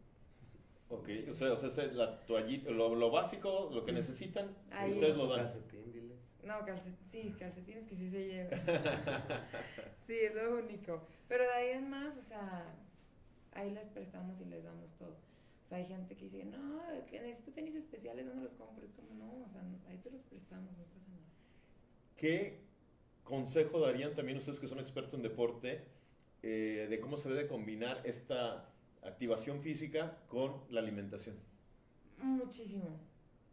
[0.89, 4.55] Ok, o sea, o sea la toallita, lo, lo, básico, lo que necesitan,
[4.89, 5.41] ustedes lo dan.
[5.41, 6.21] Calcetín, diles.
[6.45, 8.61] No, calcet, sí, calcetines que sí se llevan.
[10.07, 11.05] sí, es lo único.
[11.27, 12.73] Pero de ahí en más, o sea,
[13.53, 15.17] ahí les prestamos y les damos todo.
[15.67, 16.81] O sea, hay gente que dice, no,
[17.11, 18.85] que necesito tenis especiales, ¿dónde los compro?
[18.85, 21.27] Es como, no, o sea, ahí te los prestamos, no pasa nada.
[22.17, 22.61] ¿Qué
[23.25, 25.85] consejo darían también ustedes que son expertos en deporte
[26.45, 28.71] eh, de cómo se debe combinar esta
[29.03, 31.35] activación física con la alimentación?
[32.19, 33.01] Muchísimo.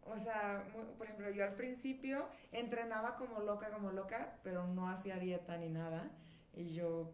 [0.05, 0.67] O sea,
[0.99, 5.69] por ejemplo, yo al principio entrenaba como loca, como loca, pero no hacía dieta ni
[5.69, 6.11] nada.
[6.55, 7.11] Y yo,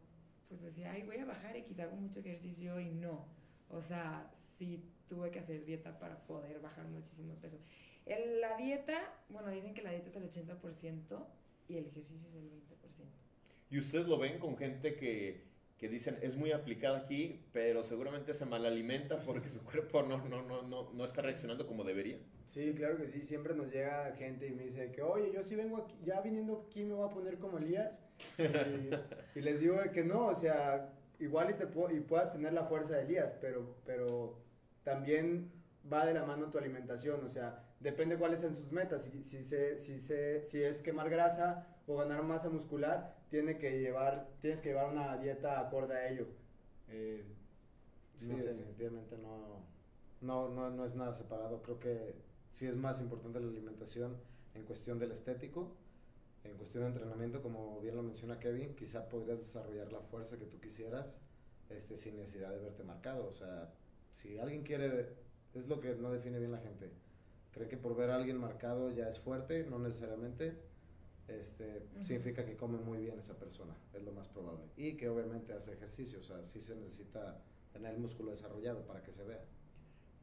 [0.49, 3.25] pues decía, ay, voy a bajar y quizá hago mucho ejercicio y no.
[3.69, 7.57] O sea, sí tuve que hacer dieta para poder bajar muchísimo peso.
[8.05, 11.25] En la dieta, bueno, dicen que la dieta es el 80%,
[11.69, 12.49] y el ejercicio es el 20%.
[13.69, 15.43] ¿Y ustedes lo ven con gente que,
[15.77, 20.41] que dicen es muy aplicada aquí, pero seguramente se malalimenta porque su cuerpo no, no,
[20.41, 22.17] no, no, no está reaccionando como debería?
[22.47, 23.23] Sí, claro que sí.
[23.23, 26.65] Siempre nos llega gente y me dice que, oye, yo sí vengo aquí, ya viniendo
[26.67, 28.03] aquí me voy a poner como Elías.
[29.35, 31.65] y, les digo que no, o sea, igual y, te
[31.95, 34.41] y puedas tener la fuerza de Elías, pero, pero
[34.89, 35.51] también
[35.91, 39.03] va de la mano tu alimentación, o sea, depende cuáles sean sus metas.
[39.03, 43.79] Si, si, se, si, se, si es quemar grasa o ganar masa muscular, tiene que
[43.79, 46.25] llevar, tienes que llevar una dieta acorde a ello.
[46.87, 47.23] Eh,
[48.15, 49.63] sí, definitivamente no,
[50.21, 51.61] no, no, no es nada separado.
[51.61, 52.15] Creo que
[52.51, 54.17] sí es más importante la alimentación
[54.55, 55.75] en cuestión del estético.
[56.43, 60.45] En cuestión de entrenamiento, como bien lo menciona Kevin, quizá podrías desarrollar la fuerza que
[60.45, 61.21] tú quisieras
[61.69, 63.27] este, sin necesidad de verte marcado.
[63.27, 63.71] O sea,
[64.13, 65.15] si alguien quiere,
[65.53, 66.89] es lo que no define bien la gente
[67.51, 70.53] creen que por ver a alguien marcado ya es fuerte, no necesariamente.
[71.27, 74.65] Este, Significa que come muy bien esa persona, es lo más probable.
[74.77, 77.39] Y que obviamente hace ejercicio, o sea, sí se necesita
[77.71, 79.43] tener el músculo desarrollado para que se vea.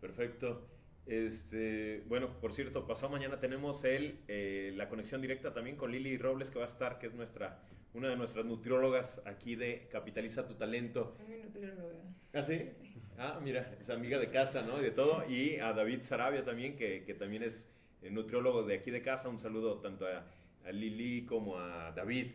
[0.00, 0.66] Perfecto.
[1.06, 6.18] Este, bueno, por cierto, pasado mañana tenemos el, eh, la conexión directa también con Lili
[6.18, 7.62] Robles, que va a estar, que es nuestra,
[7.96, 11.16] una de nuestras nutriólogas aquí de Capitaliza tu Talento.
[11.26, 11.96] mi nutrióloga.
[12.34, 12.70] ¿Ah, sí?
[13.18, 14.78] Ah, mira, es amiga de casa, ¿no?
[14.78, 15.24] Y de todo.
[15.28, 17.70] Y a David Sarabia también, que, que también es
[18.02, 19.30] eh, nutriólogo de aquí de casa.
[19.30, 20.26] Un saludo tanto a,
[20.66, 22.32] a Lili como a David.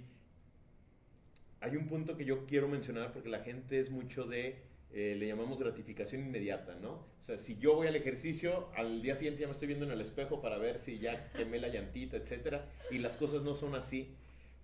[1.59, 4.63] Hay un punto que yo quiero mencionar porque la gente es mucho de,
[4.93, 6.93] eh, le llamamos gratificación inmediata, ¿no?
[6.93, 9.91] O sea, si yo voy al ejercicio, al día siguiente ya me estoy viendo en
[9.91, 13.75] el espejo para ver si ya quemé la llantita, etcétera, y las cosas no son
[13.75, 14.15] así.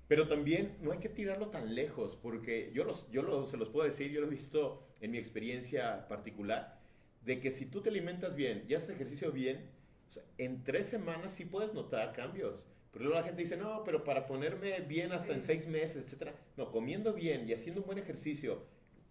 [0.08, 3.86] Pero también no hay que tirarlo tan lejos, porque yo, los, yo se los puedo
[3.86, 6.80] decir, yo lo he visto en mi experiencia particular,
[7.24, 9.70] de que si tú te alimentas bien y haces ejercicio bien,
[10.38, 12.66] en tres semanas sí puedes notar cambios.
[12.92, 16.32] Pero luego la gente dice, no, pero para ponerme bien hasta en seis meses, etc.
[16.56, 18.64] No, comiendo bien y haciendo un buen ejercicio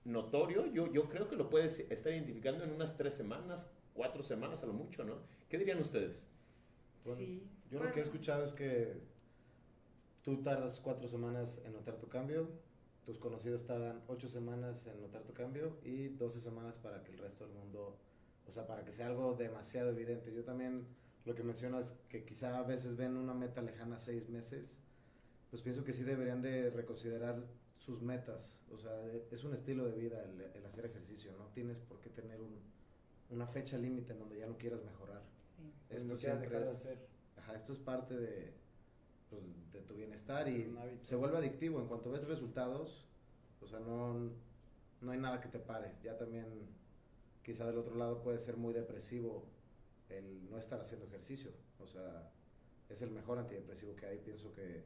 [0.05, 4.63] notorio, yo, yo creo que lo puedes estar identificando en unas tres semanas, cuatro semanas
[4.63, 5.19] a lo mucho, ¿no?
[5.49, 6.23] ¿Qué dirían ustedes?
[7.03, 7.47] sí.
[7.71, 8.95] Yo lo que he escuchado es que
[10.27, 12.49] tú tardas cuatro semanas en notar tu cambio,
[13.05, 17.19] tus conocidos tardan ocho semanas en notar tu cambio y 12 semanas para que el
[17.19, 17.97] resto del mundo,
[18.45, 20.35] o sea, para que sea algo demasiado evidente.
[20.35, 20.85] Yo también
[21.25, 24.81] lo que mencionas, que quizá a veces ven una meta lejana seis meses,
[25.49, 27.41] pues pienso que sí deberían de reconsiderar
[27.77, 28.61] sus metas.
[28.73, 29.01] O sea,
[29.31, 32.59] es un estilo de vida el, hacer ejercicio, no tienes por qué tener un,
[33.31, 35.23] una fecha límite en donde ya no quieras mejorar.
[35.89, 36.99] Esto, siempre es,
[37.37, 38.66] ajá, esto es parte de,
[39.31, 39.43] pues,
[39.73, 40.73] de tu bienestar y
[41.03, 41.81] se vuelve adictivo.
[41.81, 43.07] En cuanto ves resultados,
[43.61, 44.31] o sea, no,
[45.01, 45.93] no hay nada que te pare.
[46.03, 46.47] Ya también,
[47.43, 49.45] quizá del otro lado puede ser muy depresivo
[50.09, 51.51] el no estar haciendo ejercicio.
[51.81, 52.31] O sea,
[52.89, 54.19] es el mejor antidepresivo que hay.
[54.19, 54.85] Pienso que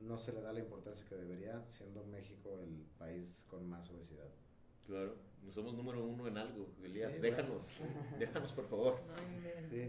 [0.00, 4.30] no se le da la importancia que debería, siendo México el país con más obesidad.
[4.86, 7.20] Claro, no somos número uno en algo, Elías.
[7.20, 7.80] déjanos,
[8.18, 9.00] déjanos por favor.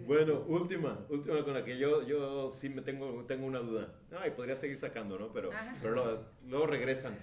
[0.06, 3.94] bueno, última, última con la que yo, yo sí me tengo, tengo una duda.
[4.12, 5.32] Ay, podría seguir sacando, ¿no?
[5.32, 5.50] Pero,
[5.82, 7.18] pero luego regresan.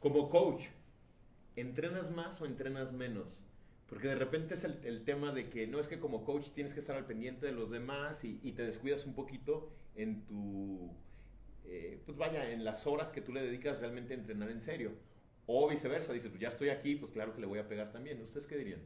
[0.00, 0.64] Como coach,
[1.56, 3.44] ¿entrenas más o entrenas menos?
[3.92, 6.80] Porque de repente es el, tema de que no es que como coach tienes que
[6.80, 10.90] estar al pendiente de los demás y, te descuidas un poquito en tu,
[11.66, 14.92] eh, pues vaya, en las horas que tú le dedicas realmente a entrenar en serio.
[15.46, 18.20] O viceversa, dices, pues ya estoy aquí, pues claro que le voy a pegar también.
[18.22, 18.80] ¿Ustedes qué dirían?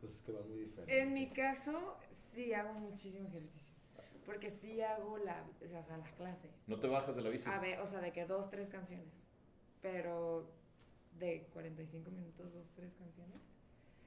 [0.00, 1.00] Pues es que va muy diferente.
[1.00, 1.96] En mi caso,
[2.32, 3.68] sí hago muchísimo ejercicio.
[4.26, 6.50] Porque sí hago la, o sea, la clase.
[6.66, 7.48] ¿No te bajas de la bici?
[7.48, 9.12] A ver, o sea, de que dos, tres canciones.
[9.80, 10.50] Pero
[11.18, 13.40] de 45 minutos, dos, tres canciones.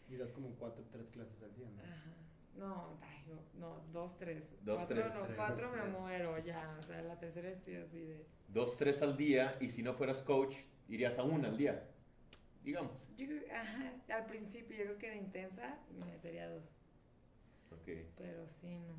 [0.10, 1.82] Y das como cuatro, tres clases al día, ¿no?
[1.82, 2.14] Ajá.
[2.56, 3.00] No,
[3.60, 4.44] no, dos, tres.
[4.64, 5.16] Dos, cuatro, tres.
[5.16, 6.76] No, cuatro me muero ya.
[6.80, 8.26] O sea, la tercera estoy así de.
[8.48, 9.58] Dos, tres al día.
[9.60, 10.56] Y si no fueras coach,
[10.88, 11.90] irías a una al día.
[12.64, 13.08] Digamos.
[13.18, 16.64] Yo ajá, al principio yo creo que de intensa me metería dos.
[17.72, 17.90] Ok.
[18.18, 18.96] Pero sí, no.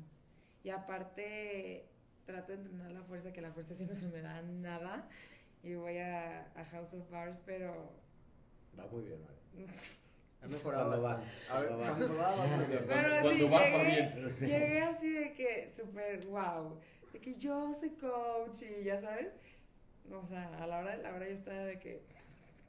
[0.63, 1.87] Y aparte,
[2.25, 5.07] trato de entrenar la fuerza, que la fuerza sí no se me da nada.
[5.63, 7.91] Y voy a, a House of Bars, pero.
[8.77, 9.67] Va muy bien, Mario.
[10.41, 11.23] Ha mejorado cuando va.
[11.49, 12.85] A ver, cuando va, va muy bien.
[12.87, 14.35] Pero cuando, va, va bien.
[14.39, 16.79] Llegué así de que súper wow.
[17.11, 19.33] De que yo soy coach y ya sabes.
[20.11, 22.01] O sea, a la hora de la hora ya estaba de que,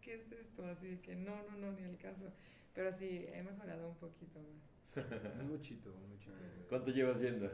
[0.00, 0.64] ¿qué es esto?
[0.66, 2.32] Así de que no, no, no, ni el caso.
[2.74, 5.04] Pero sí, he mejorado un poquito más.
[5.40, 6.34] un muchito, un muchito.
[6.68, 7.50] ¿Cuánto llevas yendo?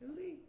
[0.00, 0.42] Uy.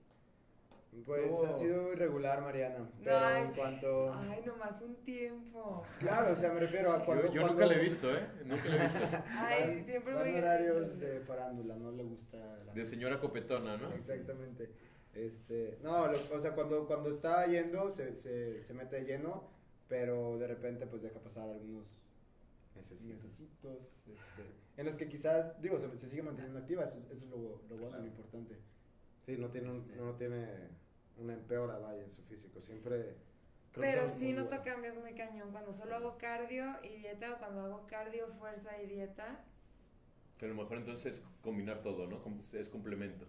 [1.05, 2.87] Pues ha sido irregular, Mariana.
[3.03, 4.13] Pero ay, en cuanto.
[4.13, 5.83] Ay, nomás un tiempo.
[5.99, 7.27] Claro, o sea, me refiero a cuando.
[7.27, 8.27] Yo, yo nunca le he visto, ¿eh?
[8.45, 8.99] Nunca le he visto.
[9.31, 10.35] ay, siempre voy.
[10.35, 12.37] horarios de farándula, no le gusta.
[12.73, 13.91] De señora copetona, ¿no?
[13.93, 14.69] Exactamente.
[15.13, 19.49] Este, no, o sea, cuando, cuando está yendo, se, se, se mete lleno,
[19.87, 22.03] pero de repente, pues deja pasar algunos
[22.75, 24.43] necesitos, este,
[24.77, 27.99] en los que quizás, digo, se, se sigue manteniendo activa, eso, es lo, lo bueno,
[27.99, 28.57] lo importante.
[29.25, 29.95] Sí, no tiene, este.
[29.95, 30.47] no tiene
[31.17, 32.61] una empeora, vaya, en su físico.
[32.61, 33.15] Siempre...
[33.75, 35.51] Pero sí noto cambios muy cañón.
[35.51, 39.43] Cuando solo hago cardio y dieta o cuando hago cardio, fuerza y dieta.
[40.37, 42.21] Que a lo mejor entonces es combinar todo, ¿no?
[42.53, 43.25] Es complemento.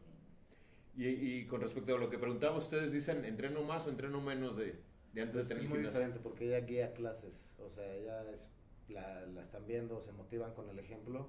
[0.96, 4.56] Y, y, con respecto a lo que preguntaba, ustedes dicen, ¿entreno más o entreno menos
[4.56, 4.80] de,
[5.12, 7.56] de antes pues de tener Es muy diferente porque ella guía clases.
[7.58, 8.50] O sea, ella es,
[8.88, 11.28] la, la están viendo, se motivan con el ejemplo.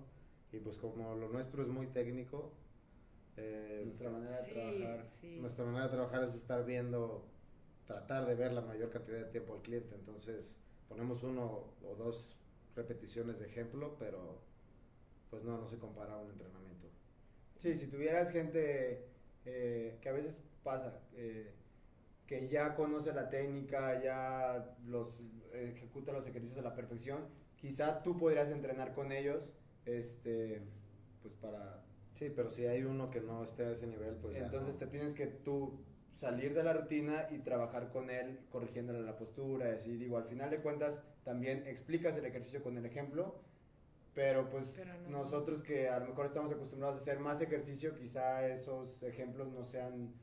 [0.51, 2.53] Y pues como lo nuestro es muy técnico,
[3.37, 5.05] eh, nuestra manera de trabajar.
[5.23, 7.27] Nuestra manera de trabajar es estar viendo,
[7.85, 9.95] tratar de ver la mayor cantidad de tiempo al cliente.
[9.95, 12.37] Entonces, ponemos uno o dos
[12.75, 14.41] repeticiones de ejemplo, pero
[15.29, 16.87] pues no, no se compara a un entrenamiento.
[17.57, 19.14] Sí, si tuvieras gente
[19.45, 21.53] eh, que a veces pasa, eh,
[22.27, 25.21] que ya conoce la técnica, ya los
[25.53, 29.53] ejecuta los ejercicios a la perfección, quizá tú podrías entrenar con ellos,
[29.85, 30.61] este,
[31.21, 31.85] pues para
[32.15, 34.37] Sí, pero si hay uno que no esté a ese nivel, pues...
[34.37, 35.81] Entonces te tienes que tú
[36.13, 39.97] salir de la rutina y trabajar con él, corrigiéndole la postura, y así.
[39.97, 43.35] Digo, al final de cuentas, también explicas el ejercicio con el ejemplo,
[44.15, 49.03] pero pues nosotros que a lo mejor estamos acostumbrados a hacer más ejercicio, quizá esos
[49.03, 50.13] ejemplos no sean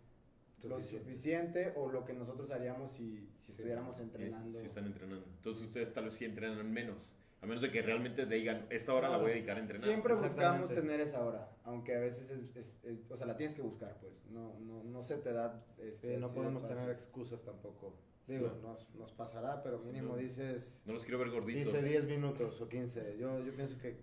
[0.65, 4.59] lo suficiente o lo que nosotros haríamos si, si estuviéramos entrenando.
[4.59, 5.27] Si están entrenando.
[5.37, 7.15] Entonces ustedes tal vez sí entrenan menos.
[7.43, 9.85] A menos de que realmente digan, esta hora la voy a dedicar a entrenar.
[9.85, 12.79] Siempre buscamos tener esa hora, aunque a veces es,
[13.11, 14.25] o sea, la tienes que buscar, pues.
[14.31, 15.67] No, no, no se te da.
[15.79, 17.99] Este, no podemos tener excusas tampoco.
[18.27, 20.83] Digo, nos, nos, pasará, pero mínimo dices.
[20.87, 21.73] No los quiero ver gorditos.
[21.73, 23.17] Dice 10 minutos o 15.
[23.19, 23.97] Yo, yo pienso que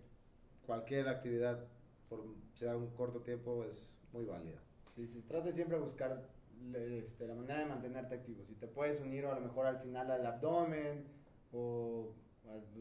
[0.66, 1.66] cualquier actividad,
[2.10, 4.62] por sea un corto tiempo, es muy válida.
[4.96, 6.30] Sí, sí, trate siempre de buscar
[6.74, 8.44] este, la manera de mantenerte activo.
[8.46, 11.06] Si te puedes unir a lo mejor al final al abdomen
[11.54, 12.14] o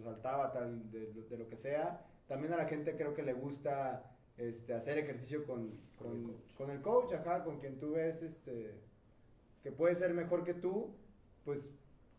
[0.02, 2.04] saltaba tal de, de, lo que sea.
[2.26, 6.80] También a la gente creo que le gusta este, hacer ejercicio con, con, con, el
[6.80, 8.74] coach, ajá, con quien tú ves este,
[9.62, 10.94] que puede ser mejor que tú,
[11.48, 11.66] pues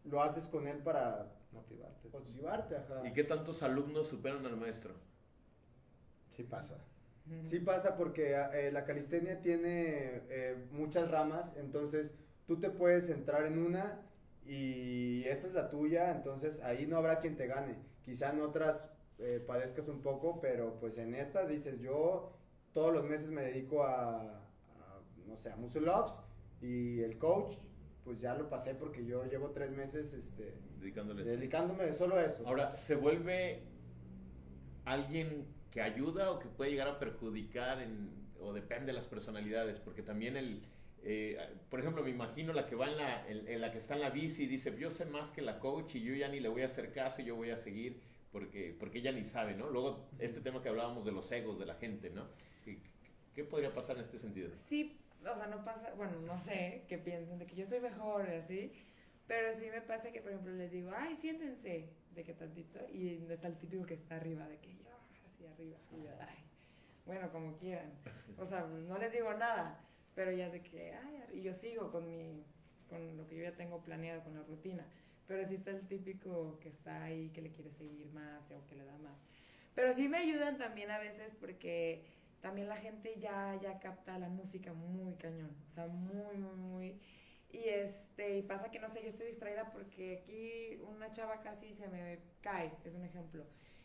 [0.06, 2.10] lo haces con él para Motivarte.
[2.10, 3.08] motivarte, ajá.
[3.08, 4.96] ¿Y qué tantos alumnos superan al maestro?
[6.30, 6.84] Sí pasa.
[7.46, 12.12] Sí pasa porque eh, la calistenia tiene eh, muchas ramas, entonces
[12.48, 14.02] tú te puedes centrar en una
[14.48, 17.76] y esa es la tuya, entonces ahí no habrá quien te gane.
[18.04, 18.90] Quizá en otras
[19.20, 22.34] eh, padezcas un poco, pero pues en esta dices yo
[22.74, 26.20] todos los meses me dedico a, a, no sé, a muscle ups
[26.62, 27.58] y el coach
[28.10, 31.28] pues ya lo pasé porque yo llevo tres meses este, Dedicándoles.
[31.28, 32.42] dedicándome solo a eso.
[32.48, 33.62] Ahora, ¿se vuelve
[34.84, 38.10] alguien que ayuda o que puede llegar a perjudicar en,
[38.42, 39.80] o depende de las personalidades?
[39.80, 40.64] Porque también el,
[41.04, 41.38] eh,
[41.70, 44.02] por ejemplo, me imagino la que va en la, en, en la que está en
[44.02, 46.50] la bici y dice, yo sé más que la coach y yo ya ni le
[46.50, 49.70] voy a hacer caso, yo voy a seguir porque, porque ella ni sabe, ¿no?
[49.70, 52.26] Luego, este tema que hablábamos de los egos de la gente, ¿no?
[52.66, 52.80] ¿Qué,
[53.36, 54.50] qué podría pasar en este sentido?
[54.66, 58.28] Sí, o sea, no pasa, bueno, no sé qué piensen de que yo soy mejor
[58.30, 58.72] y así,
[59.28, 63.24] pero sí me pasa que, por ejemplo, les digo, ay, siéntense, de que tantito, y
[63.30, 64.90] está el típico que está arriba, de que yo,
[65.28, 66.44] así arriba, y yo, ay,
[67.06, 67.92] bueno, como quieran.
[68.38, 69.80] O sea, no les digo nada,
[70.16, 72.44] pero ya sé que, ay, y yo sigo con mi,
[72.88, 74.86] con lo que yo ya tengo planeado, con la rutina.
[75.28, 78.76] Pero sí está el típico que está ahí, que le quiere seguir más o que
[78.76, 79.20] le da más.
[79.76, 82.04] Pero sí me ayudan también a veces porque
[82.42, 85.56] también la gente ya, ya capta la música muy cañón.
[85.68, 87.00] O sea, muy, muy, muy.
[87.52, 91.88] Y este, pasa que no sé, yo estoy distraída porque aquí una chava casi se
[91.88, 93.44] me cae, es un ejemplo.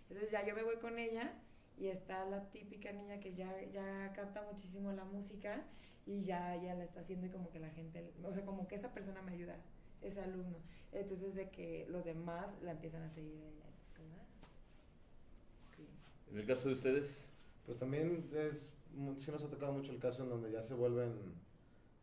[0.09, 1.32] Entonces ya yo me voy con ella
[1.78, 5.64] y está la típica niña que ya, ya capta muchísimo la música
[6.06, 8.74] y ya, ya la está haciendo y como que la gente, o sea, como que
[8.74, 9.56] esa persona me ayuda,
[10.02, 10.59] ese alumno.
[10.93, 13.64] Entonces de que los demás la empiezan a seguir ella.
[13.98, 14.24] Ah.
[16.31, 17.34] En el caso de ustedes,
[17.65, 18.73] Pues también es,
[19.19, 21.15] sí nos ha tocado mucho el caso en donde ya se vuelven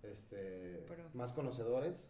[0.03, 1.13] este, Pros.
[1.15, 2.09] más conocedores.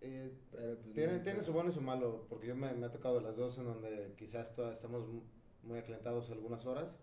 [0.00, 2.86] Eh, Pero, pues, tiene, no- tiene su bueno y su malo, porque yo me, me
[2.86, 5.22] ha tocado las dos en donde quizás to- estamos mu-
[5.62, 7.00] muy aclentados algunas horas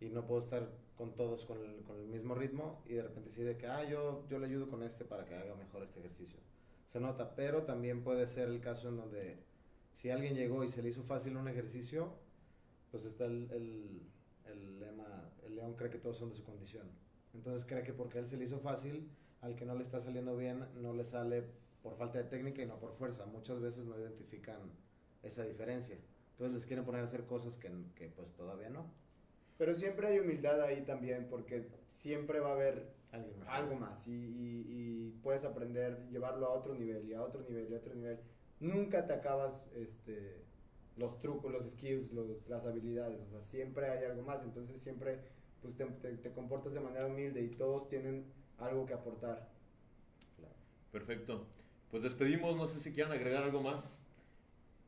[0.00, 3.30] y no puedo estar con todos con el, con el mismo ritmo y de repente
[3.30, 6.00] sí de que, ah, yo, yo le ayudo con este para que haga mejor este
[6.00, 6.40] ejercicio.
[6.86, 9.38] Se nota, pero también puede ser el caso en donde
[9.92, 12.12] si alguien llegó y se le hizo fácil un ejercicio,
[12.90, 14.02] pues está el, el,
[14.46, 16.86] el lema, el león cree que todos son de su condición.
[17.34, 19.08] Entonces cree que porque a él se le hizo fácil,
[19.40, 21.44] al que no le está saliendo bien, no le sale
[21.82, 23.26] por falta de técnica y no por fuerza.
[23.26, 24.60] Muchas veces no identifican
[25.22, 25.96] esa diferencia.
[26.32, 28.90] Entonces les quieren poner a hacer cosas que, que pues todavía no.
[29.58, 32.94] Pero siempre hay humildad ahí también, porque siempre va a haber
[33.38, 33.48] más.
[33.48, 37.70] algo más y, y- y puedes aprender, llevarlo a otro nivel y a otro nivel
[37.70, 38.18] y a otro nivel.
[38.60, 40.42] Nunca te acabas este,
[40.96, 45.18] los trucos, los skills, los, las habilidades, o sea, siempre hay algo más, entonces siempre
[45.62, 48.24] pues, te, te- te comportas de manera humilde y todos tienen
[48.58, 49.48] algo que aportar.
[50.90, 51.46] perfecto.
[51.90, 54.00] Pues despedimos, no sé si quieran agregar algo más.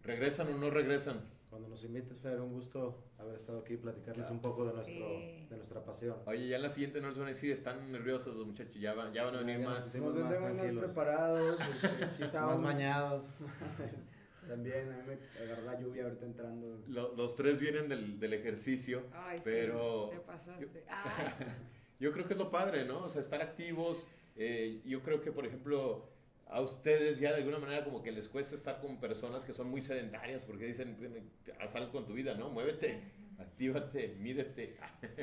[0.03, 1.21] ¿Regresan o no regresan?
[1.51, 4.35] Cuando nos invites, Fer, un gusto haber estado aquí y platicarles Claro.
[4.35, 5.47] un poco de, nuestro, Sí.
[5.49, 6.17] de nuestra pasión.
[6.27, 8.93] Oye, ya en la siguiente no les van a decir, están nerviosos los muchachos, ya
[8.95, 9.95] van, ya van a venir ya más.
[9.95, 10.85] Nos más más tranquilos.
[10.85, 13.25] preparados, este, quizá Más bañados.
[14.49, 15.03] También a mí
[15.37, 16.83] me agarró la lluvia ahorita entrando.
[16.89, 20.85] Lo- los tres vienen del, del ejercicio, Ay, pero sí, te pasaste.
[20.89, 21.33] Ah,
[22.01, 23.05] yo creo que es lo padre, ¿no?
[23.05, 24.07] O sea, estar activos.
[24.37, 26.09] eh, yo creo que, por ejemplo,
[26.47, 29.69] a ustedes ya de alguna manera como que les cuesta estar con personas que son
[29.69, 31.17] muy sedentarias porque dicen, "Bueno,
[31.61, 32.51] haz algo con tu vida, ¿no?
[32.51, 32.99] Muévete,
[33.39, 34.77] actívate, mídete.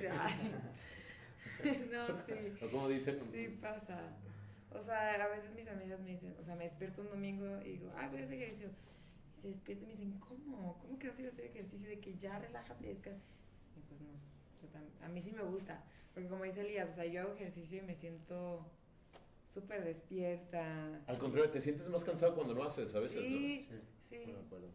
[1.91, 2.33] No, sí.
[2.65, 3.99] O como dicen, Sí pasa.
[4.71, 7.71] O sea, a veces mis amigas me dicen, o sea, me despierto un domingo y
[7.73, 8.69] digo, ay, voy a hacer ejercicio.
[9.41, 10.77] Se despiertan y me dicen, ¿cómo?
[10.79, 11.89] ¿Cómo que vas a ir a hacer ejercicio?
[11.89, 13.25] De que ya relájate, descansa.
[13.75, 14.09] Y pues no.
[14.63, 15.83] O sea, a mí sí me gusta.
[16.13, 18.65] Porque como dice Elías, o sea, yo hago ejercicio y me siento
[19.53, 21.01] súper despierta.
[21.07, 23.75] al contrario, te sientes más cansado cuando no haces a veces, sí, Sí,
[24.09, 24.15] sí.
[24.15, 24.67] estoy de acuerdo.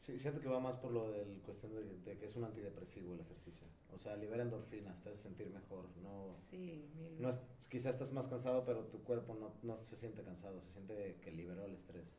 [0.00, 3.14] Sí, siento que va más por lo del cuestión de, de que es un antidepresivo
[3.14, 3.66] el ejercicio.
[3.92, 5.86] O sea, libera endorfinas, te hace sentir mejor.
[6.02, 7.38] No, Sí, mil no es,
[7.70, 11.30] quizás estás más cansado, pero tu cuerpo no, no se siente cansado, se siente que
[11.32, 12.18] liberó el estrés.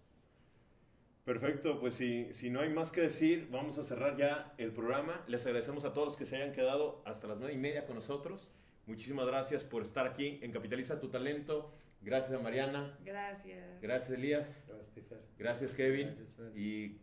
[1.26, 5.24] Perfecto, pues si, si no hay más que decir, vamos a cerrar ya el programa.
[5.28, 7.96] Les agradecemos a todos los que se hayan quedado hasta las nueve y media con
[7.96, 8.54] nosotros.
[8.86, 11.74] Muchísimas gracias por estar aquí en Capitaliza tu Talento.
[12.02, 13.82] Gracias a Mariana, Gracias.
[13.82, 15.18] gracias Elías, Gracias, Tifer.
[15.40, 16.10] gracias Kevin.
[16.10, 16.52] Gracias, Fer.
[16.56, 17.02] Y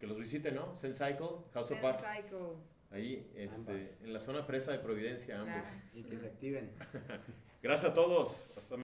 [0.00, 0.74] que los visiten, ¿no?
[0.74, 2.02] Zen Cycle, House of Zen Parts.
[2.02, 2.56] Cycle.
[2.90, 5.68] Ahí, este, en la zona fresa de Providencia, ambos.
[5.94, 6.72] Y que se activen.
[7.62, 8.50] Gracias a todos.